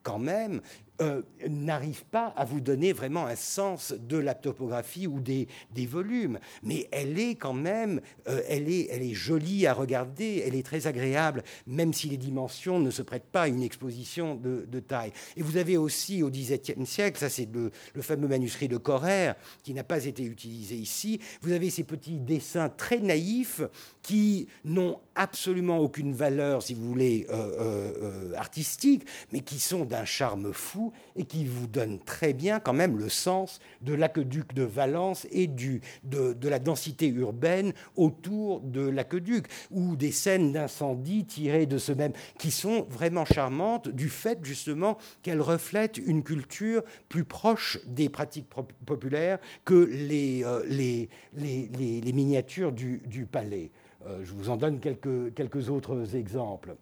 quand 0.04 0.20
même, 0.20 0.62
euh, 1.02 1.22
n'arrive 1.48 2.04
pas 2.06 2.34
à 2.36 2.44
vous 2.44 2.60
donner 2.60 2.92
vraiment 2.92 3.26
un 3.26 3.36
sens 3.36 3.94
de 3.94 4.18
la 4.18 4.34
topographie 4.34 5.08
ou 5.08 5.22
des, 5.22 5.48
volumes. 5.86 6.40
Mais 6.62 6.90
elle 6.92 7.18
est 7.18 7.36
quand 7.36 7.54
même, 7.54 8.02
euh, 8.28 8.42
elle, 8.50 8.70
est, 8.70 9.14
jolie 9.14 9.66
à 9.66 9.74
regarder, 9.74 10.44
elle 10.46 10.56
est 10.56 10.66
très 10.66 10.88
agréable, 10.88 11.44
même 11.68 11.94
si 11.94 12.10
les 12.10 12.18
dimensions 12.18 12.80
ne 12.80 12.92
se 12.92 13.02
prêtent 13.02 13.30
pas 13.32 13.44
à 13.44 13.48
une 13.48 13.64
exposition 13.64 14.36
de, 14.36 14.80
taille. 14.80 15.12
Et 15.38 15.42
vous 15.42 15.58
avez 15.58 15.78
aussi 15.78 16.24
au 16.24 16.30
XVIIe 16.30 16.86
siècle, 16.86 17.18
ça 17.18 17.30
c'est 17.30 17.48
le, 17.54 17.72
le, 17.94 18.02
fameux 18.02 18.28
manuscrit 18.28 18.68
de 18.68 18.78
Correr, 18.78 19.34
qui 19.64 19.74
n'a 19.74 19.84
pas 19.84 20.06
été 20.06 20.24
utilisé 20.24 20.76
ici, 20.76 21.20
vous 21.42 21.52
avez 21.52 21.70
ces 21.70 21.84
petits 21.84 22.20
dessins 22.20 22.70
très 22.70 23.00
naïfs 23.00 23.62
qui 24.02 24.48
n'ont 24.66 25.00
absolument 25.16 25.80
aucune 25.80 26.14
valeur, 26.14 26.64
si 26.64 26.74
vous 26.74 26.88
voulez, 26.88 27.28
euh, 27.30 28.34
artistique, 28.36 29.04
mais 29.32 29.42
qui 29.42 29.60
sont 29.60 29.86
d'un 29.86 30.06
charme 30.06 30.54
fou 30.54 30.89
et 31.16 31.26
qui 31.26 31.46
vous 31.46 31.68
donne 31.68 32.00
très 32.00 32.34
bien 32.34 32.60
quand 32.60 32.74
même 32.74 32.98
le 32.98 33.10
sens 33.10 33.60
de 33.82 33.94
l'aqueduc 33.94 34.54
de 34.54 34.64
Valence 34.64 35.28
et 35.32 35.48
du, 35.48 35.82
de, 36.04 36.36
la 36.48 36.60
densité 36.60 37.08
urbaine 37.08 37.74
autour 37.96 38.62
de 38.62 38.82
l'aqueduc, 38.82 39.48
ou 39.72 39.96
des 39.96 40.12
scènes 40.12 40.52
d'incendie 40.52 41.26
tirées 41.26 41.66
de 41.66 41.78
ce 41.78 41.92
même, 41.92 42.14
qui 42.38 42.52
sont 42.52 42.86
vraiment 42.90 43.26
charmantes 43.26 43.90
du 43.90 44.10
fait 44.10 44.40
justement 44.44 44.98
qu'elles 45.22 45.42
reflètent 45.42 45.98
une 45.98 46.24
culture 46.24 46.84
plus 47.08 47.24
proche 47.24 47.80
des 47.86 48.10
pratiques 48.10 48.48
populaires 48.86 49.40
que 49.66 49.90
les, 49.92 50.44
euh, 50.44 50.64
les, 50.68 51.10
les, 51.34 51.70
les, 52.02 52.14
miniatures 52.14 52.72
du, 52.72 53.02
du 53.06 53.26
palais. 53.26 53.72
Euh, 54.06 54.22
je 54.24 54.34
vous 54.34 54.50
en 54.50 54.58
donne 54.58 54.80
quelques, 54.80 55.34
quelques 55.34 55.70
autres 55.70 56.16
exemples. 56.16 56.76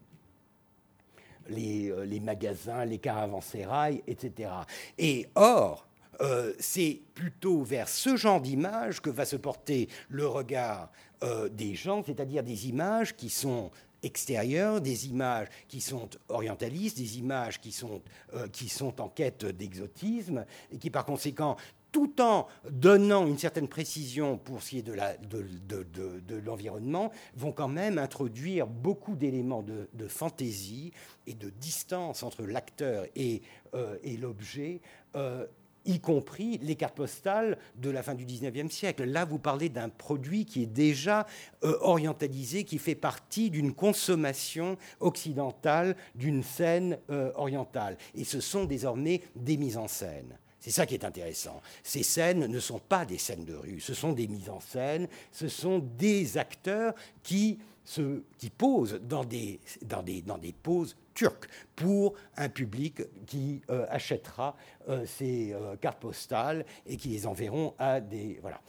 Euh, 1.50 2.06
les, 2.06 2.20
magasins, 2.20 2.86
les 2.86 2.98
caravansérails, 2.98 4.02
etc. 4.08 4.50
Et 4.98 5.28
or, 5.36 5.88
euh, 6.22 6.54
c'est 6.60 7.02
plutôt 7.14 7.62
vers 7.62 7.88
ce 7.88 8.16
genre 8.16 8.42
d'image 8.42 9.02
que 9.02 9.10
va 9.10 9.26
se 9.26 9.36
porter 9.36 9.88
le 10.10 10.28
regard 10.28 10.92
euh, 11.24 11.48
des 11.50 11.76
gens, 11.76 12.04
c'est-à-dire 12.04 12.44
des 12.44 12.68
images 12.68 13.16
qui 13.16 13.30
sont 13.30 13.72
extérieures, 14.04 14.82
des 14.82 15.08
images 15.08 15.48
qui 15.68 15.82
sont 15.82 16.10
orientalistes, 16.30 16.98
des 16.98 17.18
images 17.18 17.60
qui 17.60 17.72
sont, 17.72 18.02
qui 18.52 18.70
sont 18.70 19.02
en 19.02 19.10
quête 19.10 19.44
d'exotisme 19.46 20.46
et 20.72 20.78
qui 20.78 20.92
par 20.92 21.04
conséquent 21.04 21.58
tout 21.98 22.22
en 22.22 22.46
donnant 22.70 23.26
une 23.26 23.40
certaine 23.40 23.68
précision 23.68 24.38
pour 24.38 24.62
ce 24.62 24.70
qui 24.70 24.78
est 24.78 24.82
de, 24.84 26.36
l'environnement, 26.46 27.12
vont 27.36 27.52
quand 27.52 27.68
même 27.68 27.98
introduire 27.98 28.68
beaucoup 28.68 29.16
d'éléments 29.16 29.64
de, 29.64 30.08
fantaisie 30.08 30.92
et 31.26 31.34
de 31.34 31.50
distance 31.50 32.22
entre 32.22 32.44
l'acteur 32.44 33.08
et, 33.16 33.42
euh, 33.74 33.98
l'objet. 34.22 34.80
Euh, 35.16 35.48
y 35.86 36.00
compris 36.00 36.60
les 36.60 36.76
cartes 36.76 36.98
postales 36.98 37.58
de 37.78 37.90
la 37.90 38.04
fin 38.04 38.14
du 38.14 38.28
19e 38.28 38.70
siècle. 38.70 39.06
Là, 39.06 39.26
vous 39.26 39.40
parlez 39.40 39.70
d'un 39.70 39.90
produit 39.90 40.46
qui 40.46 40.62
est 40.62 40.68
déjà 40.68 41.26
euh, 41.64 41.80
orientalisé, 41.82 42.64
qui 42.64 42.78
fait 42.78 42.94
partie 42.94 43.50
d'une 43.50 43.74
consommation 43.74 44.78
occidentale 45.00 45.96
d'une 46.14 46.44
scène 46.44 47.00
orientale. 47.34 47.98
Et 48.14 48.24
ce 48.24 48.40
sont 48.40 48.66
désormais 48.66 49.24
des 49.36 49.58
mises 49.58 49.78
en 49.78 49.88
scène. 49.88 50.38
C'est 50.68 50.74
ça 50.74 50.86
qui 50.86 50.96
est 50.96 51.06
intéressant. 51.06 51.62
Ces 51.82 52.04
scènes 52.04 52.46
ne 52.46 52.60
sont 52.60 52.80
pas 52.80 53.06
des 53.06 53.18
scènes 53.18 53.46
de 53.46 53.56
rue, 53.56 53.80
ce 53.80 53.94
sont 53.94 54.12
des 54.12 54.28
mises 54.28 54.50
en 54.50 54.60
scène, 54.60 55.08
ce 55.32 55.48
sont 55.48 55.80
des 55.80 56.38
acteurs 56.38 56.94
qui, 57.24 57.58
se, 57.86 58.22
qui 58.38 58.50
posent 58.50 59.00
dans 59.02 59.24
des, 59.24 59.62
dans, 59.84 60.04
des, 60.04 60.22
dans 60.22 60.38
des 60.38 60.52
poses 60.52 60.98
turques 61.14 61.48
pour 61.74 62.16
un 62.36 62.50
public 62.50 63.02
qui 63.26 63.62
euh, 63.70 63.86
achètera 63.90 64.58
euh, 64.90 65.06
ces 65.06 65.54
euh, 65.54 65.78
cartes 65.78 66.02
postales 66.02 66.66
et 66.86 66.98
qui 66.98 67.08
les 67.08 67.26
enverront 67.26 67.74
à 67.80 68.02
des 68.02 68.38
voilà, 68.42 68.60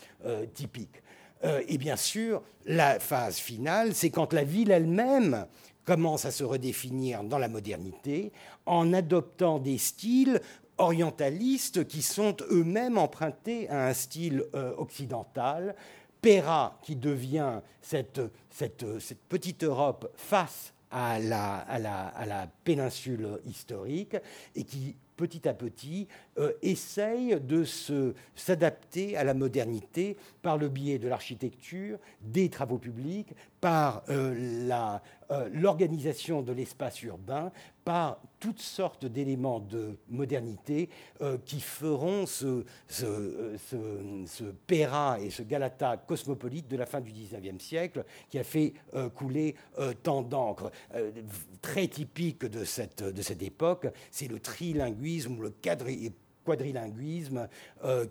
typiques. 0.55 1.03
et 1.43 1.79
bien 1.79 1.97
sûr, 1.97 2.45
la 2.65 3.01
phase 3.01 3.39
finale, 3.39 3.93
c'est 3.93 4.11
quand 4.11 4.33
la 4.33 4.45
ville 4.45 4.71
elle-même 4.71 5.47
commence 5.85 6.27
à 6.27 6.31
se 6.31 6.45
redéfinir 6.45 7.25
dans 7.25 7.39
la 7.39 7.49
modernité 7.49 8.31
en 8.67 8.93
adoptant 8.93 9.59
des 9.59 9.79
styles 9.79 10.41
orientalistes 10.79 11.87
qui 11.87 12.03
sont 12.03 12.37
eux-mêmes 12.51 12.99
empruntés 12.99 13.69
à 13.69 13.89
un 13.89 13.95
style 13.95 14.45
euh, 14.55 14.73
occidental. 14.77 15.75
Péra, 16.21 16.79
qui 16.83 16.97
devient 16.97 17.61
cette, 17.81 18.21
petite 19.29 19.63
Europe 19.63 20.11
face 20.17 20.73
à 20.91 21.21
la, 21.21 22.49
péninsule 22.65 23.41
historique 23.47 24.17
et 24.57 24.65
qui 24.65 24.97
petit 25.19 25.49
à 25.49 25.53
petit, 25.53 26.07
euh, 26.39 26.53
essaye 26.63 27.39
de 27.41 27.65
s'adapter 28.37 29.17
à 29.17 29.25
la 29.25 29.35
modernité 29.35 30.17
par 30.43 30.57
le 30.57 30.69
biais 30.69 30.99
de 30.99 31.09
l'architecture, 31.09 31.99
des 32.23 32.49
travaux 32.49 32.79
publics, 32.79 33.35
par 33.61 34.05
euh, 34.09 34.69
l'organisation 35.53 36.43
de 36.43 36.53
l'espace 36.53 37.03
urbain, 37.03 37.53
par 37.89 38.21
toutes 38.39 38.61
sortes 38.61 39.07
d'éléments 39.07 39.61
de 39.61 39.97
modernité 40.11 40.91
euh, 41.23 41.39
qui 41.43 41.59
feront 41.59 42.27
ce, 42.27 42.67
ce, 42.87 44.45
Péra 44.67 45.19
et 45.23 45.31
ce 45.31 45.43
Galata 45.43 45.97
cosmopolite 45.97 46.69
de 46.69 46.77
la 46.77 46.85
fin 46.85 47.01
du 47.01 47.11
XIXe 47.11 47.65
siècle 47.65 48.05
qui 48.29 48.39
a 48.39 48.45
fait 48.45 48.75
euh, 48.93 49.09
couler 49.09 49.55
euh, 49.79 49.95
tant 50.03 50.21
d'encre. 50.21 50.71
très 51.63 51.89
typique 51.89 52.45
de 52.45 52.63
cette, 52.65 53.03
époque, 53.41 53.87
c'est 54.11 54.29
le 54.29 54.39
trilinguisme 54.39 55.39
ou 55.39 55.41
le 55.41 55.55
quadrilinguisme 56.45 57.49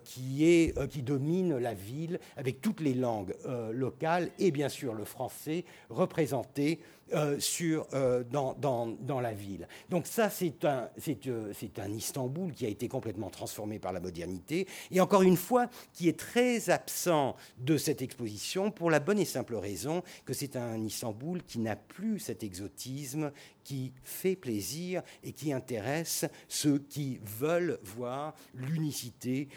qui 0.02 1.02
domine 1.02 1.56
la 1.56 1.74
ville 1.74 2.18
avec 2.36 2.60
toutes 2.60 2.80
les 2.80 2.94
langues 2.94 3.34
locales 3.72 4.30
et 4.40 4.50
bien 4.50 4.68
sûr 4.68 4.94
le 4.94 5.04
français 5.04 5.64
représenté 5.88 6.80
euh, 7.14 7.40
sur, 7.40 7.86
euh, 7.94 8.22
dans, 8.22 9.20
la 9.20 9.32
ville. 9.32 9.66
Donc 9.88 10.06
ça, 10.06 10.28
c'est 10.28 10.64
un, 10.66 10.90
euh, 11.26 11.52
un 11.78 11.92
Istanbul 11.92 12.52
qui 12.52 12.66
a 12.66 12.68
été 12.68 12.86
complètement 12.86 13.30
transformé 13.30 13.78
par 13.78 13.92
la 13.92 14.00
modernité, 14.00 14.66
et 14.90 15.00
encore 15.00 15.22
une 15.22 15.38
fois, 15.38 15.68
qui 15.94 16.08
est 16.08 16.18
très 16.18 16.68
absent 16.68 17.34
de 17.58 17.78
cette 17.78 18.02
exposition 18.02 18.70
pour 18.70 18.90
la 18.90 19.00
bonne 19.00 19.18
et 19.18 19.24
simple 19.24 19.54
raison 19.54 20.02
que 20.26 20.34
c'est 20.34 20.56
un 20.56 20.84
Istanbul 20.84 21.42
qui 21.44 21.60
n'a 21.60 21.76
plus 21.76 22.18
cet 22.18 22.42
exotisme 22.42 23.32
qui 23.64 23.92
fait 24.02 24.36
plaisir 24.36 25.02
et 25.22 25.32
qui 25.32 25.52
intéresse 25.52 26.24
ceux 26.48 26.78
qui 26.78 27.20
veulent 27.22 27.78
voir 27.82 28.34
l'unicité 28.54 29.48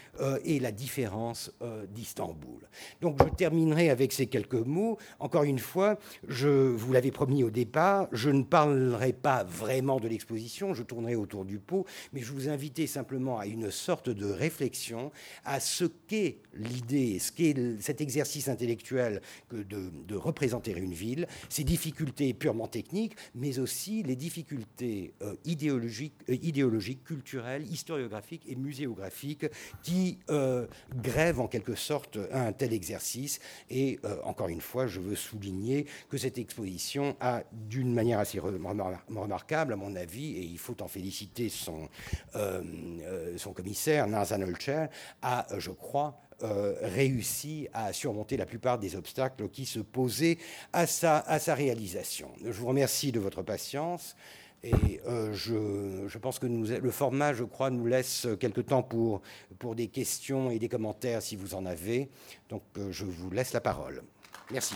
et 0.44 0.60
la 0.60 0.70
différence 0.70 1.50
d'Istanbul. 1.88 2.60
Donc 3.00 3.16
je 3.22 3.30
terminerai 3.30 3.88
avec 3.88 4.12
ces 4.12 4.26
quelques 4.26 4.52
mots. 4.52 4.98
Encore 5.18 5.44
une 5.44 5.58
fois, 5.58 5.98
je 6.28 6.48
vous 6.48 6.92
l'avais 6.92 7.10
promis 7.10 7.41
au 7.42 7.50
départ, 7.50 8.08
je 8.12 8.30
ne 8.30 8.42
parlerai 8.42 9.12
pas 9.12 9.44
vraiment 9.44 10.00
de 10.00 10.08
l'exposition, 10.08 10.74
je 10.74 10.82
tournerai 10.82 11.16
autour 11.16 11.44
du 11.44 11.58
pot, 11.58 11.86
mais 12.12 12.20
je 12.20 12.32
vous 12.32 12.48
invitais 12.48 12.86
simplement 12.86 13.38
à 13.38 13.46
une 13.46 13.70
sorte 13.70 14.10
de 14.10 14.26
réflexion 14.26 15.10
à 15.44 15.60
ce 15.60 15.84
qu'est 15.84 16.38
l'idée, 16.54 17.18
ce 17.18 17.32
qu'est 17.32 17.54
cet 17.80 18.00
exercice 18.00 18.48
intellectuel 18.48 19.20
que 19.48 19.56
de, 19.56 19.90
représenter 20.14 20.72
une 20.72 20.92
ville, 20.92 21.26
ses 21.48 21.64
difficultés 21.64 22.34
purement 22.34 22.68
techniques, 22.68 23.16
mais 23.34 23.58
aussi 23.58 24.02
les 24.02 24.14
difficultés 24.14 25.14
euh, 25.22 25.34
idéologiques, 25.44 26.14
euh, 26.28 26.36
idéologiques, 26.42 27.02
culturelles, 27.02 27.66
historiographiques 27.66 28.44
et 28.46 28.54
muséographiques 28.54 29.46
qui 29.82 30.18
euh, 30.30 30.66
grèvent 30.94 31.40
en 31.40 31.48
quelque 31.48 31.74
sorte 31.74 32.18
un 32.30 32.52
tel 32.52 32.72
exercice. 32.72 33.40
Et 33.70 33.98
encore 34.24 34.48
une 34.48 34.60
fois, 34.60 34.86
je 34.86 35.00
veux 35.00 35.14
souligner 35.14 35.86
que 36.08 36.18
cette 36.18 36.38
exposition 36.38 37.16
a, 37.20 37.31
d'une 37.52 37.92
manière 37.92 38.18
assez 38.18 38.38
remarquable, 38.38 39.72
à 39.72 39.76
mon 39.76 39.94
avis, 39.96 40.36
et 40.36 40.42
il 40.42 40.58
faut 40.58 40.80
en 40.82 40.88
féliciter 40.88 41.48
son, 41.48 41.88
son 43.36 43.52
commissaire, 43.52 44.06
Nazan 44.06 44.42
Olcher, 44.42 44.86
a, 45.22 45.46
je 45.58 45.70
crois, 45.70 46.20
euh, 46.44 46.74
réussi 46.82 47.68
à 47.72 47.92
surmonter 47.92 48.36
la 48.36 48.46
plupart 48.46 48.76
des 48.76 48.96
obstacles 48.96 49.48
qui 49.48 49.64
se 49.64 49.78
posaient 49.78 50.38
à 50.72 50.88
sa, 50.88 51.18
à 51.18 51.38
sa 51.38 51.54
réalisation. 51.54 52.32
Je 52.44 52.50
vous 52.50 52.66
remercie 52.66 53.12
de 53.12 53.20
votre 53.20 53.42
patience. 53.42 54.16
Et 54.64 55.00
euh, 55.06 55.32
je, 55.32 56.08
je, 56.08 56.18
pense 56.18 56.40
que 56.40 56.46
nous, 56.46 56.66
le 56.66 56.90
format, 56.90 57.32
je 57.32 57.44
crois, 57.44 57.70
nous 57.70 57.86
laisse 57.86 58.26
quelque 58.40 58.60
temps 58.60 58.82
pour, 58.82 59.22
pour 59.60 59.76
des 59.76 59.86
questions 59.86 60.50
et 60.50 60.58
des 60.58 60.68
commentaires 60.68 61.22
si 61.22 61.36
vous 61.36 61.54
en 61.54 61.64
avez. 61.64 62.10
Donc 62.48 62.62
euh, 62.76 62.90
je 62.90 63.04
vous 63.04 63.30
laisse 63.30 63.52
la 63.52 63.60
parole. 63.60 64.02
Merci. 64.50 64.74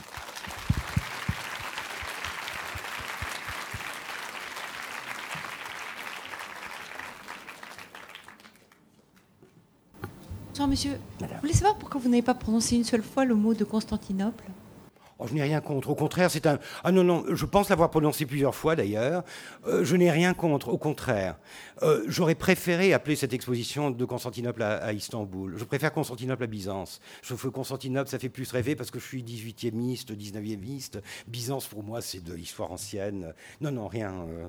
Bonsoir, 10.56 10.68
monsieur. 10.70 10.98
Vous 11.20 11.26
voulez 11.42 11.52
savoir 11.52 11.76
pourquoi 11.76 12.00
vous 12.00 12.08
n'avez 12.08 12.22
pas 12.22 12.32
prononcé 12.32 12.76
une 12.76 12.84
seule 12.84 13.02
fois 13.02 13.26
le 13.26 13.34
mot 13.34 13.52
de 13.52 13.62
Constantinople? 13.62 14.44
Oh, 15.18 15.26
je 15.26 15.34
n'ai 15.34 15.42
rien 15.42 15.60
contre. 15.60 15.90
Au 15.90 15.94
contraire, 15.94 16.30
c'est 16.30 16.46
un. 16.46 16.58
Ah 16.82 16.92
non, 16.92 17.04
non, 17.04 17.26
je 17.28 17.44
pense 17.44 17.68
l'avoir 17.68 17.90
prononcé 17.90 18.24
plusieurs 18.24 18.54
fois 18.54 18.74
d'ailleurs. 18.74 19.22
Euh, 19.66 19.84
je 19.84 19.94
n'ai 19.96 20.10
rien 20.10 20.32
contre. 20.32 20.70
Au 20.70 20.78
contraire. 20.78 21.36
Euh, 21.82 22.04
j'aurais 22.06 22.34
préféré 22.34 22.94
appeler 22.94 23.16
cette 23.16 23.34
exposition 23.34 23.90
de 23.90 24.04
Constantinople 24.06 24.62
à, 24.62 24.94
Istanbul. 24.94 25.58
Je 25.58 25.64
préfère 25.64 25.92
Constantinople 25.92 26.44
à 26.44 26.46
Byzance. 26.46 27.02
Je 27.20 27.28
trouve 27.28 27.42
que 27.42 27.54
Constantinople, 27.54 28.08
ça 28.08 28.18
fait 28.18 28.30
plus 28.30 28.50
rêver 28.50 28.76
parce 28.76 28.90
que 28.90 28.98
je 28.98 29.04
suis 29.04 29.22
18e 29.22 29.72
19e 29.74 31.02
Byzance, 31.28 31.66
pour 31.66 31.82
moi, 31.82 32.00
c'est 32.00 32.24
de 32.24 32.32
l'histoire 32.32 32.72
ancienne. 32.72 33.34
Non, 33.60 33.72
non, 33.72 33.88
rien. 33.88 34.24
Euh. 34.26 34.48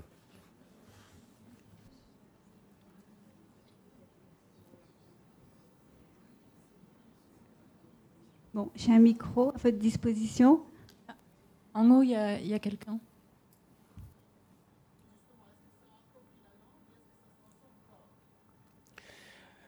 Bon, 8.57 8.71
j'ai 8.75 8.91
un 8.91 8.97
micro 8.97 9.49
à 9.49 9.57
votre 9.59 9.77
disposition. 9.77 10.61
En 11.75 11.91
haut, 11.91 12.01
il 12.01 12.09
y 12.09 12.15
a, 12.15 12.57
quelqu'un. 12.57 12.97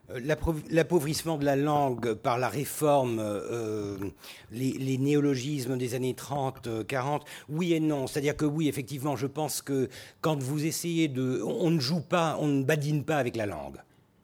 Euh, 0.09 0.19
l'appauvrissement 0.71 1.37
de 1.37 1.45
la 1.45 1.55
langue 1.55 2.15
par 2.15 2.39
la 2.39 2.49
réforme, 2.49 3.19
euh, 3.19 3.95
les, 4.49 4.97
néologismes 4.97 5.77
des 5.77 5.93
années 5.93 6.15
30, 6.15 6.87
40, 6.87 7.25
oui 7.47 7.73
et 7.73 7.79
non. 7.79 8.07
C'est-à-dire 8.07 8.35
que 8.35 8.45
oui, 8.45 8.69
effectivement, 8.69 9.15
je 9.15 9.27
pense 9.27 9.61
que 9.61 9.87
quand 10.21 10.41
vous 10.41 10.65
essayez 10.65 11.07
de... 11.07 11.43
On 11.43 11.69
ne 11.69 11.79
joue 11.79 12.01
pas, 12.01 12.37
on 12.39 12.47
ne 12.47 12.63
badine 12.63 13.03
pas 13.03 13.17
avec 13.17 13.35
la 13.35 13.45
langue. 13.45 13.77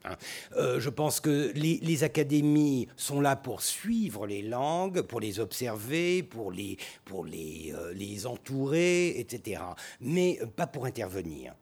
Hein. 0.06 0.16
Euh, 0.56 0.80
je 0.80 0.90
pense 0.90 1.20
que 1.20 1.52
les, 1.54 2.04
académies 2.04 2.88
sont 2.96 3.20
là 3.20 3.36
pour 3.36 3.62
suivre 3.62 4.26
les 4.26 4.42
langues, 4.42 5.02
pour 5.02 5.20
les 5.20 5.40
observer, 5.40 6.22
pour 6.22 6.52
les, 6.52 6.76
pour 7.04 7.24
les, 7.24 7.72
euh, 7.74 7.92
les 7.94 8.26
entourer, 8.26 9.18
etc. 9.18 9.62
Mais 10.00 10.38
pas 10.56 10.66
pour 10.66 10.84
intervenir. 10.84 11.54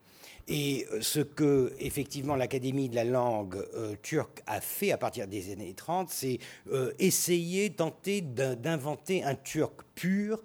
Et 0.49 0.87
ce 1.01 1.21
que, 1.21 1.73
effectivement, 1.79 2.37
l'Académie 2.37 2.89
de 2.89 2.95
la 2.95 3.05
langue 3.05 3.57
euh, 3.75 3.95
turque 4.03 4.43
a 4.47 4.61
fait 4.61 4.93
à 4.93 4.99
partir 4.99 5.27
des 5.27 5.53
années 5.53 5.75
30, 5.75 6.11
c'est 6.11 6.39
essayer, 6.99 7.71
tenter 7.71 8.21
d'inventer 8.21 9.25
un 9.25 9.35
turc 9.35 9.83
pur. 9.95 10.43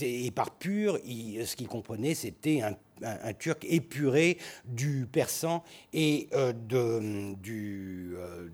Et 0.00 0.30
par 0.30 0.52
pur, 0.52 0.98
ce 1.04 1.56
qu'il 1.56 1.68
comprenait, 1.68 2.14
c'était 2.14 2.62
un 3.04 3.32
turc 3.32 3.64
épuré 3.68 4.38
du 4.64 5.06
persan 5.10 5.62
et 5.92 6.28
euh, 6.34 6.52
de, 6.52 7.34
euh, 8.16 8.48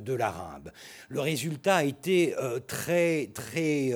de, 0.00 0.12
l'arabe. 0.12 0.72
Le 1.08 1.20
résultat 1.20 1.76
a 1.76 1.84
été 1.84 2.34
euh, 2.38 2.60
très, 2.60 3.30
très, 3.34 3.92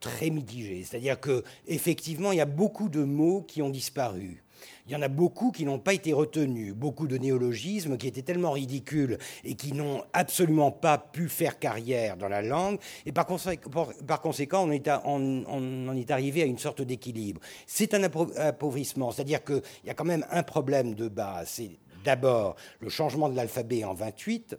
très 0.00 0.30
mitigé. 0.30 0.84
C'est-à-dire 0.84 1.20
qu'effectivement, 1.20 2.32
il 2.32 2.38
y 2.38 2.42
a 2.42 2.46
beaucoup 2.46 2.88
de 2.88 3.04
mots 3.04 3.42
qui 3.42 3.62
ont 3.62 3.70
disparu 3.70 4.42
il 4.86 4.92
y 4.92 4.96
en 4.96 5.02
a 5.02 5.08
beaucoup 5.08 5.50
qui 5.50 5.64
n'ont 5.64 5.78
pas 5.78 5.94
été 5.94 6.12
retenus, 6.12 6.74
beaucoup 6.74 7.08
de 7.08 7.18
néologismes 7.18 7.96
qui 7.96 8.06
étaient 8.06 8.22
tellement 8.22 8.52
ridicules 8.52 9.18
et 9.44 9.54
qui 9.54 9.72
n'ont 9.72 10.04
absolument 10.12 10.70
pas 10.70 10.96
pu 10.98 11.28
faire 11.28 11.58
carrière 11.58 12.16
dans 12.16 12.28
la 12.28 12.42
langue, 12.42 12.78
et 13.04 13.12
par, 13.12 13.26
conséquent, 13.26 14.64
on, 14.64 14.70
est 14.70 14.88
on, 15.04 15.88
en 15.88 15.96
est 15.96 16.10
arrivé 16.10 16.42
à 16.42 16.46
une 16.46 16.58
sorte 16.58 16.82
d'équilibre. 16.82 17.40
C'est 17.66 17.94
un 17.94 18.02
appauvrissement, 18.04 19.10
c'est-à-dire 19.10 19.42
qu'il 19.44 19.62
y 19.84 19.90
a 19.90 19.94
quand 19.94 20.04
même 20.04 20.24
un 20.30 20.42
problème 20.42 20.94
de 20.94 21.08
base, 21.08 21.48
c'est 21.48 21.70
d'abord 22.04 22.54
le 22.80 22.88
changement 22.88 23.28
de 23.28 23.34
l'alphabet 23.34 23.82
en 23.84 23.94
28, 23.94 24.56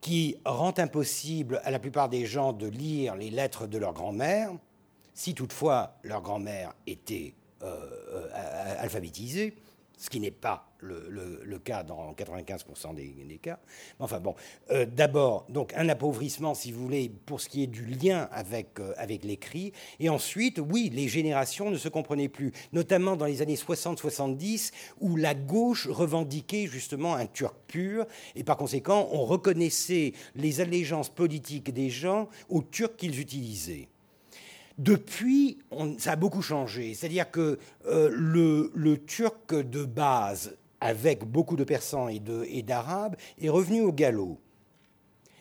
qui 0.00 0.36
rend 0.44 0.74
impossible 0.76 1.60
à 1.64 1.70
la 1.70 1.78
plupart 1.78 2.08
des 2.08 2.26
gens 2.26 2.52
de 2.52 2.66
lire 2.66 3.16
les 3.16 3.30
lettres 3.30 3.66
de 3.66 3.78
leur 3.78 3.94
grand-mère, 3.94 4.52
si 5.14 5.34
toutefois 5.34 5.96
leur 6.04 6.22
grand-mère 6.22 6.74
était 6.86 7.34
alphabétisés, 8.78 9.54
ce 9.98 10.08
qui 10.08 10.20
n'est 10.20 10.30
pas 10.30 10.68
le, 10.80 11.58
cas 11.58 11.82
dans 11.82 12.12
95% 12.12 12.94
des, 12.94 13.38
cas. 13.38 13.58
Enfin 13.98 14.20
bon, 14.20 14.36
euh, 14.70 14.86
d'abord, 14.86 15.44
donc 15.48 15.72
un 15.74 15.88
appauvrissement, 15.88 16.54
si 16.54 16.70
vous 16.70 16.80
voulez, 16.80 17.10
pour 17.26 17.40
ce 17.40 17.48
qui 17.48 17.64
est 17.64 17.66
du 17.66 17.84
lien 17.84 18.28
avec, 18.30 18.78
avec 18.96 19.24
l'écrit. 19.24 19.72
Et 19.98 20.08
ensuite, 20.08 20.60
oui, 20.60 20.90
les 20.94 21.08
générations 21.08 21.70
ne 21.70 21.76
se 21.76 21.88
comprenaient 21.88 22.28
plus, 22.28 22.52
notamment 22.72 23.16
dans 23.16 23.26
les 23.26 23.42
années 23.42 23.56
60-70, 23.56 24.72
où 25.00 25.16
la 25.16 25.34
gauche 25.34 25.88
revendiquait 25.88 26.66
justement 26.66 27.14
un 27.14 27.26
turc 27.26 27.56
pur, 27.66 28.06
et 28.36 28.44
par 28.44 28.56
conséquent, 28.56 29.08
on 29.10 29.24
reconnaissait 29.24 30.12
les 30.36 30.60
allégeances 30.60 31.08
politiques 31.08 31.72
des 31.72 31.90
gens 31.90 32.28
aux 32.48 32.62
turcs 32.62 32.96
qu'ils 32.96 33.20
utilisaient. 33.20 33.88
Depuis, 34.78 35.58
ça 35.98 36.12
a 36.12 36.16
beaucoup 36.16 36.42
changé. 36.42 36.94
C'est-à-dire 36.94 37.30
que 37.30 37.58
euh, 37.86 38.10
le, 38.12 38.96
turc 39.04 39.54
de 39.54 39.84
base, 39.84 40.56
avec 40.80 41.24
beaucoup 41.24 41.56
de 41.56 41.64
persans 41.64 42.08
et 42.08 42.62
d'arabes, 42.62 43.16
est 43.40 43.48
revenu 43.48 43.80
au 43.82 43.92
galop. 43.92 44.38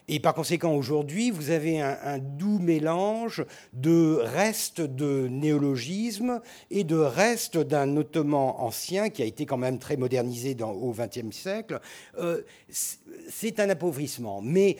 Et 0.09 0.21
par 0.21 0.33
conséquent, 0.33 0.73
aujourd'hui, 0.73 1.31
vous 1.31 1.49
avez 1.49 1.81
un, 1.81 2.17
doux 2.17 2.59
mélange 2.59 3.45
de 3.73 4.19
restes 4.23 4.79
de 4.79 5.27
néologisme 5.27 6.39
et 6.71 6.85
de 6.85 6.95
restes 6.95 7.57
d'un 7.57 7.97
ottoman 7.97 8.55
ancien 8.57 9.09
qui 9.09 9.21
a 9.21 9.25
été 9.25 9.45
quand 9.45 9.57
même 9.57 9.79
très 9.79 9.97
modernisé 9.97 10.55
au 10.61 10.93
XXe 10.93 11.35
siècle. 11.35 11.81
Euh, 12.19 12.41
c'est 12.69 13.59
un 13.59 13.69
appauvrissement. 13.69 14.41
Mais 14.41 14.77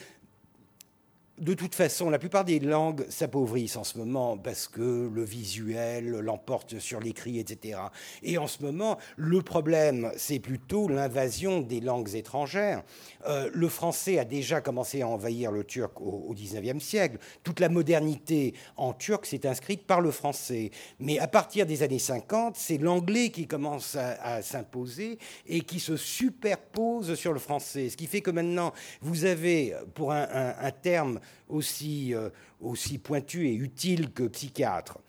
de 1.38 1.54
toute 1.54 1.76
façon, 1.76 2.10
la 2.10 2.18
plupart 2.18 2.46
des 2.46 2.60
langues 2.60 3.06
s'appauvrissent 3.10 3.76
en 3.76 3.84
ce 3.84 3.98
moment 4.00 4.38
parce 4.38 4.68
que 4.68 5.10
le 5.14 5.24
visuel 5.24 6.10
l'emporte 6.10 6.80
sur 6.80 7.00
l'écrit, 7.00 7.38
etc. 7.38 7.80
Et 8.24 8.40
en 8.40 8.48
ce 8.48 8.64
moment, 8.64 8.98
le 9.18 9.44
problème, 9.44 10.12
c'est 10.18 10.40
plutôt 10.40 10.88
l'invasion 10.88 11.62
des 11.62 11.80
langues 11.80 12.16
étrangères. 12.16 12.84
Euh, 13.28 13.52
le 13.54 13.70
français 13.70 14.18
a 14.18 14.26
déjà 14.26 14.62
commencé 14.62 15.04
à 15.04 15.08
envahir 15.08 15.52
le 15.52 15.64
turc 15.64 16.02
au, 16.02 16.34
XIXe 16.34 16.84
siècle. 16.84 17.18
Toute 17.44 17.60
la 17.60 17.70
modernité 17.70 18.56
en 18.76 18.94
turc 18.94 19.26
s'est 19.28 19.46
inscrite 19.46 19.86
par 19.86 20.02
le 20.02 20.10
français. 20.10 20.72
Mais 21.00 21.20
à 21.20 21.28
partir 21.28 21.68
des 21.68 21.84
années 21.84 22.00
50, 22.00 22.56
c'est 22.56 22.78
l'anglais 22.80 23.30
qui 23.30 23.46
commence 23.46 23.96
à, 23.96 24.42
s'imposer 24.42 25.20
et 25.46 25.62
qui 25.62 25.80
se 25.80 25.98
superpose 25.98 27.16
sur 27.16 27.34
le 27.34 27.40
français. 27.40 27.90
Ce 27.90 27.98
qui 27.98 28.08
fait 28.08 28.22
que 28.22 28.32
maintenant, 28.32 28.74
vous 29.02 29.26
avez, 29.26 29.76
pour 29.94 30.12
un 30.12 30.72
terme 30.82 31.20
aussi, 31.49 32.13
euh, 32.13 32.30
aussi 32.61 32.97
pointu 32.97 33.47
et 33.47 33.53
utile 33.53 34.11
que 34.11 34.23
psychiatre. 34.23 34.99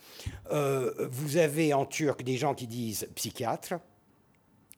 Euh, 0.52 1.08
vous 1.10 1.36
avez 1.36 1.74
en 1.74 1.86
turc 1.86 2.22
des 2.22 2.36
gens 2.36 2.54
qui 2.54 2.66
disent 2.66 3.08
psychiatre 3.14 3.74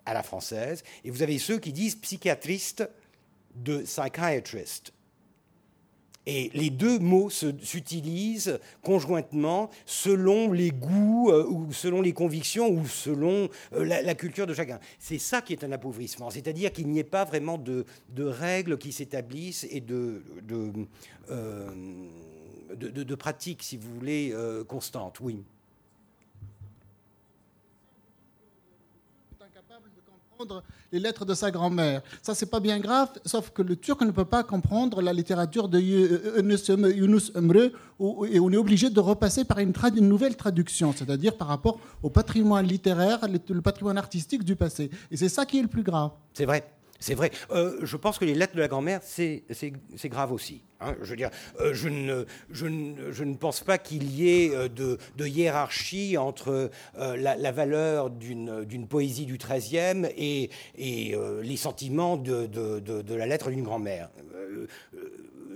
à 0.07 0.15
la 0.15 0.23
française, 0.23 0.83
et 1.05 1.11
vous 1.11 1.23
avez 1.23 1.39
ceux 1.39 1.59
qui 1.59 1.73
disent 1.73 1.97
psychiatriste 1.97 2.89
de 3.55 3.83
psychiatrist. 3.83 4.93
Et 6.27 6.51
les 6.55 6.71
deux 6.71 6.99
mots 6.99 7.31
s'utilisent 7.31 8.59
conjointement 8.83 9.71
selon 9.87 10.53
les 10.53 10.71
goûts 10.71 11.31
euh, 11.31 11.47
ou 11.47 11.73
selon 11.73 12.03
les 12.03 12.13
convictions 12.13 12.69
ou 12.69 12.87
selon 12.87 13.49
euh, 13.73 13.85
la, 13.85 14.15
culture 14.15 14.47
de 14.47 14.53
chacun. 14.53 14.79
C'est 14.99 15.19
ça 15.19 15.41
qui 15.41 15.55
est 15.55 15.65
un 15.65 15.73
appauvrissement, 15.73 16.31
c'est-à-dire 16.31 16.73
qu'il 16.73 16.89
n'y 16.89 16.99
ait 16.99 17.05
pas 17.05 17.25
vraiment 17.25 17.59
de, 17.59 17.85
règles 18.19 18.77
qui 18.77 18.93
s'établissent 18.93 19.67
et 19.71 19.81
de, 19.81 20.23
de, 20.43 20.73
de, 22.75 23.15
pratiques, 23.15 23.63
si 23.63 23.77
vous 23.77 23.93
voulez, 23.95 24.35
constantes. 24.69 25.21
Oui. 25.21 25.43
Les 30.93 30.99
lettres 30.99 31.25
de 31.25 31.35
sa 31.35 31.51
grand-mère. 31.51 32.03
Ça, 32.23 32.35
c'est 32.35 32.47
pas 32.47 32.61
bien 32.61 32.79
grave, 32.79 33.09
sauf 33.25 33.51
que 33.51 33.63
le 33.63 33.77
turc 33.77 34.01
ne 34.03 34.11
peut 34.11 34.25
pas 34.25 34.43
comprendre 34.43 35.03
la 35.03 35.13
littérature 35.13 35.69
de 35.69 35.79
Yunus 35.79 37.33
Emre, 37.35 37.71
et 38.31 38.41
on 38.41 38.51
est 38.51 38.57
obligé 38.57 38.91
de 38.91 39.01
repasser 39.01 39.45
par 39.45 39.59
une, 39.59 39.73
nouvelle 40.01 40.37
traduction, 40.37 40.93
c'est-à-dire 40.97 41.37
par 41.37 41.49
rapport 41.49 41.79
au 42.03 42.11
patrimoine 42.11 42.67
littéraire, 42.67 43.21
le 43.29 43.61
patrimoine 43.61 43.99
artistique 43.99 44.45
du 44.45 44.57
passé. 44.57 44.91
Et 45.11 45.17
c'est 45.17 45.29
ça 45.29 45.47
qui 45.47 45.59
est 45.59 45.63
le 45.63 45.69
plus 45.69 45.83
grave. 45.83 46.11
C'est 46.33 46.47
vrai. 46.47 46.65
C'est 47.01 47.15
vrai. 47.15 47.31
Euh, 47.51 47.79
je 47.83 47.97
pense 47.97 48.19
que 48.19 48.27
les 48.27 48.35
lettres 48.35 48.55
de 48.55 48.61
la 48.61 48.69
grand-mère, 48.69 49.01
c'est 49.03 49.43
grave 50.05 50.33
aussi. 50.33 50.63
Hein. 50.81 50.95
euh, 51.61 51.73
je, 51.73 52.67
ne, 52.67 53.35
pense 53.35 53.61
pas 53.61 53.79
qu'il 53.79 54.11
y 54.11 54.31
ait 54.31 54.55
euh, 54.55 54.69
de, 54.69 55.27
hiérarchie 55.27 56.17
entre 56.17 56.71
la, 56.97 57.53
valeur 57.53 58.11
d'une 58.11 58.87
poésie 58.89 59.27
du 59.27 59.39
XIIIe 59.39 60.07
et, 60.17 60.51
et 60.77 61.17
les 61.43 61.57
sentiments 61.57 62.17
de 62.17 63.15
la 63.15 63.27
lettre 63.27 63.51
d'une 63.51 63.65
grand-mère 63.65 64.11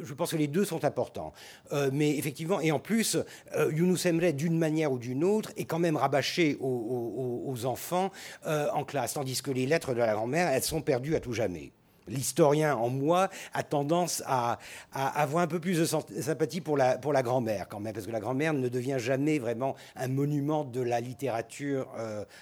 je 0.05 0.15
pense 0.15 0.31
que 0.33 0.37
les 0.37 0.49
deux 0.49 0.65
sont 0.65 0.85
importants. 0.85 1.33
Euh, 1.73 1.91
mais 1.93 2.17
effectivement, 2.17 2.61
et 2.61 2.73
en 2.73 2.79
plus, 2.79 3.17
euh, 3.57 3.73
Younous 3.73 4.07
Emre, 4.07 4.33
d'une 4.33 4.59
manière 4.59 4.93
ou 4.93 4.99
d'une 4.99 5.25
autre, 5.25 5.53
est 5.57 5.65
quand 5.65 5.79
même 5.79 5.97
rabâché 5.97 6.57
aux, 6.61 7.55
enfants 7.65 8.11
euh, 8.47 8.69
en 8.73 8.85
classe, 8.85 9.15
tandis 9.15 9.41
que 9.41 9.51
les 9.51 9.67
lettres 9.67 9.95
de 9.95 9.99
la 9.99 10.13
grand-mère, 10.13 10.49
elles 10.49 10.63
sont 10.63 10.83
perdues 10.83 11.15
à 11.15 11.21
tout 11.21 11.33
jamais 11.33 11.73
l'historien 12.07 12.77
en 12.77 12.91
moi 12.91 13.31
a 13.55 13.63
tendance 13.63 14.23
à, 14.27 14.59
avoir 14.93 15.43
un 15.43 15.47
peu 15.47 15.59
plus 15.59 15.79
de 15.79 15.87
sympathie 16.21 16.61
pour 16.61 16.77
la, 16.77 16.99
pour 16.99 17.15
la 17.15 17.23
grand-mère 17.23 17.67
quand 17.67 17.81
même, 17.81 17.95
parce 17.95 18.05
que 18.05 18.13
la 18.13 18.21
grand-mère 18.21 18.53
ne 18.53 18.69
devient 18.69 18.97
jamais 18.99 19.39
vraiment 19.39 19.75
un 19.97 20.09
monument 20.09 20.65
de 20.65 20.83
la 20.83 21.01
littérature 21.01 21.89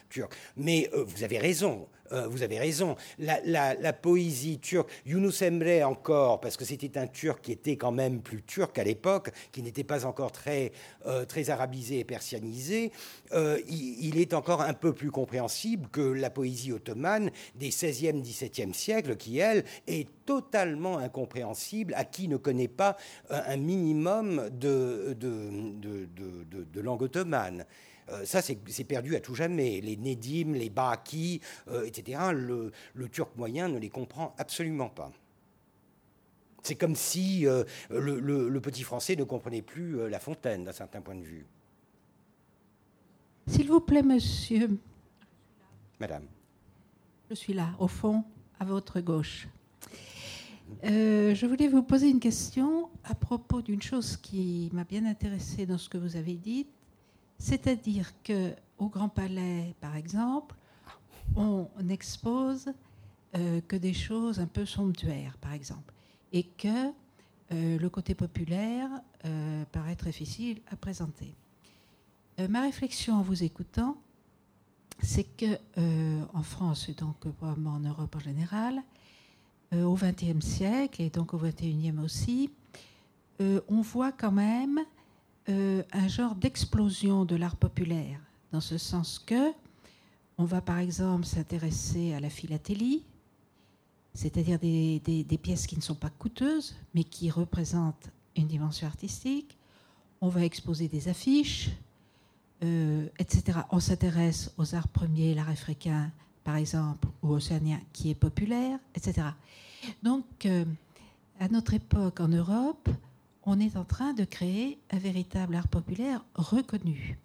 turque. 0.09 0.35
Mais 0.57 0.91
vous 0.93 1.23
avez 1.23 1.39
raison, 1.39 1.87
euh, 2.13 2.27
vous 2.29 2.43
avez 2.43 2.59
raison. 2.59 2.97
La, 3.19 3.93
poésie 3.93 4.59
turque, 4.59 4.91
Yunus 5.07 5.43
Emre 5.43 5.87
encore, 5.87 6.41
parce 6.41 6.57
que 6.57 6.65
c'était 6.65 6.99
un 6.99 7.07
turc 7.07 7.41
qui 7.43 7.53
était 7.53 7.77
quand 7.77 7.93
même 7.93 8.21
plus 8.21 8.43
turc 8.43 8.79
à 8.79 8.85
l'époque, 8.85 9.31
qui 9.53 9.63
n'était 9.63 9.85
pas 9.85 10.07
encore 10.07 10.33
très, 10.33 10.73
euh, 11.07 11.25
très 11.25 11.51
arabisé 11.51 12.01
et 12.01 12.05
persianisé, 12.05 12.93
euh, 13.33 13.59
il, 13.69 14.19
est 14.19 14.35
encore 14.35 14.63
un 14.63 14.75
peu 14.75 14.93
plus 14.93 15.11
compréhensible 15.11 15.89
que 15.91 16.01
la 16.01 16.31
poésie 16.31 16.73
ottomane 16.73 17.31
des 17.55 17.71
16e, 17.71 18.23
17e 18.23 18.73
siècles, 18.73 19.17
qui, 19.17 19.39
elle, 19.39 19.65
est 19.87 20.09
totalement 20.25 20.99
incompréhensible 20.99 21.95
à 21.95 22.05
qui 22.05 22.29
ne 22.29 22.37
connaît 22.37 22.69
pas 22.69 22.97
un 23.31 23.57
minimum 23.57 24.49
de, 24.51 25.17
de, 25.19 26.09
de 26.73 26.81
langue 26.81 27.03
ottomane. 27.03 27.65
Euh, 28.09 28.25
ça, 28.25 28.43
c'est 28.43 28.85
perdu 28.85 29.17
à 29.17 29.21
tout 29.21 29.35
jamais. 29.35 29.81
Les 29.81 29.97
Nedim, 29.97 30.53
les 30.53 30.73
euh, 31.69 31.85
etc., 31.85 32.21
le, 32.33 32.73
turc 33.09 33.37
moyen 33.37 33.69
ne 33.69 33.79
les 33.79 33.89
comprend 33.89 34.35
absolument 34.39 34.89
pas. 34.89 35.13
C'est 36.63 36.77
comme 36.77 36.95
si 36.95 37.47
euh, 37.47 37.65
le, 37.91 38.61
petit 38.61 38.83
français 38.83 39.17
ne 39.17 39.25
comprenait 39.25 39.63
plus 39.63 40.09
La 40.09 40.19
Fontaine, 40.19 40.65
d'un 40.65 40.73
certain 40.73 41.01
point 41.01 41.17
de 41.17 41.25
vue. 41.25 41.47
S'il 43.49 43.69
vous 43.69 43.81
plaît, 43.81 44.03
monsieur. 44.03 44.79
Madame. 45.99 46.27
Je 47.29 47.35
suis 47.35 47.53
là, 47.53 47.71
au 47.79 47.89
fond, 47.89 48.25
à 48.61 48.65
votre 48.65 49.01
gauche. 49.01 49.49
je 50.85 51.47
voulais 51.47 51.67
vous 51.67 51.83
poser 51.83 52.09
une 52.09 52.21
question 52.21 52.89
à 53.05 53.15
propos 53.15 53.63
d'une 53.63 53.83
chose 53.83 54.17
qui 54.17 54.71
m'a 54.73 54.85
bien 54.85 55.05
intéressée 55.07 55.67
dans 55.67 55.79
ce 55.79 55.89
que 55.89 55.99
vous 55.99 56.17
avez 56.17 56.35
dit, 56.35 56.67
c'est-à-dire 57.43 58.13
que 58.23 58.55
au 58.79 58.87
Grand 58.87 59.09
Palais, 59.09 59.75
par 59.81 59.97
exemple, 59.97 60.55
on 61.35 61.67
expose 61.89 62.73
euh, 63.35 63.61
que 63.67 63.75
des 63.75 63.95
choses 63.95 64.39
un 64.39 64.47
peu 64.47 64.65
somptuaires, 64.65 65.37
par 65.39 65.53
exemple, 65.53 65.93
et 66.33 66.45
que 66.45 66.69
euh, 67.51 67.79
le 67.79 67.89
côté 67.91 68.15
populaire 68.15 68.89
euh, 69.25 69.65
paraît 69.73 69.97
très 69.97 70.11
difficile 70.11 70.61
à 70.71 70.77
présenter. 70.77 71.35
ma 72.49 72.61
réflexion 72.63 73.17
en 73.17 73.23
vous 73.23 73.43
écoutant, 73.43 73.97
c'est 75.01 75.25
que 75.25 75.59
en 76.33 76.43
France 76.45 76.89
et 76.89 76.95
donc 76.95 77.17
probablement 77.39 77.73
en 77.73 77.81
Europe 77.81 78.15
en 78.15 78.21
général, 78.21 78.83
au 79.73 79.95
XXe 79.95 80.45
siècle 80.45 81.03
et 81.03 81.11
donc 81.11 81.35
au 81.35 81.39
XXIe 81.39 81.99
aussi, 82.05 82.51
on 83.41 83.81
voit 83.81 84.13
quand 84.13 84.33
même 84.33 84.81
euh, 85.49 85.83
un 85.93 86.09
genre 86.09 86.35
d'explosion 86.35 87.25
de 87.25 87.37
l'art 87.37 87.57
populaire, 87.57 88.21
dans 88.53 88.61
ce 88.61 88.79
sens 88.79 89.19
que 89.19 89.53
on 90.39 90.45
va 90.45 90.61
par 90.61 90.79
exemple 90.79 91.25
s'intéresser 91.25 92.15
à 92.15 92.21
la 92.21 92.31
philatélie, 92.31 93.05
c'est-à-dire 94.15 94.59
des, 94.59 95.39
pièces 95.43 95.67
qui 95.67 95.77
ne 95.77 95.83
sont 95.83 95.95
pas 95.95 96.11
coûteuses, 96.11 96.75
mais 96.95 97.05
qui 97.05 97.31
représentent 97.31 98.11
une 98.37 98.47
dimension 98.47 98.87
artistique. 98.87 99.57
On 100.21 100.29
va 100.29 100.45
exposer 100.45 100.89
des 100.89 101.09
affiches, 101.09 101.71
euh, 102.63 103.09
etc. 103.19 103.61
On 103.71 103.81
s'intéresse 103.81 104.53
aux 104.59 104.75
arts 104.75 104.89
premiers, 104.89 105.35
l'art 105.35 105.49
africain, 105.49 106.11
par 106.45 106.57
exemple, 106.57 107.09
ou 107.23 107.31
océanien, 107.31 107.81
qui 107.93 108.11
est 108.11 108.15
populaire, 108.15 108.79
etc. 108.95 109.29
Donc, 110.03 110.25
euh, 110.47 110.65
à 111.41 111.49
notre 111.49 111.75
époque 111.75 112.21
en 112.21 112.29
Europe, 112.29 112.89
on 113.45 113.61
est 113.61 113.77
en 113.77 113.85
train 113.85 114.13
de 114.13 114.25
créer 114.25 114.79
un 114.91 114.99
véritable 114.99 115.57
art 115.57 115.69
populaire 115.69 116.25
reconnu. 116.35 117.19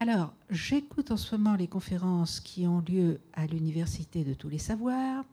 Alors, 0.00 0.32
j'écoute 0.50 1.10
en 1.10 1.16
ce 1.16 1.34
moment 1.34 1.56
les 1.56 1.68
conférences 1.68 2.40
qui 2.40 2.66
ont 2.66 2.82
lieu 2.86 3.20
à 3.32 3.46
l'Université 3.46 4.22
de 4.24 4.34
tous 4.34 4.48
les 4.48 4.58
savoirs. 4.58 5.24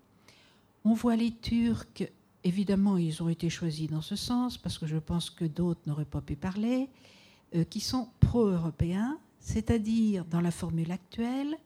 On 0.86 0.94
voit 0.94 1.16
les 1.16 1.32
Turcs, 1.32 2.08
évidemment, 2.44 2.98
ils 2.98 3.22
ont 3.22 3.30
été 3.30 3.50
choisis 3.50 3.90
dans 3.90 4.02
ce 4.02 4.16
sens, 4.16 4.58
parce 4.58 4.78
que 4.78 4.88
je 4.88 4.98
pense 4.98 5.30
que 5.30 5.46
d'autres 5.46 5.82
n'auraient 5.86 6.06
pas 6.06 6.22
pu 6.22 6.36
parler, 6.36 6.90
euh, 7.56 7.64
qui 7.64 7.80
sont 7.80 8.08
pro-européens, 8.20 9.18
c'est-à-dire, 9.40 10.26
dans 10.26 10.42
la 10.42 10.52
formule 10.52 10.92
actuelle, 10.92 11.58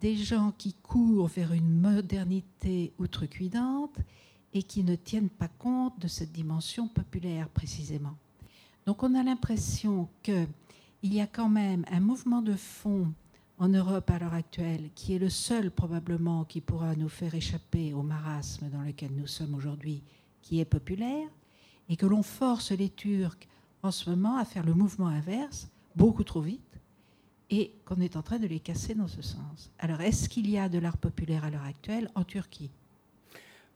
des 0.00 0.16
gens 0.16 0.52
qui 0.58 0.74
courent 0.74 1.28
vers 1.28 1.52
une 1.52 1.80
modernité 1.80 2.92
outrecuidante 2.98 3.96
et 4.56 4.62
qui 4.62 4.82
ne 4.82 4.94
tiennent 4.94 5.28
pas 5.28 5.48
compte 5.48 5.98
de 6.00 6.08
cette 6.08 6.32
dimension 6.32 6.88
populaire 6.88 7.48
précisément. 7.48 8.16
Donc 8.86 9.02
on 9.02 9.14
a 9.14 9.22
l'impression 9.22 10.08
qu'il 10.22 10.46
y 11.02 11.20
a 11.20 11.26
quand 11.26 11.50
même 11.50 11.84
un 11.90 12.00
mouvement 12.00 12.40
de 12.40 12.54
fond 12.54 13.12
en 13.58 13.68
Europe 13.68 14.10
à 14.10 14.18
l'heure 14.18 14.34
actuelle 14.34 14.88
qui 14.94 15.14
est 15.14 15.18
le 15.18 15.28
seul 15.28 15.70
probablement 15.70 16.44
qui 16.44 16.62
pourra 16.62 16.94
nous 16.96 17.10
faire 17.10 17.34
échapper 17.34 17.92
au 17.92 18.02
marasme 18.02 18.70
dans 18.70 18.80
lequel 18.80 19.10
nous 19.14 19.26
sommes 19.26 19.54
aujourd'hui, 19.54 20.02
qui 20.40 20.60
est 20.60 20.64
populaire, 20.64 21.28
et 21.88 21.96
que 21.96 22.06
l'on 22.06 22.22
force 22.22 22.72
les 22.72 22.88
Turcs 22.90 23.46
en 23.82 23.90
ce 23.90 24.08
moment 24.08 24.38
à 24.38 24.46
faire 24.46 24.64
le 24.64 24.74
mouvement 24.74 25.08
inverse 25.08 25.68
beaucoup 25.94 26.24
trop 26.24 26.40
vite 26.40 26.62
et 27.50 27.72
qu'on 27.84 28.00
est 28.00 28.16
en 28.16 28.22
train 28.22 28.38
de 28.38 28.46
les 28.46 28.60
casser 28.60 28.94
dans 28.94 29.06
ce 29.06 29.22
sens. 29.22 29.70
Alors 29.78 30.00
est-ce 30.00 30.30
qu'il 30.30 30.48
y 30.48 30.58
a 30.58 30.70
de 30.70 30.78
l'art 30.78 30.96
populaire 30.96 31.44
à 31.44 31.50
l'heure 31.50 31.64
actuelle 31.64 32.10
en 32.14 32.24
Turquie? 32.24 32.70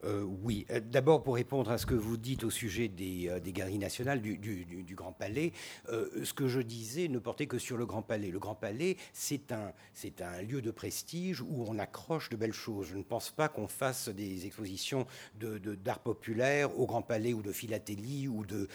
Euh, 0.03 0.23
oui, 0.23 0.65
euh, 0.71 0.79
d'abord 0.79 1.23
pour 1.23 1.35
répondre 1.35 1.71
à 1.71 1.77
ce 1.77 1.85
que 1.85 1.93
vous 1.93 2.17
dites 2.17 2.43
au 2.43 2.49
sujet 2.49 2.87
des, 2.87 3.29
euh, 3.29 3.39
galeries 3.39 3.77
nationales 3.77 4.21
du, 4.21 4.95
Grand 4.95 5.13
Palais, 5.13 5.53
ce 5.87 6.33
que 6.33 6.47
je 6.47 6.59
disais 6.59 7.07
ne 7.07 7.17
portait 7.17 7.47
que 7.47 7.57
sur 7.57 7.77
le 7.77 7.85
Grand 7.85 8.01
Palais. 8.01 8.29
Le 8.29 8.39
Grand 8.39 8.55
Palais, 8.55 8.97
c'est 9.13 9.51
un, 9.51 9.71
c'est 9.93 10.21
un 10.21 10.41
lieu 10.41 10.61
de 10.61 10.69
prestige 10.69 11.41
où 11.41 11.65
on 11.67 11.79
accroche 11.79 12.29
de 12.29 12.35
belles 12.35 12.53
choses. 12.53 12.87
Je 12.87 12.97
ne 12.97 13.03
pense 13.03 13.31
pas 13.31 13.47
qu'on 13.47 13.67
fasse 13.67 14.09
des 14.09 14.45
expositions 14.45 15.05
d'art 15.39 15.99
populaire 15.99 16.77
au 16.77 16.85
Grand 16.85 17.01
Palais 17.01 17.33
ou 17.33 17.41
de 17.41 17.51
philatélie 17.51 18.27
ou 18.27 18.45
de... 18.45 18.67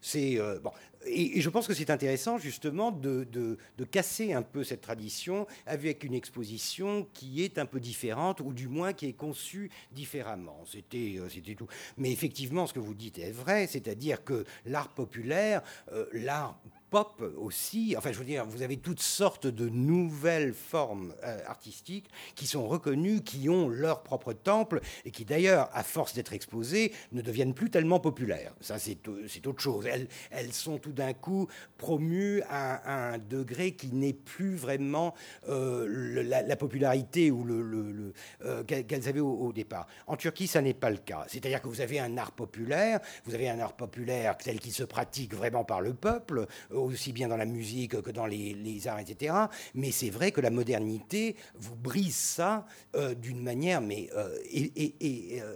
c'est, 0.00 0.38
bon, 0.62 0.72
et, 1.06 1.40
je 1.40 1.48
pense 1.48 1.66
que 1.66 1.74
c'est 1.74 1.90
intéressant 1.90 2.38
justement 2.38 2.90
de, 2.90 3.24
de, 3.24 3.84
casser 3.84 4.32
un 4.32 4.42
peu 4.42 4.64
cette 4.64 4.82
tradition 4.82 5.46
avec 5.66 6.04
une 6.04 6.14
exposition 6.14 7.06
qui 7.14 7.42
est 7.42 7.58
un 7.58 7.66
peu 7.66 7.80
différente 7.80 8.40
ou 8.40 8.52
du 8.52 8.68
moins 8.68 8.92
qui 8.92 9.06
est 9.06 9.12
conçue 9.14 9.70
différemment. 9.92 10.62
C'était, 10.66 11.16
euh, 11.18 11.28
c'était 11.28 11.54
tout. 11.54 11.66
Mais 11.96 12.12
effectivement, 12.12 12.66
ce 12.66 12.74
que 12.74 12.78
vous 12.78 12.94
dites 12.94 13.18
est 13.18 13.32
vrai, 13.32 13.66
c'est-à-dire 13.66 14.22
que 14.24 14.44
l'art 14.66 14.90
populaire, 14.90 15.62
euh, 15.92 16.06
l'art 16.12 16.60
pop 16.90 17.22
aussi. 17.38 17.94
Enfin, 17.96 18.12
je 18.12 18.18
veux 18.18 18.24
dire, 18.24 18.44
vous 18.46 18.62
avez 18.62 18.76
toutes 18.76 19.00
sortes 19.00 19.46
de 19.46 19.68
nouvelles 19.68 20.52
formes 20.52 21.14
euh, 21.24 21.38
artistiques 21.46 22.10
qui 22.34 22.46
sont 22.46 22.66
reconnues, 22.66 23.22
qui 23.22 23.48
ont 23.48 23.68
leur 23.68 24.02
propre 24.02 24.32
temple 24.32 24.80
et 25.04 25.10
qui 25.10 25.24
d'ailleurs, 25.24 25.70
à 25.72 25.82
force 25.82 26.14
d'être 26.14 26.32
exposées, 26.32 26.92
ne 27.12 27.22
deviennent 27.22 27.54
plus 27.54 27.70
tellement 27.70 28.00
populaires. 28.00 28.52
Ça, 28.60 28.78
c'est 28.78 29.06
autre 29.46 29.60
chose. 29.60 29.86
Elles, 29.86 30.08
elles 30.30 30.52
sont 30.52 30.78
tout 30.78 30.92
d'un 30.92 31.12
coup 31.12 31.48
promues 31.78 32.42
à, 32.48 33.12
un 33.12 33.18
degré 33.18 33.72
qui 33.72 33.92
n'est 33.92 34.12
plus 34.12 34.56
vraiment 34.56 35.14
euh, 35.48 36.22
la, 36.24 36.56
popularité 36.56 37.30
ou 37.30 37.44
le, 37.44 38.12
euh, 38.44 38.64
qu'elles 38.64 39.08
avaient 39.08 39.20
au, 39.20 39.52
départ. 39.52 39.86
En 40.06 40.16
Turquie, 40.16 40.46
ça 40.46 40.60
n'est 40.60 40.74
pas 40.74 40.90
le 40.90 40.98
cas. 40.98 41.24
C'est-à-dire 41.28 41.62
que 41.62 41.68
vous 41.68 41.80
avez 41.80 42.00
un 42.00 42.16
art 42.18 42.32
populaire, 42.32 43.00
vous 43.24 43.34
avez 43.34 43.48
un 43.48 43.60
art 43.60 43.74
populaire 43.74 44.36
tel 44.36 44.58
qu'il 44.58 44.72
se 44.72 44.84
pratique 44.84 45.34
vraiment 45.34 45.64
par 45.64 45.80
le 45.80 45.94
peuple, 45.94 46.46
aussi 46.82 47.12
bien 47.12 47.28
dans 47.28 47.36
la 47.36 47.46
musique 47.46 48.00
que 48.02 48.10
dans 48.10 48.26
les, 48.26 48.86
arts, 48.86 48.98
etc. 48.98 49.34
Mais 49.74 49.90
c'est 49.90 50.10
vrai 50.10 50.32
que 50.32 50.40
la 50.40 50.50
modernité 50.50 51.36
vous 51.58 51.76
brise 51.76 52.16
ça 52.16 52.66
euh, 52.94 53.14
d'une 53.14 53.42
manière, 53.42 53.80
mais 53.80 54.08
euh, 54.16 54.36
et, 54.50 54.94
euh, 55.42 55.54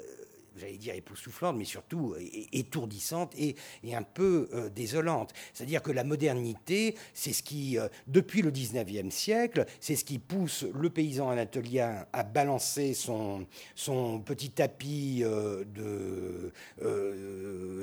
j'allais 0.56 0.76
dire 0.76 0.94
époustouflante, 0.94 1.56
mais 1.56 1.64
surtout 1.64 2.14
étourdissante 2.52 3.34
et, 3.38 3.56
un 3.94 4.02
peu 4.02 4.48
désolante. 4.74 5.32
C'est-à-dire 5.52 5.82
que 5.82 5.92
la 5.92 6.02
modernité, 6.02 6.96
c'est 7.12 7.32
ce 7.32 7.42
qui, 7.42 7.78
depuis 8.08 8.42
le 8.42 8.50
19e 8.50 9.10
siècle, 9.10 9.66
c'est 9.78 9.94
ce 9.94 10.04
qui 10.04 10.18
pousse 10.18 10.64
le 10.74 10.90
paysan 10.90 11.30
anatolien 11.30 12.06
à 12.12 12.24
balancer 12.24 12.92
son, 12.92 13.46
son 13.76 14.20
petit 14.20 14.50
tapis 14.50 15.22
de, 15.22 16.52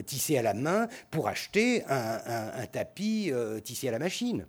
tissé 0.06 0.38
à 0.38 0.42
la 0.42 0.54
main 0.54 0.88
pour 1.12 1.30
acheter 1.30 1.84
un 1.88 2.66
tapis 2.68 3.32
tissé 3.64 3.88
à 3.88 3.92
la 3.92 4.00
machine 4.00 4.46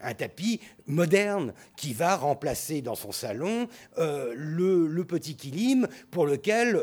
un 0.00 0.14
tapis 0.14 0.60
moderne 0.86 1.52
qui 1.76 1.92
va 1.92 2.16
remplacer 2.16 2.82
dans 2.82 2.94
son 2.94 3.12
salon 3.12 3.68
euh, 3.98 4.32
le, 4.36 5.04
petit 5.04 5.36
kilim 5.36 5.88
pour 6.10 6.26
lequel 6.26 6.82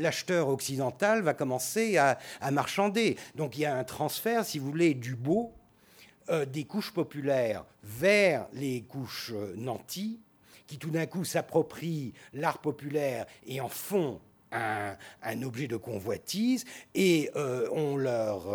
l'acheteur 0.00 0.48
occidental 0.48 1.22
va 1.22 1.34
commencer 1.34 1.96
à, 1.98 2.18
marchander. 2.50 3.16
Donc 3.36 3.56
il 3.56 3.62
y 3.62 3.66
a 3.66 3.76
un 3.76 3.84
transfert, 3.84 4.44
si 4.44 4.58
vous 4.58 4.70
voulez, 4.70 4.94
du 4.94 5.14
beau 5.14 5.52
euh, 6.30 6.44
des 6.44 6.64
couches 6.64 6.92
populaires 6.92 7.64
vers 7.84 8.46
les 8.52 8.82
couches 8.82 9.32
euh, 9.34 9.54
nantis, 9.56 10.20
qui 10.66 10.78
tout 10.78 10.90
d'un 10.90 11.06
coup 11.06 11.24
s'approprient 11.24 12.12
l'art 12.32 12.58
populaire 12.58 13.26
et 13.46 13.60
en 13.60 13.68
font 13.68 14.20
un, 14.52 15.42
objet 15.42 15.66
de 15.68 15.76
convoitise 15.76 16.64
et 16.94 17.30
on 17.34 17.96
leur 17.96 18.46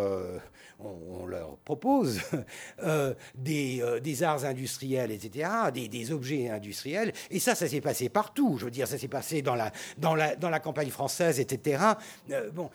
on, 0.78 1.26
leur 1.26 1.56
propose 1.58 2.20
euh, 2.82 3.14
euh, 3.48 4.00
des, 4.00 4.22
arts 4.22 4.44
industriels, 4.44 5.10
etc., 5.10 5.48
des, 5.72 6.12
objets 6.12 6.50
industriels. 6.50 7.12
Et 7.30 7.38
ça, 7.40 7.54
ça 7.54 7.68
s'est 7.68 7.80
passé 7.80 8.08
partout. 8.08 8.56
Je 8.58 8.66
veux 8.66 8.70
dire, 8.70 8.86
ça 8.86 8.98
s'est 8.98 9.08
passé 9.08 9.42
dans 9.42 9.54
la, 9.54 9.72
dans, 9.98 10.14
la, 10.14 10.36
dans 10.36 10.50
la 10.50 10.60
campagne 10.60 10.90
française, 10.90 11.40
etc. 11.40 11.82
Euh, 12.30 12.50
bon, 12.50 12.70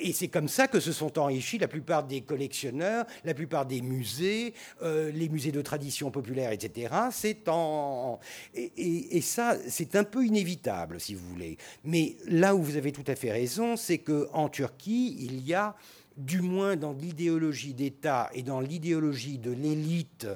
et 0.00 0.12
c'est 0.12 0.28
comme 0.28 0.48
ça 0.48 0.68
que 0.68 0.80
se 0.80 0.92
sont 0.92 1.18
enrichis 1.18 1.58
la 1.58 1.68
plupart 1.68 2.04
des 2.04 2.20
collectionneurs, 2.20 3.06
la 3.24 3.34
plupart 3.34 3.66
des 3.66 3.80
musées, 3.80 4.54
les 4.82 5.28
musées 5.28 5.52
de 5.52 5.62
tradition 5.62 6.10
populaire, 6.10 6.52
etc. 6.52 6.94
C'est 7.10 7.48
en 7.48 8.18
et, 8.54 9.16
et 9.16 9.20
ça, 9.20 9.56
c'est 9.68 9.96
un 9.96 10.04
peu 10.04 10.24
inévitable, 10.24 11.00
si 11.00 11.14
vous 11.14 11.26
voulez. 11.28 11.56
Mais 11.84 12.16
là 12.26 12.54
où 12.54 12.62
vous 12.64 12.76
avez 12.76 12.92
tout 12.92 13.04
à 13.06 13.14
fait 13.14 13.30
raison, 13.30 13.76
c'est 13.76 13.98
que 13.98 14.28
en 14.32 14.48
Turquie, 14.48 15.16
il 15.20 15.46
y 15.46 15.54
a 15.54 15.76
du 16.16 16.40
moins 16.40 16.76
dans 16.76 16.92
l'idéologie 16.92 17.74
d'État 17.74 18.30
et 18.34 18.42
dans 18.42 18.60
l'idéologie 18.60 19.38
de 19.38 19.50
l'élite 19.50 20.26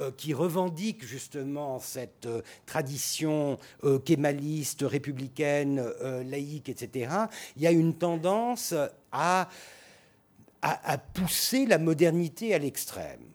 euh, 0.00 0.10
qui 0.16 0.32
revendique 0.32 1.04
justement 1.04 1.78
cette 1.78 2.26
euh, 2.26 2.42
tradition 2.64 3.58
euh, 3.84 3.98
kémaliste, 3.98 4.82
républicaine, 4.82 5.84
laïque, 6.26 6.68
etc., 6.68 7.14
il 7.56 7.62
y 7.62 7.66
a 7.66 7.70
une 7.70 7.94
tendance 7.94 8.74
à 9.12 9.48
pousser 11.14 11.66
la 11.66 11.78
modernité 11.78 12.54
à 12.54 12.58
l'extrême. 12.58 13.25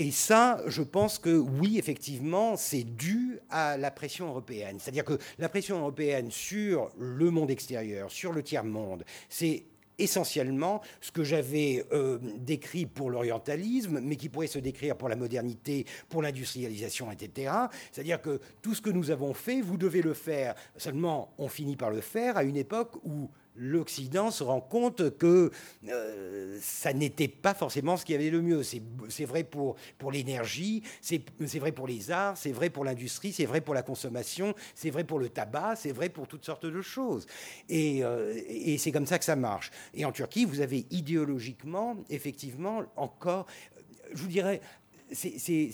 Et 0.00 0.12
ça, 0.12 0.62
je 0.68 0.82
pense 0.82 1.18
que 1.18 1.36
oui, 1.36 1.76
effectivement, 1.76 2.56
c'est 2.56 2.84
dû 2.84 3.40
à 3.50 3.76
la 3.76 3.90
pression 3.90 4.28
européenne. 4.28 4.76
C'est-à-dire 4.78 5.04
que 5.04 5.18
la 5.40 5.48
pression 5.48 5.80
européenne 5.80 6.30
sur 6.30 6.92
le 6.96 7.32
monde 7.32 7.50
extérieur, 7.50 8.08
sur 8.08 8.32
le 8.32 8.44
tiers-monde, 8.44 9.02
c'est 9.28 9.64
essentiellement 9.98 10.82
ce 11.00 11.10
que 11.10 11.24
j'avais 11.24 11.84
euh, 11.90 12.20
décrit 12.36 12.86
pour 12.86 13.10
l'orientalisme, 13.10 13.98
mais 14.00 14.14
qui 14.14 14.28
pourrait 14.28 14.46
se 14.46 14.60
décrire 14.60 14.96
pour 14.96 15.08
la 15.08 15.16
modernité, 15.16 15.84
pour 16.08 16.22
l'industrialisation, 16.22 17.10
etc. 17.10 17.52
C'est-à-dire 17.90 18.22
que 18.22 18.40
tout 18.62 18.76
ce 18.76 18.80
que 18.80 18.90
nous 18.90 19.10
avons 19.10 19.34
fait, 19.34 19.60
vous 19.60 19.76
devez 19.76 20.00
le 20.00 20.14
faire. 20.14 20.54
Seulement, 20.76 21.34
on 21.38 21.48
finit 21.48 21.74
par 21.74 21.90
le 21.90 22.02
faire 22.02 22.36
à 22.36 22.44
une 22.44 22.56
époque 22.56 22.94
où 23.04 23.28
l'Occident 23.58 24.30
se 24.30 24.42
rend 24.42 24.60
compte 24.60 25.16
que 25.18 25.50
euh, 25.88 26.58
ça 26.60 26.92
n'était 26.92 27.28
pas 27.28 27.54
forcément 27.54 27.96
ce 27.96 28.04
qui 28.04 28.14
avait 28.14 28.30
le 28.30 28.40
mieux. 28.40 28.62
C'est 28.62 29.24
vrai 29.24 29.44
pour, 29.44 29.76
pour 29.98 30.12
l'énergie, 30.12 30.82
c'est 31.00 31.22
vrai 31.58 31.72
pour 31.72 31.86
les 31.86 32.10
arts, 32.10 32.36
c'est 32.36 32.52
vrai 32.52 32.70
pour 32.70 32.84
l'industrie, 32.84 33.32
c'est 33.32 33.46
vrai 33.46 33.60
pour 33.60 33.74
la 33.74 33.82
consommation, 33.82 34.54
c'est 34.74 34.90
vrai 34.90 35.04
pour 35.04 35.18
le 35.18 35.28
tabac, 35.28 35.76
c'est 35.76 35.92
vrai 35.92 36.08
pour 36.08 36.28
toutes 36.28 36.44
sortes 36.44 36.66
de 36.66 36.80
choses. 36.80 37.26
Et, 37.68 38.04
euh, 38.04 38.34
et 38.48 38.78
c'est 38.78 38.92
comme 38.92 39.06
ça 39.06 39.18
que 39.18 39.24
ça 39.24 39.36
marche. 39.36 39.70
Et 39.94 40.04
en 40.04 40.12
Turquie, 40.12 40.44
vous 40.44 40.60
avez 40.60 40.86
idéologiquement, 40.90 41.96
effectivement, 42.08 42.84
encore, 42.96 43.46
je 44.12 44.22
vous 44.22 44.28
dirais, 44.28 44.60
c'est 45.12 45.70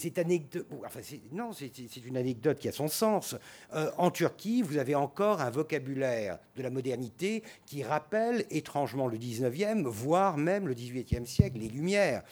une 2.07 2.16
anecdote 2.16 2.59
qui 2.59 2.68
a 2.68 2.72
son 2.72 2.89
sens. 2.89 3.37
Euh, 3.74 3.91
en 3.99 4.11
Turquie, 4.11 4.62
vous 4.62 4.76
avez 4.76 4.95
encore 4.95 5.41
un 5.41 5.51
vocabulaire 5.51 6.39
de 6.57 6.62
la 6.62 6.70
modernité 6.70 7.43
qui 7.66 7.82
rappelle 7.82 8.45
étrangement 8.51 9.09
le 9.09 9.18
19e, 9.18 9.85
voire 9.85 10.37
même 10.37 10.68
le 10.68 10.74
18e 10.74 11.26
siècle, 11.26 11.59
les 11.59 11.68
Lumières. 11.68 12.22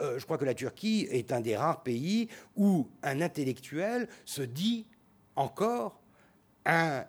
Euh, 0.00 0.18
je 0.18 0.24
crois 0.24 0.38
que 0.38 0.44
la 0.44 0.54
Turquie 0.54 1.08
est 1.10 1.32
un 1.32 1.40
des 1.40 1.56
rares 1.56 1.82
pays 1.82 2.28
où 2.56 2.88
un 3.02 3.20
intellectuel 3.20 4.08
se 4.24 4.42
dit 4.42 4.86
encore 5.36 6.00
un, 6.66 7.04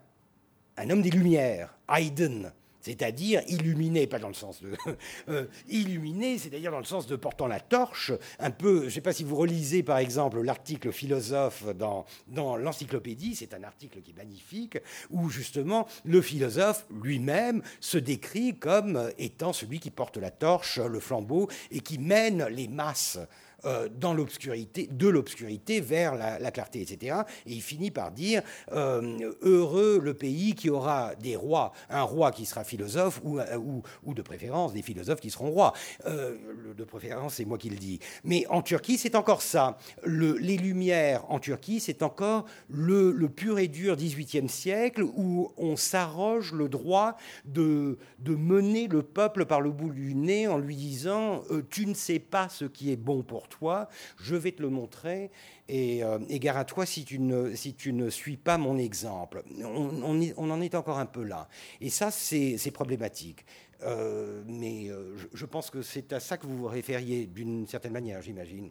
un 0.78 0.90
homme 0.90 1.02
des 1.02 1.12
Lumières, 1.12 1.78
Haydn 1.90 2.52
c'est-à-dire 2.82 3.42
illuminé, 3.48 4.08
pas 4.08 4.20
dans 4.20 4.28
le 4.28 4.34
sens 4.34 4.62
de 4.62 4.76
euh, 5.30 5.46
illuminé, 5.70 6.38
c'est-à-dire 6.38 6.72
dans 6.72 6.80
le 6.80 6.86
sens 6.86 7.08
de 7.08 7.16
portant 7.16 7.48
la 7.48 7.60
torche, 7.60 8.12
un 8.40 8.52
peu. 8.52 8.82
Je 8.82 8.86
ne 8.86 8.90
sais 8.90 9.02
pas 9.02 9.14
si 9.14 9.24
vous 9.24 9.36
relisez 9.36 9.84
par 9.84 9.98
exemple 9.98 10.42
l'article 10.42 10.92
philosophe 10.92 11.64
dans, 11.76 12.06
dans 12.28 12.58
l'encyclopédie, 12.58 13.36
c'est 13.36 13.54
un 13.54 13.64
article 13.64 14.02
qui 14.02 14.12
est 14.12 14.18
magnifique, 14.18 14.78
où 15.10 15.30
justement 15.30 15.88
le 16.04 16.22
philosophe 16.22 16.86
lui-même 17.02 17.62
se 17.80 17.98
décrit 17.98 18.58
comme 18.58 19.12
étant 19.18 19.54
celui 19.54 19.80
qui 19.80 19.92
porte 19.92 20.18
la 20.18 20.32
torche, 20.32 20.80
le 20.80 21.00
flambeau, 21.00 21.50
et 21.72 21.80
qui 21.80 22.00
mène 22.00 22.46
les 22.48 22.68
masses 22.68 23.20
euh, 23.66 23.90
dans 23.96 24.14
l'obscurité, 24.16 24.88
de 24.92 25.08
l'obscurité 25.08 25.82
vers 25.82 26.16
la, 26.16 26.52
clarté, 26.52 26.82
etc. 26.82 27.18
Et 27.46 27.54
il 27.54 27.62
finit 27.62 27.92
par 27.92 28.12
dire 28.12 28.42
euh, 28.72 29.32
heureux 29.42 30.00
le 30.02 30.16
pays 30.16 30.56
qui 30.56 30.72
aura 30.72 31.14
des 31.16 31.36
rois, 31.36 31.72
un 31.90 32.02
roi 32.02 32.32
qui 32.32 32.46
sera 32.46 32.64
philosophe 32.64 33.22
ou, 33.24 33.40
euh, 33.40 33.58
ou, 33.58 33.84
ou 34.04 34.16
de 34.16 34.22
préférence 34.24 34.74
des 34.74 34.82
philosophes 34.82 35.20
qui 35.20 35.30
seront 35.30 35.52
rois. 35.52 35.74
de 36.06 36.84
préférence, 36.84 37.36
c'est 37.36 37.46
moi 37.46 37.60
qui 37.60 37.70
le 37.70 37.78
dis. 37.78 38.00
Mais 38.24 38.48
en 38.50 38.64
Turquie, 38.64 38.98
c'est 38.98 39.14
encore 39.14 39.44
ça. 39.44 39.78
Le, 40.04 40.38
les 40.38 40.58
Lumières 40.58 41.30
en 41.30 41.40
Turquie, 41.40 41.80
c'est 41.80 42.02
encore 42.02 42.46
le, 42.68 43.12
le, 43.12 43.30
pur 43.30 43.60
et 43.60 43.68
dur 43.68 43.96
XVIIIe 43.96 44.50
siècle 44.50 45.04
où 45.04 45.52
on 45.58 45.76
s'arroge 45.76 46.52
le 46.54 46.68
droit 46.68 47.16
de, 47.46 48.00
de 48.20 48.36
mener 48.36 48.88
le 48.88 49.04
peuple 49.04 49.46
par 49.46 49.62
le 49.62 49.70
bout 49.70 49.92
du 49.92 50.16
nez 50.16 50.48
en 50.48 50.58
lui 50.58 50.76
disant 50.76 51.44
tu 51.70 51.86
ne 51.86 51.94
sais 51.94 52.20
pas 52.20 52.50
ce 52.50 52.66
qui 52.66 52.92
est 52.92 52.98
bon 52.98 53.22
pour 53.22 53.48
toi, 53.52 53.88
je 54.20 54.36
vais 54.36 54.52
te 54.52 54.62
le 54.62 54.70
montrer, 54.70 55.30
et, 55.68 56.04
euh, 56.04 56.20
à 56.54 56.66
toi 56.66 56.86
si 56.86 57.06
tu, 57.06 57.20
ne, 57.20 57.54
si 57.56 57.76
tu 57.76 57.94
ne 57.94 58.10
suis 58.10 58.38
pas 58.38 58.58
mon 58.58 58.78
exemple. 58.78 59.44
On, 59.64 60.50
en 60.50 60.62
est 60.62 60.76
encore 60.76 60.98
un 61.00 61.06
peu 61.06 61.24
là. 61.24 61.48
Et 61.80 61.90
ça, 61.90 62.10
c'est 62.12 62.72
problématique. 62.72 63.46
Euh, 63.84 64.44
mais 64.46 64.90
euh, 64.90 65.16
je, 65.34 65.46
pense 65.46 65.70
que 65.70 65.82
c'est 65.82 66.14
à 66.14 66.20
ça 66.20 66.38
que 66.38 66.46
vous 66.46 66.58
vous 66.58 66.68
référiez 66.68 67.26
d'une 67.26 67.68
certaine 67.68 67.94
manière, 67.94 68.22
j'imagine. 68.22 68.70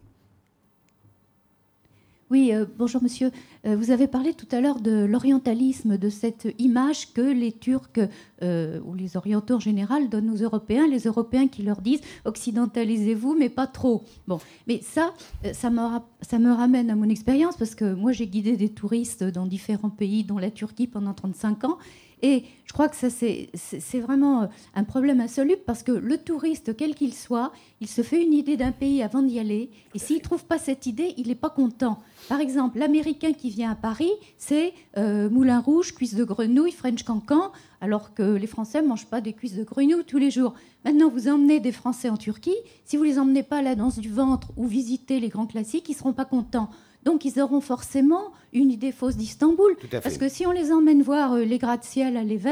Oui, 2.31 2.53
euh, 2.53 2.65
bonjour 2.79 3.03
monsieur. 3.03 3.33
Euh, 3.67 3.75
vous 3.75 3.91
avez 3.91 4.07
parlé 4.07 4.35
tout 4.35 4.47
à 4.53 4.61
l'heure 4.61 4.79
de 4.79 5.05
l'orientalisme, 5.05 5.99
de 5.99 6.09
cette 6.09 6.47
image 6.61 7.13
que 7.13 7.21
les 7.21 7.51
Turcs 7.51 7.99
euh, 8.45 8.79
ou 8.85 8.95
les 8.95 9.17
Orientaux 9.17 9.57
en 9.57 9.61
général 9.61 10.09
donnent 10.09 10.31
aux 10.31 10.37
Européens, 10.37 10.87
les 10.87 11.09
Européens 11.09 11.49
qui 11.49 11.65
leur 11.65 11.81
disent 11.81 12.03
occidentalisez-vous, 12.25 13.35
mais 13.35 13.49
pas 13.49 13.67
trop. 13.67 14.05
Bon, 14.29 14.39
mais 14.69 14.81
ça, 14.81 15.13
ça 15.53 15.71
me, 15.71 15.81
ça 16.21 16.39
me 16.39 16.53
ramène 16.53 16.89
à 16.91 16.95
mon 16.95 17.09
expérience 17.09 17.57
parce 17.57 17.75
que 17.75 17.95
moi 17.95 18.13
j'ai 18.13 18.29
guidé 18.29 18.57
des 18.57 18.69
touristes 18.69 19.25
dans 19.25 19.47
différents 19.47 19.91
pays, 19.91 20.23
dont 20.23 20.39
la 20.39 20.53
Turquie 20.53 20.87
pendant 20.87 21.15
35 21.15 21.65
ans. 21.65 21.79
Et 22.23 22.45
je 22.65 22.73
crois 22.73 22.89
que 22.89 22.97
ça, 22.97 23.09
c'est 23.11 24.01
vraiment 24.01 24.49
un 24.75 24.85
problème 24.85 25.21
insoluble 25.21 25.63
parce 25.67 25.83
que 25.83 25.93
le 25.93 26.19
touriste, 26.19 26.77
quel 26.77 26.95
qu'il 26.95 27.15
soit, 27.15 27.53
il 27.81 27.89
se 27.89 28.03
fait 28.03 28.23
une 28.23 28.33
idée 28.33 28.57
d'un 28.57 28.73
pays 28.73 29.03
avant 29.03 29.23
d'y 29.23 29.39
aller. 29.39 29.71
Et 29.95 29.99
s'il 29.99 30.17
ne 30.17 30.23
trouve 30.23 30.45
pas 30.45 30.59
cette 30.59 30.87
idée, 30.87 31.15
il 31.17 31.29
n'est 31.29 31.35
pas 31.35 31.51
content. 31.51 31.99
Par 32.29 32.41
exemple, 32.41 32.79
l'Américain 32.79 33.33
qui 33.33 33.51
vient 33.51 33.73
à 33.73 33.75
Paris, 33.75 34.13
c'est 34.37 34.73
euh, 34.99 35.29
Moulin 35.31 35.61
Rouge, 35.61 35.95
cuisse 35.95 36.15
de 36.15 36.25
grenouille, 36.25 36.73
French 36.73 37.03
Cancan, 37.03 37.51
alors 37.81 38.15
que 38.15 38.23
les 38.23 38.47
Français 38.47 38.83
ne 38.83 38.89
mangent 38.89 39.07
pas 39.07 39.21
des 39.21 39.33
cuisses 39.33 39.57
de 39.57 39.65
grenouille 39.65 40.05
tous 40.05 40.19
les 40.19 40.31
jours. 40.31 40.55
Maintenant, 40.85 41.09
vous 41.09 41.29
emmenez 41.29 41.59
des 41.61 41.73
Français 41.73 42.09
en 42.09 42.17
Turquie. 42.17 42.57
Si 42.85 42.97
vous 42.97 43.03
les 43.03 43.19
emmenez 43.19 43.43
pas 43.43 43.59
à 43.59 43.63
la 43.63 43.75
danse 43.75 43.99
du 43.99 44.11
ventre 44.11 44.53
ou 44.57 44.67
visiter 44.67 45.21
les 45.21 45.29
grands 45.29 45.47
classiques, 45.47 45.89
ils 45.89 45.93
ne 45.93 45.99
seront 45.99 46.13
pas 46.13 46.25
contents. 46.25 46.71
Donc 47.05 47.25
ils 47.25 47.41
auront 47.41 47.61
forcément 47.61 48.33
une 48.53 48.71
idée 48.71 48.93
fausse 48.93 49.17
d'Istanbul. 49.17 49.77
Parce 49.91 50.19
que 50.19 50.29
si 50.29 50.47
on 50.47 50.51
les 50.51 50.73
emmène 50.73 51.03
voir 51.03 51.35
euh, 51.35 51.45
les 51.45 51.59
gratte-ciel 51.59 52.17
à 52.17 52.25
l'Event, 52.25 52.51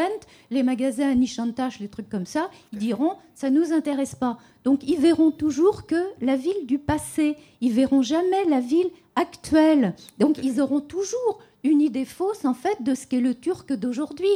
les 0.51 0.63
magasins 0.63 1.11
à 1.11 1.15
Nishantash, 1.15 1.81
les 1.81 1.89
trucs 1.89 2.09
comme 2.09 2.27
ça, 2.27 2.51
ils 2.73 2.79
diront 2.79 3.15
ça 3.35 3.51
ne 3.51 3.61
nous 3.61 3.73
intéresse 3.73 4.15
pas. 4.15 4.39
Donc 4.65 4.81
ils 4.87 4.99
verront 4.99 5.31
toujours 5.31 5.87
que 5.87 6.03
la 6.21 6.37
ville 6.37 6.67
du 6.67 6.79
passé, 6.79 7.37
ils 7.61 7.73
verront 7.73 8.03
jamais 8.03 8.45
la 8.47 8.61
ville 8.61 8.91
actuelle. 9.17 9.95
Donc 10.19 10.39
ils 10.43 10.61
auront 10.61 10.81
toujours 10.81 11.41
une 11.65 11.81
idée 11.81 12.05
fausse 12.05 12.45
en 12.45 12.55
fait 12.55 12.83
de 12.83 12.95
ce 12.95 13.07
qu'est 13.07 13.21
le 13.21 13.35
turc 13.35 13.73
d'aujourd'hui. 13.73 14.29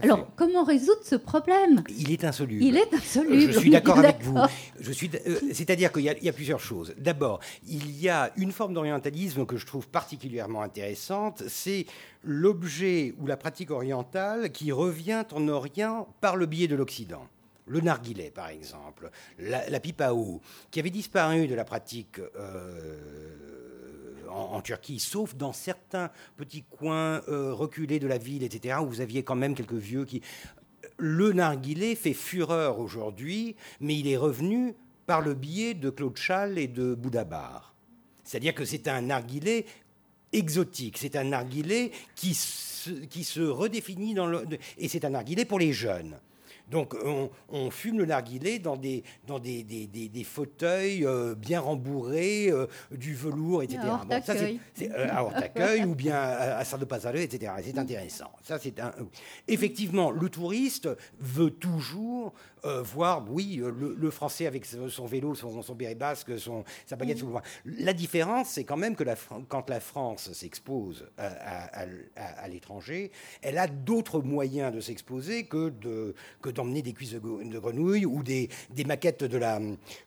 Alors, 0.00 0.26
comment 0.36 0.64
résoudre 0.64 1.02
ce 1.02 1.16
problème 1.16 1.82
Il 1.88 2.10
est 2.12 2.24
insoluble. 2.24 2.62
Il 2.62 2.76
est 2.76 2.94
insoluble. 2.94 3.52
Je 3.52 3.58
suis 3.58 3.70
d'accord 3.70 3.98
avec 3.98 4.22
vous. 4.22 4.36
Euh, 4.38 5.40
c'est-à-dire 5.52 5.92
qu'il 5.92 6.02
y, 6.02 6.28
a 6.28 6.32
plusieurs 6.32 6.60
choses. 6.60 6.94
D'abord, 6.98 7.40
il 7.66 7.90
y 8.00 8.08
a 8.08 8.32
une 8.36 8.52
forme 8.52 8.74
d'orientalisme 8.74 9.44
que 9.44 9.56
je 9.56 9.66
trouve 9.66 9.88
particulièrement 9.88 10.62
intéressante. 10.62 11.42
C'est 11.48 11.86
l'objet 12.24 13.14
ou 13.20 13.26
la 13.26 13.36
pratique 13.36 13.70
orientale 13.70 14.50
qui 14.52 14.72
revient 14.72 15.24
en 15.32 15.48
Orient 15.48 16.08
par 16.20 16.36
le 16.36 16.46
biais 16.46 16.68
de 16.68 16.76
l'Occident 16.76 17.26
le 17.66 17.80
narguilé, 17.80 18.30
par 18.30 18.48
exemple, 18.48 19.10
la, 19.38 19.80
pipe 19.80 20.00
à 20.00 20.14
eau, 20.14 20.40
qui 20.70 20.80
avait 20.80 20.90
disparu 20.90 21.46
de 21.46 21.54
la 21.54 21.64
pratique 21.64 22.18
euh, 22.18 23.61
en, 24.32 24.60
Turquie, 24.60 24.98
sauf 24.98 25.34
dans 25.36 25.52
certains 25.52 26.10
petits 26.36 26.64
coins 26.64 27.22
euh, 27.28 27.52
reculés 27.52 27.98
de 27.98 28.06
la 28.06 28.18
ville, 28.18 28.42
etc., 28.42 28.78
où 28.82 28.86
vous 28.86 29.00
aviez 29.00 29.22
quand 29.22 29.34
même 29.34 29.54
quelques 29.54 29.72
vieux 29.72 30.04
qui... 30.04 30.22
Le 30.98 31.32
narguilé 31.32 31.94
fait 31.94 32.12
fureur 32.12 32.78
aujourd'hui, 32.78 33.56
mais 33.80 33.98
il 33.98 34.08
est 34.08 34.16
revenu 34.16 34.74
par 35.06 35.20
le 35.20 35.34
biais 35.34 35.74
de 35.74 35.90
Claude 35.90 36.16
Chal 36.16 36.58
et 36.58 36.68
de 36.68 36.94
Boudabar. 36.94 37.74
C'est-à-dire 38.24 38.54
que 38.54 38.64
c'est 38.64 38.88
un 38.88 39.00
narguilé 39.02 39.66
exotique, 40.32 40.98
c'est 40.98 41.16
un 41.16 41.24
narguilé 41.24 41.92
qui 42.14 42.34
se, 42.34 42.90
qui 42.90 43.24
se 43.24 43.40
redéfinit 43.40 44.14
dans 44.14 44.26
le... 44.26 44.46
Et 44.78 44.88
c'est 44.88 45.04
un 45.04 45.10
narguilé 45.10 45.44
pour 45.44 45.58
les 45.58 45.72
jeunes. 45.72 46.18
Donc 46.70 46.94
on, 47.48 47.70
fume 47.70 47.98
le 47.98 48.06
narguilé 48.06 48.58
dans 48.58 48.76
des, 48.76 49.04
dans 49.26 49.38
des, 49.38 49.62
des, 49.62 50.24
fauteuils 50.24 51.04
euh, 51.04 51.34
bien 51.34 51.60
rembourrés, 51.60 52.48
euh, 52.50 52.66
du 52.90 53.14
velours, 53.14 53.62
etc. 53.62 53.80
bon, 54.06 54.22
ça, 54.22 54.34
c'est, 54.74 54.90
euh, 54.90 55.08
à 55.10 55.86
ou 55.86 55.94
bien 55.94 56.16
à, 56.16 56.58
à 56.58 56.78
de 56.78 56.84
Pasale, 56.84 57.18
etc. 57.18 57.52
C'est 57.62 57.78
intéressant. 57.78 58.32
Ça, 58.42 58.58
c'est 58.58 58.80
un... 58.80 58.92
Effectivement, 59.48 60.10
le 60.10 60.28
touriste 60.28 60.88
veut 61.18 61.50
toujours 61.50 62.32
voir, 62.84 63.24
oui, 63.28 63.60
le, 63.60 64.10
français 64.10 64.46
avec 64.46 64.64
son 64.64 65.06
vélo, 65.06 65.34
son, 65.34 65.62
son 65.62 65.74
béret 65.74 65.96
basque, 65.96 66.38
son, 66.38 66.64
sa 66.86 66.94
baguette 66.94 67.18
sous 67.18 67.26
le 67.26 67.32
bras. 67.32 67.42
La 67.64 67.92
différence, 67.92 68.50
c'est 68.50 68.62
quand 68.62 68.76
même 68.76 68.94
que 68.94 69.02
la, 69.02 69.16
quand 69.48 69.68
la 69.68 69.80
France 69.80 70.32
s'expose 70.32 71.08
à, 71.18 71.84
à, 72.14 72.48
l'étranger, 72.48 73.10
elle 73.40 73.58
a 73.58 73.66
d'autres 73.66 74.20
moyens 74.20 74.72
de 74.72 74.80
s'exposer 74.80 75.44
que, 75.46 75.70
de, 75.70 76.14
que 76.40 76.50
d'emmener 76.52 76.82
des 76.82 76.92
cuisses 76.92 77.12
de 77.12 77.58
grenouille 77.58 78.06
ou 78.06 78.22
des, 78.22 78.48
maquettes 78.86 79.24
de 79.24 79.38
la, 79.38 79.60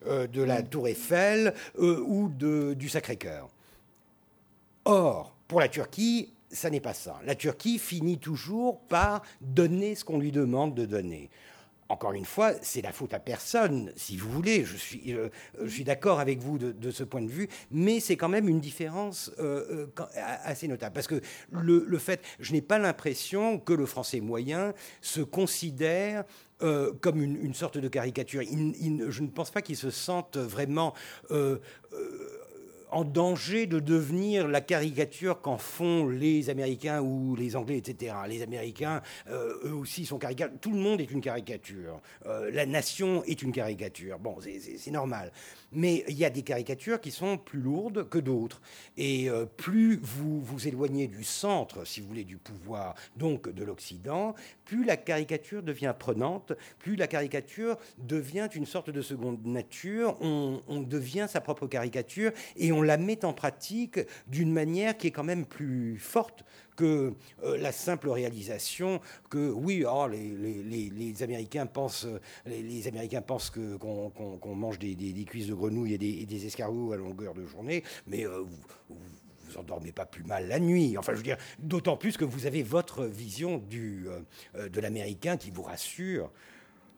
euh, 0.06 0.26
de 0.26 0.42
la 0.42 0.62
Tour 0.62 0.88
Eiffel 0.88 1.54
euh, 1.78 2.02
ou 2.06 2.28
de, 2.28 2.74
du 2.74 2.88
Sacré-Cœur. 2.88 3.48
Or, 4.84 5.34
pour 5.48 5.60
la 5.60 5.68
Turquie, 5.68 6.32
ça 6.50 6.70
n'est 6.70 6.80
pas 6.80 6.94
ça. 6.94 7.20
La 7.24 7.34
Turquie 7.34 7.78
finit 7.78 8.18
toujours 8.18 8.80
par 8.80 9.22
donner 9.40 9.94
ce 9.94 10.04
qu'on 10.04 10.18
lui 10.18 10.32
demande 10.32 10.74
de 10.74 10.86
donner 10.86 11.28
encore 11.88 12.12
une 12.12 12.24
fois, 12.24 12.52
c'est 12.62 12.82
la 12.82 12.92
faute 12.92 13.14
à 13.14 13.18
personne, 13.18 13.92
si 13.96 14.16
vous 14.16 14.30
voulez. 14.30 14.64
Je 14.64 14.76
suis, 14.76 15.14
euh, 15.14 15.28
d'accord 15.84 16.18
avec 16.18 16.40
vous 16.40 16.58
de, 16.58 16.90
ce 16.90 17.04
point 17.04 17.22
de 17.22 17.30
vue, 17.30 17.48
mais 17.70 18.00
c'est 18.00 18.16
quand 18.16 18.28
même 18.28 18.48
une 18.48 18.60
différence 18.60 19.30
euh, 19.38 19.86
euh, 19.98 20.04
assez 20.44 20.66
notable. 20.66 20.94
Parce 20.94 21.06
que 21.06 21.20
le, 21.52 21.98
fait, 21.98 22.22
je 22.40 22.52
n'ai 22.52 22.60
pas 22.60 22.78
l'impression 22.78 23.58
que 23.58 23.72
le 23.72 23.86
français 23.86 24.20
moyen 24.20 24.74
se 25.00 25.20
considère 25.20 26.24
comme 27.02 27.20
une, 27.20 27.52
sorte 27.52 27.76
de 27.76 27.86
caricature. 27.86 28.42
je 28.42 29.22
ne 29.22 29.28
pense 29.28 29.50
pas 29.50 29.60
qu'il 29.60 29.76
se 29.76 29.90
sente 29.90 30.38
vraiment 30.38 30.94
en 32.90 33.04
danger 33.04 33.66
de 33.66 33.80
devenir 33.80 34.48
la 34.48 34.60
caricature 34.60 35.40
qu'en 35.40 35.58
font 35.58 36.08
les 36.08 36.50
Américains 36.50 37.00
ou 37.00 37.36
les 37.36 37.56
Anglais, 37.56 37.78
etc. 37.78 38.14
Les 38.28 38.42
Américains, 38.42 39.02
euh, 39.28 39.54
eux 39.64 39.74
aussi, 39.74 40.06
sont 40.06 40.18
caricatures. 40.18 40.58
Tout 40.60 40.72
le 40.72 40.78
monde 40.78 41.00
est 41.00 41.10
une 41.10 41.20
caricature. 41.20 42.00
Euh, 42.26 42.50
la 42.52 42.66
nation 42.66 43.22
est 43.24 43.42
une 43.42 43.52
caricature. 43.52 44.18
Bon, 44.18 44.36
c'est 44.40 44.90
normal. 44.90 45.32
Mais 45.72 46.04
il 46.08 46.16
y 46.16 46.24
a 46.24 46.30
des 46.30 46.42
caricatures 46.42 47.00
qui 47.00 47.10
sont 47.10 47.38
plus 47.38 47.60
lourdes 47.60 48.08
que 48.08 48.18
d'autres. 48.18 48.60
Et 48.96 49.28
euh, 49.28 49.46
plus 49.46 49.98
vous 50.02 50.40
vous 50.40 50.68
éloignez 50.68 51.06
du 51.06 51.24
centre, 51.24 51.84
si 51.84 52.00
vous 52.00 52.08
voulez, 52.08 52.24
du 52.24 52.36
pouvoir, 52.36 52.94
donc 53.16 53.48
de 53.48 53.64
l'Occident, 53.64 54.34
plus 54.64 54.84
la 54.84 54.96
caricature 54.96 55.62
devient 55.62 55.94
prenante, 55.98 56.52
plus 56.78 56.96
la 56.96 57.06
caricature 57.06 57.78
devient 57.98 58.48
une 58.54 58.66
sorte 58.66 58.90
de 58.90 59.02
seconde 59.02 59.44
nature. 59.44 60.16
On, 60.20 60.62
on 60.68 60.80
devient 60.80 61.26
sa 61.28 61.40
propre 61.40 61.66
caricature 61.66 62.32
et 62.56 62.72
on 62.72 62.82
la 62.82 62.96
met 62.96 63.24
en 63.24 63.32
pratique 63.32 64.00
d'une 64.26 64.52
manière 64.52 64.96
qui 64.96 65.08
est 65.08 65.12
quand 65.12 65.24
même 65.24 65.46
plus 65.46 65.98
forte 65.98 66.44
que 66.76 67.14
euh, 67.42 67.56
la 67.58 67.72
simple 67.72 68.10
réalisation 68.10 69.00
que 69.30 69.50
oui, 69.50 69.84
oh, 69.88 70.06
les, 70.06 71.22
Américains 71.22 71.66
pensent, 71.66 72.06
les, 72.46 72.86
Américains 72.86 73.22
pensent 73.22 73.50
que, 73.50 73.76
qu'on, 73.76 74.54
mange 74.54 74.78
des, 74.78 75.24
cuisses 75.24 75.48
de 75.48 75.54
grenouilles 75.54 75.94
et 75.94 76.26
des, 76.26 76.46
escargots 76.46 76.92
à 76.92 76.96
longueur 76.96 77.34
de 77.34 77.44
journée, 77.44 77.82
mais 78.06 78.26
euh, 78.26 78.42
vous, 78.88 78.96
vous 79.46 79.56
endormez 79.58 79.92
pas 79.92 80.06
plus 80.06 80.24
mal 80.24 80.48
la 80.48 80.58
nuit. 80.58 80.96
Enfin, 80.98 81.12
je 81.12 81.18
veux 81.18 81.22
dire, 81.22 81.38
d'autant 81.58 81.96
plus 81.96 82.16
que 82.16 82.24
vous 82.24 82.46
avez 82.46 82.62
votre 82.62 83.04
vision 83.04 83.58
du, 83.58 84.06
euh, 84.56 84.68
de 84.68 84.80
l'américain 84.80 85.36
qui 85.36 85.50
vous 85.50 85.62
rassure. 85.62 86.30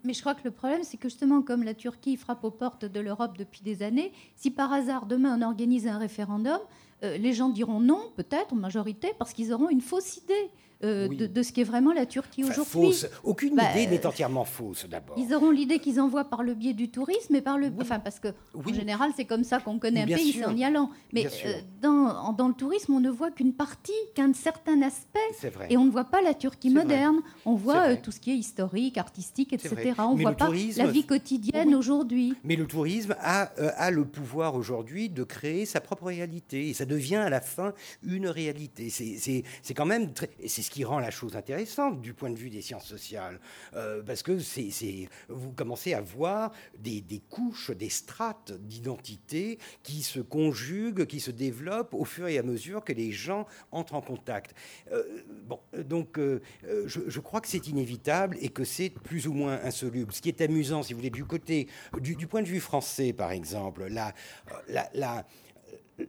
Mais 0.05 0.12
je 0.12 0.20
crois 0.20 0.35
que 0.35 0.45
le 0.45 0.53
problème, 0.53 0.85
c'est 0.85 0.97
que 0.97 1.09
justement, 1.09 1.43
comme 1.43 1.64
la 1.64 1.74
Turquie 1.74 2.16
frappe 2.16 2.45
aux 2.45 2.51
portes 2.51 2.85
de 2.85 3.01
l'Europe 3.01 3.37
depuis 3.37 3.62
des 3.62 3.83
années, 3.83 4.12
si 4.37 4.51
par 4.51 4.72
hasard 4.72 5.07
demain 5.07 5.39
on 5.39 5.43
organise 5.43 5.87
un 5.87 5.99
référendum, 5.99 6.59
euh, 6.59 6.88
les 7.03 7.32
gens 7.32 7.49
diront 7.49 7.80
non, 7.80 8.12
peut-être 8.16 8.53
en 8.53 8.57
majorité, 8.57 9.12
parce 9.18 9.32
qu'ils 9.32 9.53
auront 9.53 9.68
une 9.68 9.80
fausse 9.80 10.16
idée. 10.16 10.51
Euh, 10.84 11.09
de, 11.09 11.42
ce 11.42 11.51
qui 11.51 11.61
est 11.61 11.64
vraiment 11.64 11.92
la 11.92 12.07
Turquie 12.07 12.44
aujourd'hui. 12.44 13.03
Aucune 13.24 13.57
bah, 13.57 13.64
idée 13.72 13.88
n'est 13.88 14.07
entièrement 14.07 14.44
fausse 14.44 14.86
d'abord. 14.88 15.16
Ils 15.18 15.34
auront 15.34 15.51
l'idée 15.51 15.80
qu'ils 15.80 16.01
envoient 16.01 16.26
par 16.26 16.44
le 16.44 16.55
biais 16.55 16.72
du 16.72 16.88
tourisme 16.88 17.34
et 17.34 17.40
par 17.40 17.59
le, 17.59 17.72
enfin 17.80 17.99
parce 17.99 18.20
que 18.20 18.28
en 18.55 18.72
général 18.72 19.11
c'est 19.16 19.24
comme 19.24 19.42
ça 19.42 19.59
qu'on 19.59 19.80
connaît 19.80 20.03
un 20.03 20.07
pays, 20.07 20.34
c'est 20.34 20.44
en 20.44 20.57
y 20.57 20.62
allant. 20.62 20.90
Mais 21.12 21.26
euh, 21.26 21.53
dans, 21.82 22.32
dans, 22.32 22.46
le 22.46 22.55
tourisme, 22.55 22.94
on 22.94 23.01
ne 23.01 23.11
voit 23.11 23.32
qu'une 23.32 23.55
partie, 23.55 23.90
qu'un 24.14 24.32
certain 24.32 24.80
aspect, 24.82 25.18
et 25.68 25.76
on 25.76 25.84
ne 25.84 25.90
voit 25.90 26.05
pas 26.05 26.22
la 26.22 26.32
Turquie 26.32 26.70
moderne. 26.70 27.22
On 27.44 27.57
voit 27.57 27.96
tout 27.96 28.12
ce 28.12 28.20
qui 28.20 28.30
est 28.30 28.36
historique, 28.36 28.99
artistique, 28.99 29.53
etc. 29.53 29.94
On 29.99 30.14
ne 30.14 30.22
voit 30.22 30.32
pas 30.32 30.51
la 30.76 30.86
vie 30.86 31.05
quotidienne 31.05 31.74
aujourd'hui. 31.74 32.34
Mais 32.44 32.55
le 32.55 32.68
tourisme 32.68 33.16
a, 33.18 33.51
a 33.57 33.90
le 33.90 34.05
pouvoir 34.05 34.55
aujourd'hui 34.55 35.09
de 35.09 35.24
créer 35.24 35.66
sa 35.66 35.80
propre 35.80 36.05
réalité 36.05 36.68
et 36.68 36.74
ça 36.74 36.84
devient 36.89 37.16
à 37.16 37.30
la 37.30 37.41
fin 37.41 37.72
une 38.03 38.26
réalité. 38.26 38.91
C'est 38.91 39.74
quand 39.74 39.86
même 39.86 40.12
c'est 40.47 40.62
ce 40.62 40.70
qui 40.70 40.84
rend 40.84 40.99
la 40.99 41.11
chose 41.11 41.36
intéressante 41.36 42.01
du 42.01 42.14
point 42.14 42.30
de 42.30 42.36
vue 42.36 42.51
des 42.51 42.62
sciences 42.62 42.86
sociales, 42.86 43.41
euh, 43.74 44.03
parce 44.03 44.22
que 44.22 44.39
c'est 44.39 45.09
vous 45.28 45.53
commencez 45.53 45.95
à 45.95 46.01
voir 46.01 46.53
des, 46.78 47.01
des 47.01 47.20
couches, 47.20 47.70
des 47.70 47.89
strates 47.89 48.53
d'identité 48.53 49.59
qui 49.82 50.03
se 50.03 50.20
conjuguent, 50.20 51.07
qui 51.07 51.20
se 51.20 51.30
développent 51.30 51.95
au 51.95 52.05
fur 52.05 52.26
et 52.28 52.39
à 52.39 52.43
mesure 52.43 52.84
que 52.84 52.93
les 52.93 53.12
gens 53.12 53.47
entrent 53.70 53.95
en 53.95 54.01
contact. 54.01 54.55
Euh, 54.93 55.03
bon, 55.47 55.61
donc 55.84 56.18
euh, 56.18 56.41
je, 56.86 57.01
je, 57.07 57.20
crois 57.20 57.41
que 57.41 57.49
c'est 57.49 57.68
inévitable 57.68 58.36
et 58.41 58.49
que 58.49 58.64
c'est 58.64 58.91
plus 58.91 59.26
ou 59.26 59.32
moins 59.32 59.61
insoluble. 59.62 60.12
Ce 60.12 60.20
qui 60.20 60.28
est 60.28 60.41
amusant, 60.41 60.82
si 60.82 60.93
vous 60.93 60.99
voulez, 60.99 61.11
du 61.11 61.24
côté 61.24 61.68
du, 62.01 62.16
du 62.16 62.26
point 62.26 62.43
de 62.43 62.49
vue 62.49 62.61
français, 62.61 63.12
par 63.12 63.32
exemple, 63.32 63.86
la, 63.89 64.14
la, 64.68 64.89
la 64.95 65.26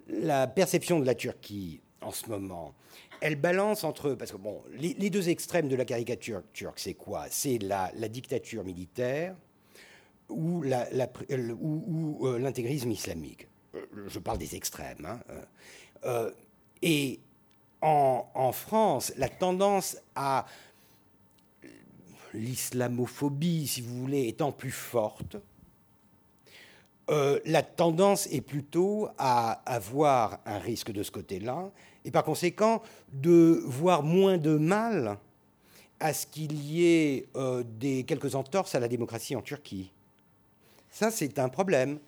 la 0.08 0.48
perception 0.48 1.00
de 1.00 1.06
la 1.06 1.16
Turquie 1.16 1.82
en 2.02 2.12
ce 2.12 2.30
moment, 2.30 2.76
elle 3.22 3.36
balance 3.36 3.84
entre. 3.84 4.14
Parce 4.14 4.32
que, 4.32 4.38
bon, 4.38 4.62
les, 4.72 5.10
deux 5.10 5.30
extrêmes 5.30 5.68
de 5.68 5.76
la 5.76 5.86
caricature 5.86 6.44
turque, 6.54 6.80
c'est 6.80 6.94
quoi? 6.94 7.26
C'est 7.30 7.60
la, 7.60 7.92
dictature 8.10 8.64
militaire 8.64 9.36
ou 10.30 10.64
euh, 10.64 12.40
l'intégrisme 12.40 12.92
islamique. 12.92 13.48
Euh, 13.76 13.86
je 14.08 14.20
parle 14.20 14.38
des 14.38 14.56
extrêmes. 14.56 15.06
Hein, 15.06 15.20
euh, 16.06 16.32
et 16.82 17.20
en, 17.82 18.52
France, 18.52 19.14
la 19.18 19.30
tendance 19.30 19.98
à 20.16 20.46
l'islamophobie, 22.34 23.68
si 23.68 23.82
vous 23.82 23.98
voulez, 23.98 24.28
étant 24.28 24.52
plus 24.52 24.72
forte, 24.72 25.38
euh, 27.10 27.40
la 27.46 27.64
tendance 27.64 28.28
est 28.28 28.42
plutôt 28.42 29.10
à 29.18 29.62
avoir 29.66 30.40
un 30.46 30.60
risque 30.60 30.92
de 30.92 31.02
ce 31.04 31.12
côté-là, 31.12 31.72
et 32.06 32.12
par 32.12 32.24
conséquent 32.24 32.82
de 33.14 33.62
voir 33.66 34.04
moins 34.04 34.38
de 34.38 34.56
mal 34.58 35.18
à 36.00 36.14
ce 36.14 36.28
qu'il 36.28 36.54
y 36.54 36.86
ait 36.86 37.28
euh, 37.36 37.64
des, 37.80 38.04
quelques 38.04 38.36
entorses 38.36 38.76
à 38.76 38.80
la 38.80 38.88
démocratie 38.88 39.36
en 39.36 39.42
Turquie. 39.42 39.92
Ça, 40.90 41.12
c'est 41.12 41.40
un 41.40 41.50
problème. 41.50 42.00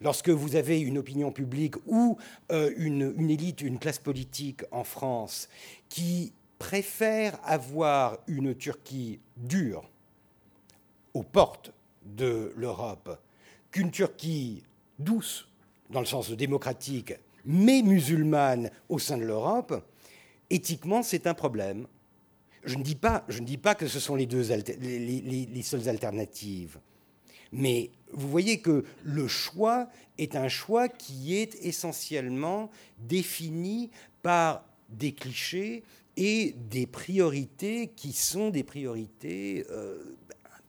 Lorsque 0.00 0.30
vous 0.30 0.56
avez 0.56 0.80
une 0.80 0.98
opinion 0.98 1.30
publique 1.30 1.74
ou 1.86 2.16
euh, 2.50 2.72
une, 2.76 3.30
élite, 3.30 3.60
une 3.60 3.78
classe 3.78 3.98
politique 3.98 4.62
en 4.70 4.84
France 4.84 5.48
qui 5.88 6.32
préfère 6.58 7.38
avoir 7.44 8.18
une 8.26 8.54
Turquie 8.54 9.20
dure 9.36 9.84
aux 11.12 11.22
portes 11.22 11.72
de 12.04 12.52
l'Europe 12.56 13.18
qu'une 13.74 13.90
Turquie 13.90 14.62
douce, 15.00 15.48
dans 15.90 15.98
le 15.98 16.06
sens 16.06 16.30
démocratique, 16.30 17.12
mais 17.44 17.82
musulmane 17.82 18.70
au 18.88 19.00
sein 19.00 19.18
de 19.18 19.24
l'Europe, 19.24 19.84
éthiquement, 20.48 21.02
c'est 21.02 21.26
un 21.26 21.34
problème. 21.34 21.88
Je 22.62 22.76
ne, 22.76 22.84
dis 22.84 22.94
pas, 22.94 23.24
je 23.28 23.40
ne 23.40 23.44
dis 23.44 23.58
pas 23.58 23.74
que 23.74 23.88
ce 23.88 23.98
sont 23.98 24.14
les, 24.14 24.26
deux 24.26 24.48
les 24.48 25.62
seules 25.62 25.88
alternatives. 25.88 26.78
Mais 27.50 27.90
vous 28.12 28.28
voyez 28.28 28.60
que 28.60 28.84
le 29.02 29.26
choix 29.26 29.88
est 30.18 30.36
un 30.36 30.48
choix 30.48 30.88
qui 30.88 31.36
est 31.36 31.56
essentiellement 31.64 32.70
défini 33.00 33.90
par 34.22 34.64
des 34.88 35.10
clichés 35.10 35.82
et 36.16 36.54
des 36.70 36.86
priorités 36.86 37.88
qui 37.96 38.12
sont 38.12 38.50
des 38.50 38.62
priorités 38.62 39.66
euh, 39.70 40.16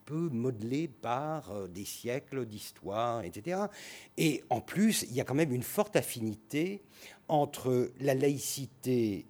peu 0.05 0.29
modelées 0.29 0.87
par 0.87 1.51
euh, 1.51 1.67
des 1.67 1.85
siècles 1.85 2.45
d'histoire, 2.45 3.23
etc. 3.23 3.61
Et 4.17 4.43
en 4.49 4.61
plus, 4.61 5.03
il 5.03 5.15
y 5.15 5.21
a 5.21 5.23
quand 5.23 5.35
même 5.35 5.53
une 5.53 5.63
forte 5.63 5.95
affinité 5.95 6.83
entre 7.27 7.91
la 7.99 8.13
laïcité 8.13 9.25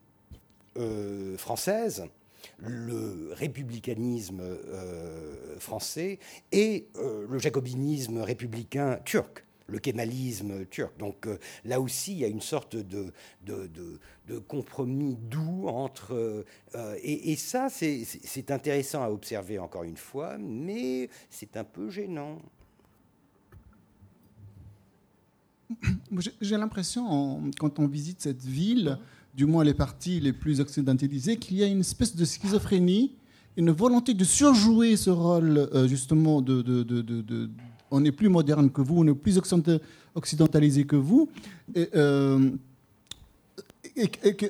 euh, 0.78 1.38
française, 1.38 2.06
le 2.58 3.32
républicanisme 3.34 4.42
euh, 4.42 5.58
français 5.60 6.20
et 6.52 6.88
le 6.96 7.40
jacobinisme 7.40 8.20
républicain 8.20 9.00
turc 9.04 9.45
le 9.68 9.80
kémalisme 9.80 10.66
turc. 10.66 10.98
Donc 10.98 11.28
euh, 11.28 11.38
là 11.64 11.80
aussi, 11.82 12.14
il 12.14 12.20
y 12.20 12.26
a 12.26 12.28
une 12.28 12.42
sorte 12.42 12.76
de, 12.76 13.12
de, 13.46 14.40
compromis 14.48 15.16
doux 15.16 15.68
entre... 15.68 16.46
et, 17.02 17.32
et, 17.32 17.36
ça, 17.36 17.68
c'est 17.70 18.52
intéressant 18.52 19.04
à 19.04 19.10
observer 19.10 19.60
encore 19.60 19.84
une 19.84 19.98
fois, 19.98 20.38
mais 20.38 21.10
c'est 21.30 21.58
un 21.58 21.64
peu 21.64 21.90
gênant. 21.90 22.40
J'ai 26.42 26.58
l'impression, 26.58 27.52
quand 27.60 27.80
on 27.80 27.88
visite 27.88 28.22
cette 28.22 28.44
ville, 28.44 29.00
du 29.36 29.46
moins 29.46 29.64
les 29.64 29.74
partis 29.74 30.20
les 30.20 30.34
plus 30.34 30.60
occidentalisés, 30.62 31.38
qu'il 31.38 31.58
y 31.58 31.64
a 31.64 31.68
une 31.68 31.82
espèce 31.82 32.16
de 32.16 32.24
schizophrénie, 32.24 33.16
une 33.58 33.72
volonté 33.72 34.14
de 34.14 34.24
surjouer 34.24 34.96
ce 34.96 35.10
rôle 35.10 35.58
euh, 35.58 35.88
justement 35.88 36.42
de, 36.42 36.62
de, 36.62 37.50
on 37.92 38.04
est 38.04 38.12
plus 38.12 38.30
moderne 38.30 38.70
que 38.70 38.82
vous, 38.82 39.00
on 39.00 39.08
est 39.08 39.14
plus 39.14 39.40
occidentalisé 40.16 40.86
que 40.86 40.96
vous, 40.96 41.30
et, 41.74 41.90
euh, 41.96 42.52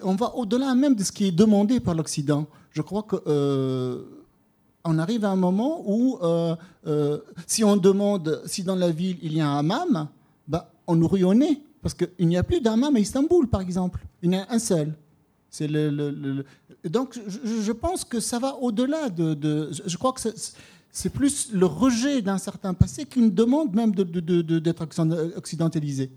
qu'on 0.02 0.16
va 0.16 0.36
au-delà 0.36 0.74
même 0.74 0.96
de 0.96 1.04
ce 1.04 1.12
qui 1.12 1.28
est 1.28 1.32
demandé 1.32 1.80
par 1.80 1.94
l'Occident. 1.94 2.48
Je 2.72 2.82
crois 2.82 3.04
que 3.04 3.16
euh, 3.28 4.04
on 4.84 4.98
arrive 4.98 5.26
à 5.26 5.30
un 5.30 5.36
moment 5.36 5.84
où, 5.86 6.20
si 7.48 7.64
on 7.64 7.78
demande 7.78 8.42
si 8.46 8.64
dans 8.64 8.76
la 8.76 8.92
ville 8.92 9.18
il 9.22 9.34
y 9.34 9.42
a 9.42 9.48
un 9.48 9.60
hammam, 9.60 10.08
bah, 10.48 10.72
on 10.88 10.96
nous 10.96 11.34
nez. 11.34 11.62
Parce 11.82 11.94
qu'il 11.94 12.28
n'y 12.28 12.36
a 12.36 12.42
plus 12.42 12.62
d'hammam 12.62 12.96
à 12.96 13.00
Istanbul, 13.00 13.48
par 13.48 13.62
exemple. 13.62 14.00
Il 14.24 14.34
y 14.34 14.38
en 14.38 14.42
a 14.42 14.56
un 14.56 14.58
seul. 14.58 14.94
Donc, 16.84 17.20
je, 17.28 17.72
pense 17.72 18.04
que 18.04 18.20
ça 18.20 18.40
va 18.40 18.56
au-delà 18.56 19.10
de, 19.10 19.70
Je 19.86 19.98
crois 19.98 20.12
que 20.12 20.22
c'est 20.96 21.10
plus 21.10 21.52
le 21.52 21.66
rejet 21.66 22.22
d'un 22.22 22.38
certain 22.38 22.74
passé 22.74 23.04
qu'une 23.06 23.30
demande 23.30 23.76
même 23.76 23.94
d'être 23.94 24.88
occidentalisé. 25.36 26.10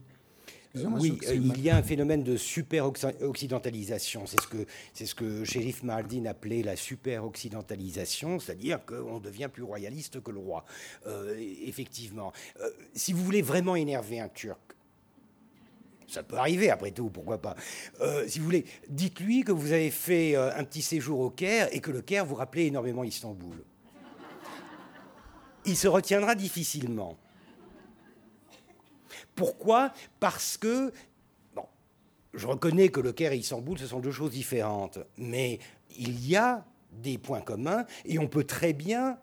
Oui, 1.01 1.19
il 1.35 1.61
y 1.61 1.69
a 1.69 1.77
un 1.77 1.83
phénomène 1.83 2.23
de 2.23 2.37
super-occidentalisation. 2.37 4.27
C'est 4.27 4.41
ce 4.41 4.47
que, 4.47 4.67
c'est 4.95 5.07
ce 5.07 5.17
que 5.17 5.43
Shérif 5.43 5.83
Mardin 5.83 6.27
appelait 6.27 6.63
la 6.63 6.77
super-occidentalisation, 6.77 8.39
c'est-à-dire 8.39 8.79
qu'on 8.87 9.19
devient 9.19 9.49
plus 9.53 9.65
royaliste 9.65 10.23
que 10.23 10.31
le 10.31 10.39
roi. 10.39 10.65
Euh, 11.09 11.35
effectivement. 11.65 12.33
Euh, 12.61 12.69
si 12.95 13.13
vous 13.13 13.25
voulez 13.25 13.43
vraiment 13.43 13.75
énerver 13.75 14.21
un 14.21 14.29
Turc, 14.29 14.61
ça 16.07 16.23
peut 16.23 16.37
arriver 16.37 16.71
après 16.71 16.93
tout, 16.93 17.11
pourquoi 17.11 17.39
pas. 17.39 17.57
Euh, 18.01 18.29
si 18.29 18.39
vous 18.39 18.45
voulez, 18.45 18.65
dites-lui 18.89 19.43
que 19.43 19.53
vous 19.53 19.73
avez 19.73 19.91
fait 19.91 20.37
euh, 20.37 20.57
un 20.57 20.63
petit 20.63 20.83
séjour 20.83 21.19
au 21.19 21.31
Caire 21.31 21.69
et 21.73 21.81
que 21.81 21.91
le 21.91 22.01
Caire 22.01 22.25
vous 22.25 22.37
rappelait 22.37 22.67
énormément 22.67 23.03
Istanbul. 23.03 23.65
Il 25.69 25.77
se 25.77 25.87
retiendra 25.87 26.35
difficilement. 26.35 27.17
Pourquoi? 29.35 29.93
Parce 30.19 30.57
que, 30.57 30.93
bon, 31.55 31.67
je 32.33 32.47
reconnais 32.47 32.89
que 32.89 33.01
le 33.01 33.13
Caire 33.13 33.33
et 33.33 33.37
Istanbul, 33.37 33.79
ce 33.79 33.87
sont 33.87 34.01
deux 34.01 34.11
choses 34.11 34.31
différentes, 34.31 34.99
mais 35.19 35.59
il 35.97 36.27
y 36.27 36.37
a 36.37 36.65
des 36.91 37.19
points 37.19 37.43
communs 37.43 37.85
et 38.07 38.19
on 38.19 38.29
peut 38.29 38.45
très 38.45 38.73
bien 38.73 39.19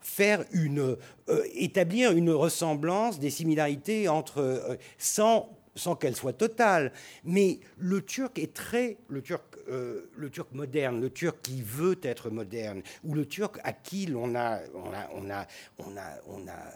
faire 0.00 0.44
une, 0.52 0.96
euh, 1.28 1.44
établir 1.54 2.12
une 2.12 2.30
ressemblance, 2.30 3.18
des 3.18 3.30
similarités 3.30 4.08
entre, 4.08 4.78
sans 4.96 5.58
sans 5.78 5.96
qu'elle 5.96 6.16
soit 6.16 6.32
totale. 6.34 6.92
Mais 7.24 7.60
le 7.78 8.02
turc 8.02 8.38
est 8.38 8.52
très, 8.52 8.98
le 9.08 9.22
turc, 9.22 9.47
euh, 9.70 10.10
le 10.16 10.30
turc 10.30 10.52
moderne, 10.52 11.00
le 11.00 11.10
turc 11.10 11.38
qui 11.42 11.62
veut 11.62 11.98
être 12.02 12.30
moderne, 12.30 12.82
ou 13.04 13.14
le 13.14 13.26
turc 13.26 13.58
à 13.64 13.72
qui 13.72 14.12
on 14.14 14.34
a, 14.34 14.60
on 14.74 14.92
a, 14.92 15.08
on 15.14 15.30
a, 15.30 15.46
on 15.78 15.96
a, 15.96 16.18
on 16.26 16.48
a 16.48 16.72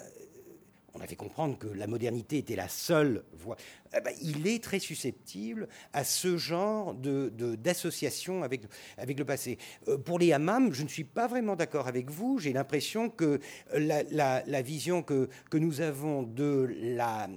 on 0.94 1.00
a 1.00 1.06
fait 1.06 1.16
comprendre 1.16 1.58
que 1.58 1.68
la 1.68 1.86
modernité 1.86 2.38
était 2.38 2.56
la 2.56 2.68
seule 2.68 3.24
voie. 3.32 3.56
Eh 3.96 4.00
ben, 4.00 4.14
il 4.22 4.46
est 4.46 4.62
très 4.62 4.78
susceptible 4.78 5.68
à 5.92 6.04
ce 6.04 6.36
genre 6.36 6.94
d'association 6.94 8.40
de, 8.40 8.44
avec, 8.44 8.62
avec 8.98 9.18
le 9.18 9.24
passé. 9.24 9.58
Euh, 9.88 9.98
pour 9.98 10.18
les 10.18 10.32
hammams, 10.32 10.72
je 10.72 10.82
ne 10.82 10.88
suis 10.88 11.04
pas 11.04 11.26
vraiment 11.26 11.56
d'accord 11.56 11.88
avec 11.88 12.10
vous. 12.10 12.38
J'ai 12.38 12.52
l'impression 12.52 13.10
que 13.10 13.40
la, 13.74 14.02
la, 14.02 14.62
vision 14.62 15.02
que, 15.02 15.28
que 15.50 15.58
nous 15.58 15.80
avons 15.80 16.22
de 16.22 16.74
la, 16.80 17.28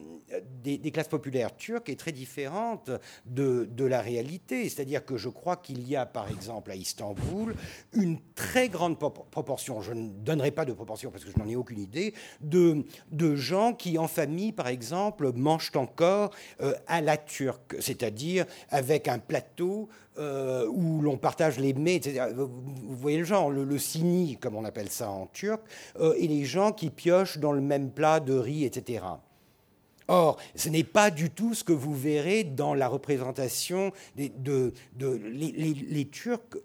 des, 0.64 0.92
classes 0.92 1.08
populaires 1.08 1.56
turques 1.56 1.90
est 1.90 2.00
très 2.00 2.12
différente 2.12 2.92
de, 3.26 3.68
de 3.70 3.86
la 3.86 4.02
réalité. 4.02 4.70
C'est-à-dire 4.70 5.04
que 5.04 5.18
je 5.18 5.30
crois 5.30 5.58
qu'il 5.58 5.88
y 5.88 5.96
a, 5.96 6.06
par 6.06 6.30
exemple, 6.30 6.72
à 6.72 6.76
Istanbul, 6.76 7.56
une 7.94 8.20
très 8.34 8.70
grande 8.70 8.98
proportion, 8.98 9.82
je 9.82 9.94
ne 9.94 10.10
donnerai 10.10 10.52
pas 10.52 10.66
de 10.66 10.74
proportion 10.74 11.12
parce 11.12 11.26
que 11.26 11.32
je 11.32 11.38
n'en 11.38 11.48
ai 11.48 11.56
aucune 11.56 11.80
idée, 11.80 12.14
de, 12.42 12.86
de 13.12 13.36
gens 13.46 13.74
qui, 13.74 13.98
en 13.98 14.08
famille, 14.08 14.52
par 14.52 14.68
exemple, 14.68 15.32
mangent 15.34 15.72
encore 15.76 16.32
euh, 16.62 16.74
à 16.88 17.02
la 17.02 17.18
turque, 17.18 17.76
c'est-à-dire 17.80 18.46
avec 18.70 19.08
un 19.08 19.20
plateau 19.20 19.88
euh, 20.18 20.68
où 20.68 21.02
l'on 21.02 21.18
partage 21.18 21.60
les 21.60 21.74
mets, 21.74 22.02
Vous, 22.34 22.50
voyez 22.98 23.20
le 23.20 23.24
genre, 23.24 23.50
le, 23.50 23.64
le 23.64 23.78
comme 24.40 24.56
on 24.56 24.66
appelle 24.66 24.90
ça 24.90 25.10
en 25.10 25.28
turc, 25.28 25.62
euh, 26.00 26.14
et 26.18 26.28
les 26.28 26.46
gens 26.46 26.72
qui 26.72 26.90
piochent 26.90 27.38
dans 27.38 27.52
le 27.52 27.62
même 27.62 27.92
plat 27.92 28.20
de 28.20 28.34
riz, 28.34 28.66
etc. 28.66 29.04
Or, 30.08 30.38
ce 30.56 30.70
n'est 30.70 30.84
pas 30.84 31.12
du 31.12 31.30
tout 31.30 31.54
ce 31.54 31.64
que 31.64 31.74
vous 31.74 31.96
verrez 31.96 32.44
dans 32.44 32.74
la 32.74 32.88
représentation 32.88 33.92
des, 34.16 34.30
de, 34.30 34.74
les, 34.98 36.06
Turcs 36.06 36.58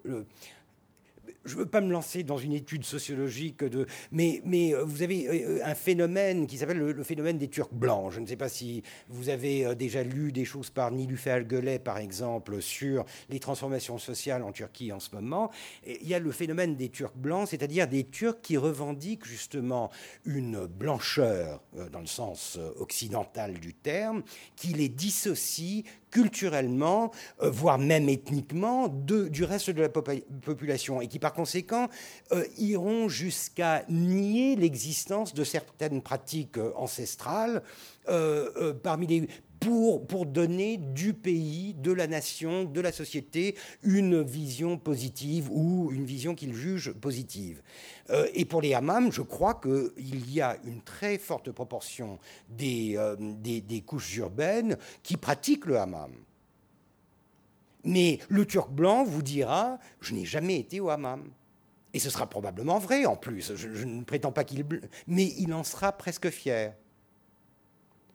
je 1.45 1.55
ne 1.55 1.61
veux 1.61 1.67
pas 1.67 1.81
me 1.81 1.91
lancer 1.91 2.23
dans 2.23 2.37
une 2.37 2.53
étude 2.53 2.85
sociologique, 2.85 3.65
de, 3.65 3.87
mais, 4.13 4.43
mais 4.45 4.75
euh, 4.75 4.85
vous 4.85 5.03
avez 5.03 5.27
euh, 5.29 5.61
un 5.65 5.75
phénomène 5.75 6.47
qui 6.47 6.59
s'appelle 6.59 6.79
le, 6.79 7.03
phénomène 7.03 7.39
des 7.39 7.49
Turcs 7.49 7.73
blancs. 7.73 8.13
Je 8.13 8.21
ne 8.21 8.27
sais 8.27 8.37
pas 8.37 8.49
si 8.49 8.83
vous 9.09 9.31
avez 9.31 9.65
euh, 9.65 9.75
déjà 9.75 10.03
lu 10.03 10.33
des 10.33 10.45
choses 10.45 10.71
par 10.71 10.91
Nilüfer 10.91 11.31
Algölay, 11.31 11.79
par 11.79 11.99
exemple, 11.99 12.61
sur 12.61 13.07
les 13.31 13.41
transformations 13.41 13.99
sociales 13.99 14.43
en 14.43 14.53
Turquie 14.53 14.93
en 14.93 15.01
ce 15.01 15.15
moment. 15.15 15.51
il 15.87 16.07
y 16.07 16.15
a 16.15 16.19
le 16.19 16.31
phénomène 16.31 16.77
des 16.77 16.91
Turcs 16.91 17.17
blancs, 17.17 17.49
c'est-à-dire 17.49 17.89
des 17.89 18.05
Turcs 18.05 18.41
qui 18.43 18.57
revendiquent 18.57 19.25
justement 19.25 19.91
une 20.25 20.67
blancheur, 20.67 21.63
dans 21.93 22.01
le 22.01 22.07
sens 22.07 22.59
occidental 22.79 23.55
du 23.55 23.75
terme, 23.75 24.23
qui 24.57 24.69
les 24.69 24.89
dissocie 24.89 25.85
culturellement, 26.11 27.11
euh, 27.43 27.51
voire 27.51 27.79
même 27.79 28.09
ethniquement, 28.09 28.89
du 28.89 29.45
reste 29.45 29.71
de 29.71 29.83
la 29.83 29.89
population, 29.89 31.01
et 31.01 31.09
qui 31.09 31.19
par 31.19 31.33
conséquent 31.33 31.89
euh, 32.33 32.45
iront 32.59 33.09
jusqu'à 33.09 33.85
nier 33.89 34.57
l'existence 34.57 35.35
de 35.35 35.45
certaines 35.45 36.03
pratiques 36.03 36.59
euh, 36.59 36.73
ancestrales 36.77 37.63
parmi 38.83 39.07
les 39.07 39.29
pour, 39.61 40.25
donner 40.25 40.79
du 40.79 41.13
pays, 41.13 41.75
de 41.75 41.93
la 41.93 42.07
nation, 42.07 42.65
de 42.65 42.81
la 42.81 42.93
société 42.93 43.57
une 43.83 44.23
vision 44.23 44.79
positive 44.79 45.51
ou 45.51 45.91
une 45.93 46.05
vision 46.05 46.35
qu'ils 46.35 46.55
jugent 46.55 46.93
positive. 46.93 47.63
Euh, 48.09 48.27
et 48.33 48.47
pour 48.47 48.63
les 48.63 48.73
hammams, 48.73 49.13
je 49.13 49.21
crois 49.21 49.61
qu'il 49.61 50.31
y 50.31 50.41
a 50.41 50.57
une 50.65 50.81
très 50.81 51.19
forte 51.19 51.53
proportion 51.53 52.19
des, 52.49 52.95
euh, 52.97 53.17
des, 53.19 53.83
couches 53.83 54.17
urbaines 54.17 54.79
qui 55.03 55.17
pratiquent 55.17 55.67
le 55.67 55.79
hammam. 55.79 56.13
Mais 57.85 58.19
le 58.29 58.47
turc 58.47 58.71
blanc 58.71 59.05
vous 59.05 59.23
dira, 59.23 59.79
je 60.01 60.15
n'ai 60.15 60.25
jamais 60.25 60.59
été 60.59 60.81
au 60.81 60.89
hammam. 60.89 61.31
Et 61.93 61.99
ce 61.99 62.09
sera 62.09 62.29
probablement 62.29 62.79
vrai 62.79 63.05
en 63.05 63.17
plus, 63.17 63.55
je, 63.57 63.75
je 63.75 63.85
ne 63.85 64.05
prétends 64.05 64.33
pas 64.33 64.45
qu'il... 64.45 64.65
Mais 65.07 65.35
il 65.39 65.53
en 65.53 65.65
sera 65.65 65.93
presque 65.93 66.31
fier. 66.31 66.75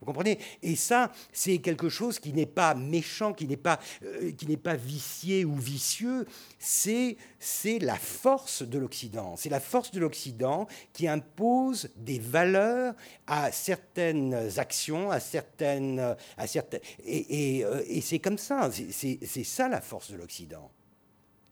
Vous 0.06 0.14
comprenez? 0.14 0.38
Et 0.62 0.76
ça, 0.76 1.12
c'est 1.34 1.58
quelque 1.58 1.90
chose 1.90 2.20
qui 2.20 2.32
n'est 2.32 2.46
pas 2.46 2.76
méchant, 2.76 3.34
qui 3.34 3.48
n'est 3.48 3.58
pas, 3.58 3.80
euh, 4.04 4.32
qui 4.34 4.46
n'est 4.46 4.56
pas 4.56 4.76
vicié 4.76 5.46
ou 5.46 5.56
vicieux. 5.56 6.28
C'est, 6.60 7.18
c'est 7.40 7.80
la 7.80 7.96
force 7.96 8.62
de 8.62 8.78
l'Occident. 8.78 9.36
C'est 9.36 9.50
la 9.50 9.60
force 9.60 9.90
de 9.90 10.00
l'Occident 10.00 10.68
qui 10.94 11.08
impose 11.08 11.90
des 11.96 12.20
valeurs 12.20 12.94
à 13.26 13.52
certaines 13.52 14.60
actions, 14.60 15.10
à 15.10 15.20
certaines, 15.20 16.16
à 16.38 16.46
certaines. 16.46 16.82
Et, 17.04 17.66
euh, 17.66 17.82
c'est 18.00 18.20
comme 18.20 18.38
ça. 18.38 18.70
C'est, 18.92 19.18
c'est 19.26 19.44
ça 19.44 19.68
la 19.68 19.82
force 19.82 20.12
de 20.12 20.18
l'Occident. 20.18 20.70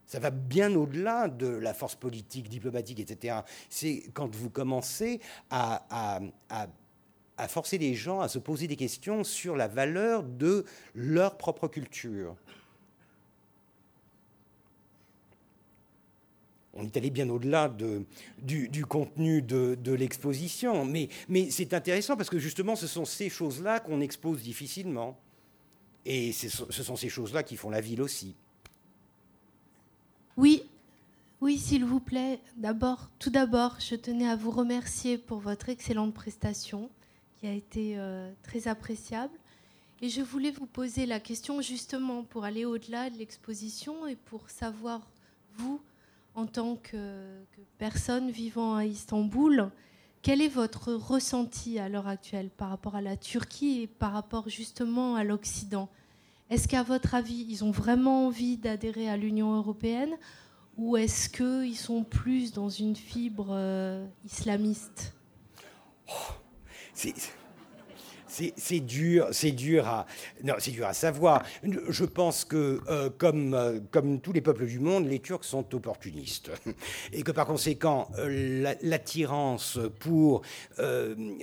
Ça 0.06 0.20
va 0.20 0.30
bien 0.30 0.76
au-delà 0.76 1.28
de 1.28 1.48
la 1.48 1.74
force 1.74 1.96
politique, 1.96 2.50
diplomatique, 2.50 3.00
etc. 3.00 3.38
C'est 3.68 4.04
quand 4.14 4.36
vous 4.36 4.52
commencez 4.52 5.20
à, 5.50 6.22
à 6.52 6.68
à 7.44 7.50
forcer 7.50 7.78
les 7.78 7.94
gens 7.94 8.22
à 8.22 8.30
se 8.30 8.40
poser 8.40 8.68
des 8.68 8.78
questions 8.78 9.26
sur 9.26 9.58
la 9.58 9.68
valeur 9.68 10.24
de 10.24 10.64
leur 10.96 11.38
propre 11.38 11.68
culture. 11.68 12.38
On 16.74 16.86
est 16.86 16.96
allé 16.96 17.10
bien 17.10 17.30
au-delà 17.30 17.68
de, 17.68 18.06
du, 18.42 18.86
contenu 18.86 19.42
de, 19.42 19.92
l'exposition, 19.92 20.86
mais, 20.86 21.10
mais 21.28 21.52
c'est 21.52 21.74
intéressant 21.74 22.16
parce 22.16 22.30
que 22.30 22.40
justement 22.40 22.78
ce 22.78 22.88
sont 22.88 23.04
ces 23.04 23.30
choses-là 23.30 23.82
qu'on 23.82 24.00
expose 24.00 24.42
difficilement. 24.42 25.20
Et 26.06 26.32
ce 26.32 26.48
sont 26.50 26.96
ces 26.96 27.10
choses-là 27.10 27.44
qui 27.44 27.58
font 27.58 27.70
la 27.70 27.82
ville 27.82 28.02
aussi. 28.02 28.36
Oui, 30.38 30.64
oui, 31.42 31.58
s'il 31.58 31.84
vous 31.84 32.00
plaît. 32.00 32.40
D'abord, 32.56 33.10
tout 33.20 33.30
d'abord, 33.30 33.76
je 33.80 33.96
tenais 33.96 34.28
à 34.28 34.38
vous 34.38 34.52
remercier 34.52 35.18
pour 35.18 35.40
votre 35.40 35.68
excellente 35.70 36.14
prestation 36.14 36.90
qui 37.44 37.50
a 37.50 37.54
été 37.54 37.96
euh, 37.98 38.32
très 38.42 38.70
appréciable. 38.70 39.38
Et 40.02 40.08
je 40.08 40.22
voulais 40.22 40.52
vous 40.52 40.66
poser 40.66 41.06
la 41.06 41.20
question 41.20 41.60
justement 41.60 42.24
pour 42.24 42.46
aller 42.46 42.64
au-delà 42.64 43.10
de 43.10 43.18
l'exposition 43.18 44.08
et 44.08 44.16
pour 44.16 44.50
savoir, 44.50 45.02
vous, 45.58 45.82
en 46.36 46.46
tant 46.46 46.78
que, 46.78 47.44
personne 47.78 48.32
vivant 48.32 48.78
à 48.78 48.86
Istanbul, 48.86 49.72
quel 50.22 50.42
est 50.42 50.48
votre 50.48 50.94
ressenti 50.94 51.80
à 51.80 51.90
l'heure 51.90 52.08
actuelle 52.08 52.50
par 52.50 52.70
rapport 52.70 52.96
à 52.96 53.02
la 53.02 53.18
Turquie 53.18 53.82
et 53.82 53.88
par 53.88 54.14
rapport 54.14 54.48
justement 54.48 55.18
à 55.18 55.26
l'Occident? 55.26 55.90
Est-ce 56.50 56.70
qu'à 56.70 56.84
votre 56.84 57.14
avis, 57.14 57.46
ils 57.50 57.66
ont 57.66 57.72
vraiment 57.72 58.28
envie 58.28 58.56
d'adhérer 58.56 59.10
à 59.10 59.18
l'Union 59.18 59.54
européenne 59.54 60.16
ou 60.78 60.96
est-ce 60.96 61.28
qu'ils 61.28 61.76
sont 61.76 62.06
plus 62.06 62.54
dans 62.54 62.70
une 62.70 62.96
fibre 62.96 63.48
euh, 63.50 64.08
islamiste? 64.24 65.14
Oh 66.08 66.43
c'est 66.94 68.80
dur, 68.80 69.28
c'est 69.32 69.52
dur 69.52 69.88
à, 69.88 70.06
non, 70.44 70.56
c'est 70.60 70.72
dur 70.72 70.88
à 70.88 70.94
savoir. 70.94 71.44
Je 71.64 72.06
pense 72.06 72.46
que, 72.46 72.82
euh, 72.88 73.10
comme, 73.18 73.54
euh, 73.54 73.80
comme 73.92 74.20
tous 74.20 74.34
les 74.34 74.42
peuples 74.42 74.66
du 74.66 74.80
monde, 74.80 75.08
les 75.08 75.20
Turcs 75.20 75.44
sont 75.44 75.74
opportunistes 75.76 76.52
et 77.14 77.24
que 77.24 77.32
par 77.32 77.46
conséquent, 77.46 78.10
euh, 78.18 78.76
l'attirance 78.82 79.80
pour, 80.00 80.42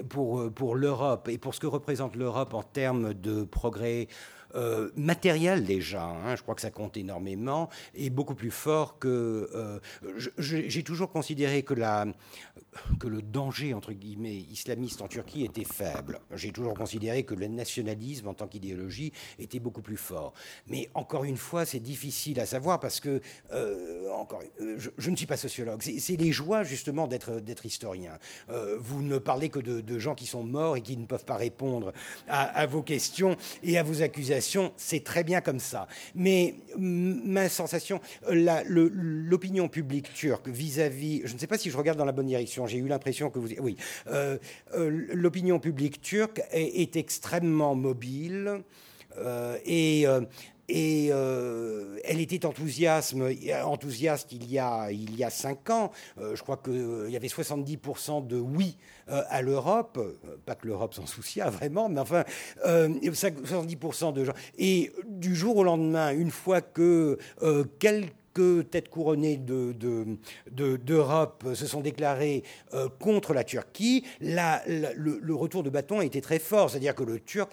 pour, 0.08 0.52
pour 0.52 0.74
l'Europe 0.74 1.28
et 1.28 1.38
pour 1.38 1.54
ce 1.54 1.60
que 1.60 1.66
représente 1.66 2.16
l'Europe 2.16 2.54
en 2.54 2.62
termes 2.62 3.14
de 3.14 3.44
progrès 3.44 4.08
euh, 4.54 4.90
matériel 4.96 5.64
déjà, 5.64 6.04
hein, 6.04 6.34
je 6.36 6.42
crois 6.42 6.54
que 6.54 6.60
ça 6.60 6.70
compte 6.70 6.96
énormément, 6.96 7.68
et 7.94 8.10
beaucoup 8.10 8.34
plus 8.34 8.50
fort 8.50 8.98
que... 8.98 9.50
Euh, 9.54 9.78
j'ai 10.38 10.82
toujours 10.82 11.10
considéré 11.10 11.62
que, 11.62 11.74
la, 11.74 12.06
que 12.98 13.06
le 13.06 13.22
danger, 13.22 13.74
entre 13.74 13.92
guillemets, 13.92 14.36
islamiste 14.50 15.02
en 15.02 15.08
Turquie 15.08 15.44
était 15.44 15.64
faible. 15.64 16.20
J'ai 16.34 16.52
toujours 16.52 16.74
considéré 16.74 17.24
que 17.24 17.34
le 17.34 17.46
nationalisme 17.46 18.28
en 18.28 18.34
tant 18.34 18.48
qu'idéologie 18.48 19.12
était 19.38 19.58
beaucoup 19.58 19.82
plus 19.82 19.96
fort. 19.96 20.32
Mais 20.66 20.88
encore 20.94 21.24
une 21.24 21.36
fois, 21.36 21.64
c'est 21.64 21.80
difficile 21.80 22.40
à 22.40 22.46
savoir 22.46 22.80
parce 22.80 23.00
que, 23.00 23.20
euh, 23.52 24.10
encore, 24.12 24.42
je, 24.58 25.10
ne 25.10 25.16
suis 25.16 25.26
pas 25.26 25.36
sociologue. 25.36 25.82
C'est 25.82 26.16
les 26.16 26.32
joies 26.32 26.62
justement 26.62 27.06
d'être 27.06 27.66
historien. 27.66 28.18
vous 28.78 29.02
ne 29.02 29.18
parlez 29.18 29.48
que 29.48 29.60
de, 29.60 29.98
gens 29.98 30.14
qui 30.14 30.26
sont 30.26 30.42
morts 30.42 30.76
et 30.76 30.80
qui 30.80 30.96
ne 30.96 31.04
peuvent 31.04 31.24
pas 31.24 31.36
répondre 31.36 31.92
à 32.28 32.66
vos 32.66 32.82
questions 32.82 33.36
et 33.62 33.78
à 33.78 33.82
vos 33.82 34.02
accusations 34.02 34.39
c'est 34.76 35.04
très 35.04 35.24
bien 35.24 35.40
comme 35.40 35.60
ça. 35.60 35.86
Mais 36.14 36.54
ma 36.76 37.48
sensation, 37.48 38.00
l'opinion 38.28 39.68
publique 39.68 40.12
turque 40.14 40.48
vis-à-vis, 40.48 41.22
je 41.24 41.34
ne 41.34 41.38
sais 41.38 41.46
pas 41.46 41.58
si 41.58 41.70
je 41.70 41.76
regarde 41.76 41.98
dans 41.98 42.04
la 42.04 42.12
bonne 42.12 42.26
direction, 42.26 42.66
j'ai 42.66 42.78
eu 42.78 42.88
l'impression 42.88 43.30
que 43.30 43.38
vous... 43.38 43.48
Oui, 43.60 43.76
euh, 44.08 44.38
euh, 44.74 45.06
l'opinion 45.12 45.58
publique 45.58 46.00
turque 46.00 46.42
est, 46.52 46.96
extrêmement 46.96 47.74
mobile. 47.74 48.62
Euh, 49.18 49.58
et, 49.64 50.06
et 50.70 51.08
euh, 51.10 51.98
elle 52.04 52.20
était 52.20 52.46
enthousiaste, 52.46 53.12
il 53.12 54.50
y 54.50 54.58
a, 54.58 54.92
il 54.92 55.16
y 55.16 55.24
a 55.24 55.30
cinq 55.30 55.70
ans. 55.70 55.90
Euh, 56.18 56.36
je 56.36 56.42
crois 56.42 56.58
qu'il 56.58 56.74
euh, 56.74 57.10
y 57.10 57.16
avait 57.16 57.26
70% 57.26 58.26
de 58.26 58.36
oui 58.36 58.76
à 59.08 59.42
l'Europe. 59.42 59.98
Pas 60.46 60.54
que 60.54 60.68
l'Europe 60.68 60.94
s'en 60.94 61.04
soucia 61.04 61.50
vraiment, 61.50 61.88
mais 61.88 61.98
enfin, 61.98 62.22
70% 62.64 64.12
de 64.12 64.24
gens. 64.24 64.32
Et 64.56 64.92
du 65.08 65.34
jour 65.34 65.56
au 65.56 65.64
lendemain, 65.64 66.12
une 66.12 66.30
fois 66.30 66.60
que 66.60 67.18
quelques 67.80 68.70
têtes 68.70 68.88
couronnées 68.88 69.36
d'Europe 69.36 71.42
de, 71.42 71.50
de, 71.50 71.54
se 71.56 71.66
sont 71.66 71.80
déclarées 71.80 72.44
contre 73.00 73.34
la 73.34 73.42
Turquie, 73.42 74.04
le, 74.20 74.92
le, 74.94 75.34
retour 75.34 75.64
de 75.64 75.70
bâton 75.70 75.98
a 75.98 76.04
été 76.04 76.20
très 76.20 76.38
fort. 76.38 76.70
C'est-à-dire 76.70 76.94
que 76.94 77.02
le 77.02 77.18
Turc, 77.18 77.50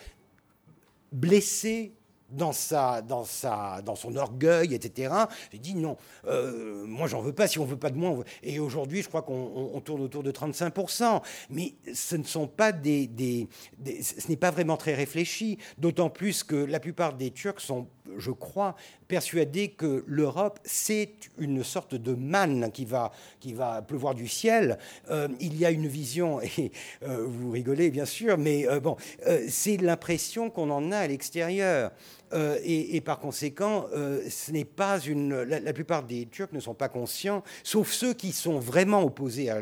blessé 1.12 1.94
dans, 2.30 2.52
sa, 2.52 3.02
dans, 3.02 3.24
sa, 3.24 3.82
dans 3.84 3.96
son 3.96 4.16
orgueil, 4.16 4.74
etc. 4.74 5.14
J'ai 5.52 5.60
dit 5.60 5.76
non, 5.76 5.98
euh, 6.26 6.86
moi 6.86 7.08
j'en 7.08 7.22
veux 7.22 7.34
pas, 7.34 7.48
si 7.48 7.60
on 7.60 7.66
veut 7.66 7.78
pas 7.78 7.90
de 7.90 7.98
moi. 7.98 8.24
Et 8.44 8.60
aujourd'hui, 8.60 9.02
je 9.02 9.08
crois 9.08 9.22
qu'on 9.22 9.82
tourne 9.84 10.02
autour 10.02 10.24
de 10.24 10.32
35%. 10.32 11.22
Mais 11.50 11.76
ce 11.94 12.16
ne 12.16 12.24
sont 12.24 12.48
pas 12.48 12.72
des, 12.72 13.08
des, 13.08 13.48
ce 14.02 14.28
n'est 14.28 14.38
pas 14.38 14.52
vraiment 14.52 14.78
très 14.78 14.94
réfléchi, 14.94 15.58
d'autant 15.78 16.10
plus 16.10 16.44
que 16.44 16.56
la 16.56 16.80
plupart 16.80 17.14
des 17.14 17.32
Turcs 17.32 17.62
sont, 17.62 17.88
je 18.18 18.32
crois, 18.32 18.76
persuadés 19.08 19.70
que 19.70 20.04
l'Europe, 20.08 20.60
c'est 20.64 21.14
une 21.38 21.64
sorte 21.64 21.96
de 21.96 22.14
manne 22.14 22.72
qui 22.72 22.86
va, 22.86 23.12
qui 23.40 23.54
va 23.54 23.82
pleuvoir 23.82 24.16
du 24.16 24.28
ciel. 24.28 24.78
Euh, 25.10 25.28
il 25.40 25.58
y 25.58 25.66
a 25.66 25.72
une 25.72 25.88
vision, 25.88 26.42
et 26.58 26.72
euh, 27.04 27.26
vous 27.26 27.52
rigolez 27.52 27.90
bien 27.90 28.06
sûr, 28.06 28.38
mais 28.38 28.68
bon, 28.80 28.98
c'est 29.48 29.78
l'impression 29.78 30.50
qu'on 30.50 30.70
en 30.70 30.92
a 30.92 30.98
à 30.98 31.08
l'extérieur. 31.08 31.92
Euh, 32.34 32.60
et, 32.64 33.00
par 33.02 33.20
conséquent, 33.20 33.88
euh, 33.94 34.22
ce 34.30 34.52
n'est 34.52 34.66
pas 34.66 35.00
une. 35.00 35.34
La, 35.44 35.74
plupart 35.74 36.04
des 36.04 36.26
Turcs 36.26 36.52
ne 36.52 36.60
sont 36.60 36.74
pas 36.74 36.90
conscients, 36.90 37.44
sauf 37.64 37.92
ceux 37.92 38.14
qui 38.14 38.32
sont 38.32 38.60
vraiment 38.60 39.04
opposés 39.04 39.50
à, 39.50 39.60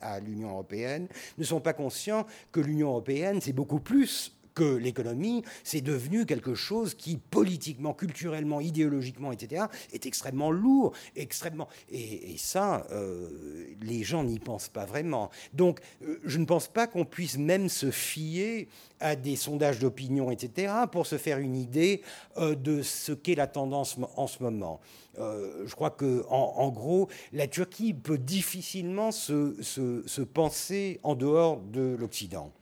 à 0.00 0.20
l'Union 0.20 0.50
européenne, 0.50 1.08
ne 1.38 1.44
sont 1.44 1.60
pas 1.60 1.72
conscients 1.72 2.26
que 2.52 2.60
l'Union 2.60 2.88
européenne, 2.88 3.40
c'est 3.40 3.52
beaucoup 3.52 3.80
plus 3.80 4.32
que 4.54 4.76
l'économie, 4.76 5.42
c'est 5.64 5.80
devenu 5.80 6.26
quelque 6.26 6.54
chose 6.54 6.94
qui, 6.94 7.16
politiquement, 7.16 7.94
culturellement, 7.94 8.60
idéologiquement, 8.60 9.32
etc., 9.32 9.66
est 9.92 10.06
extrêmement 10.06 10.50
lourd, 10.50 10.92
extrêmement. 11.16 11.68
Et, 11.90 12.36
ça, 12.38 12.86
euh, 12.90 13.66
les 13.82 14.02
gens 14.02 14.24
n'y 14.24 14.38
pensent 14.38 14.68
pas 14.68 14.84
vraiment. 14.84 15.30
Donc, 15.52 15.80
euh, 16.02 16.18
je 16.24 16.38
ne 16.38 16.44
pense 16.44 16.68
pas 16.68 16.86
qu'on 16.86 17.04
puisse 17.04 17.38
même 17.38 17.68
se 17.68 17.90
fier 17.90 18.68
à 19.00 19.16
des 19.16 19.36
sondages 19.36 19.78
d'opinion, 19.78 20.30
etc., 20.30 20.72
pour 20.90 21.06
se 21.06 21.18
faire 21.18 21.38
une 21.38 21.56
idée 21.56 22.02
euh, 22.36 22.54
de 22.54 22.82
ce 22.82 23.12
qu'est 23.12 23.34
la 23.34 23.46
tendance 23.46 23.96
en 24.16 24.26
ce 24.26 24.42
moment. 24.42 24.80
je 25.16 25.74
crois 25.74 25.90
que, 25.90 26.24
en, 26.28 26.70
gros, 26.70 27.08
la 27.32 27.46
Turquie 27.46 27.92
peut 27.94 28.18
difficilement 28.18 29.12
se, 29.12 29.56
se 29.62 30.22
penser 30.22 31.00
en 31.02 31.14
dehors 31.14 31.60
de 31.60 31.96
l'Occident. 31.98 32.52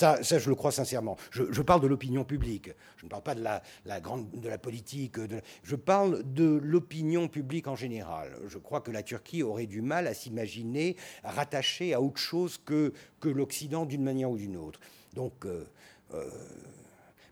Ça, 0.00 0.20
je 0.22 0.48
le 0.48 0.54
crois 0.54 0.72
sincèrement. 0.72 1.16
Je, 1.30 1.62
parle 1.62 1.82
de 1.82 1.86
l'opinion 1.86 2.24
publique. 2.24 2.70
Je 2.96 3.04
ne 3.04 3.10
parle 3.10 3.22
pas 3.22 3.34
de 3.34 3.42
la, 3.42 4.00
grande, 4.00 4.30
de 4.30 4.48
la 4.48 4.58
politique. 4.58 5.16
je 5.62 5.76
parle 5.76 6.22
de 6.32 6.58
l'opinion 6.62 7.28
publique 7.28 7.66
en 7.66 7.76
général. 7.76 8.34
Je 8.48 8.58
crois 8.58 8.80
que 8.80 8.90
la 8.90 9.02
Turquie 9.02 9.42
aurait 9.42 9.66
du 9.66 9.82
mal 9.82 10.06
à 10.06 10.14
s'imaginer 10.14 10.96
rattachée 11.22 11.92
à 11.92 12.00
autre 12.00 12.18
chose 12.18 12.58
que, 12.64 12.92
que 13.20 13.28
l'Occident 13.28 13.84
d'une 13.84 14.02
manière 14.02 14.30
ou 14.30 14.38
d'une 14.38 14.56
autre. 14.56 14.80
Donc, 15.14 15.46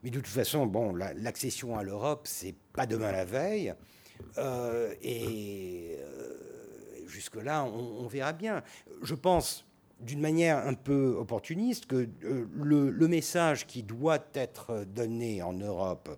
mais 0.02 0.10
de 0.10 0.16
toute 0.20 0.26
façon, 0.26 0.66
bon, 0.66 0.94
l'accession 0.94 1.76
à 1.76 1.82
l'Europe, 1.82 2.26
c'est 2.26 2.54
pas 2.72 2.86
demain 2.86 3.12
la 3.12 3.24
veille. 3.24 3.74
et 5.02 5.96
jusque-là, 7.06 7.64
on, 7.64 8.06
verra 8.06 8.32
bien. 8.32 8.62
Je 9.02 9.14
pense, 9.14 9.66
d'une 10.00 10.20
manière 10.20 10.58
un 10.66 10.74
peu 10.74 11.16
opportuniste, 11.18 11.86
que 11.86 12.08
le, 12.22 13.08
message 13.08 13.66
qui 13.66 13.82
doit 13.82 14.24
être 14.34 14.84
donné 14.94 15.42
en 15.42 15.52
Europe 15.52 16.08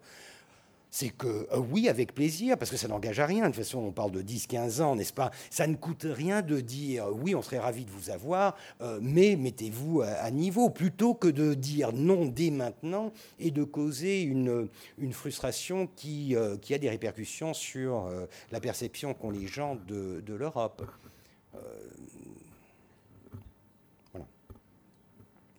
c'est 0.91 1.11
que 1.11 1.49
euh, 1.53 1.59
oui, 1.59 1.89
avec 1.89 2.15
plaisir, 2.15 2.59
parce 2.59 2.71
que 2.71 2.77
ça 2.77 2.89
n'engage 2.89 3.21
à 3.21 3.27
rien. 3.27 3.43
De 3.43 3.55
toute 3.55 3.65
façon, 3.65 3.79
on 3.79 3.93
parle 3.93 4.11
de 4.11 4.23
10-15 4.23 4.83
ans, 4.83 4.97
n'est-ce 4.97 5.13
pas? 5.13 5.31
Ça 5.49 5.67
ne 5.67 5.77
coûte 5.77 6.07
rien 6.09 6.43
de 6.43 6.61
dire 6.61 7.07
oui, 7.13 7.35
on 7.35 7.43
serait 7.43 7.59
ravi 7.59 7.85
de 7.85 7.91
vous 7.91 8.11
avoir, 8.11 8.57
euh, 8.81 8.99
mais 9.01 9.37
mettez-vous 9.37 10.03
à, 10.03 10.31
niveau, 10.31 10.71
plutôt 10.71 11.15
que 11.15 11.29
de 11.29 11.55
dire 11.55 11.93
non 11.93 12.27
dès 12.27 12.51
maintenant 12.51 13.13
et 13.39 13.51
de 13.51 13.65
causer 13.65 14.23
une, 14.23 14.69
une 14.99 15.13
frustration 15.13 15.89
qui, 15.97 16.35
euh, 16.35 16.57
a 16.71 16.79
des 16.79 16.91
répercussions 16.91 17.53
sur 17.53 18.09
la 18.53 18.61
perception 18.61 19.13
qu'ont 19.13 19.31
les 19.31 19.49
gens 19.49 19.77
de 19.89 20.35
l'Europe. 20.35 20.85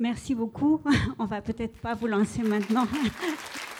Merci 0.02 0.34
beaucoup. 0.34 0.82
On 1.20 1.26
va 1.26 1.42
peut-être 1.42 1.78
pas 1.78 1.94
vous 1.94 2.08
lancer 2.08 2.42
maintenant. 2.42 2.88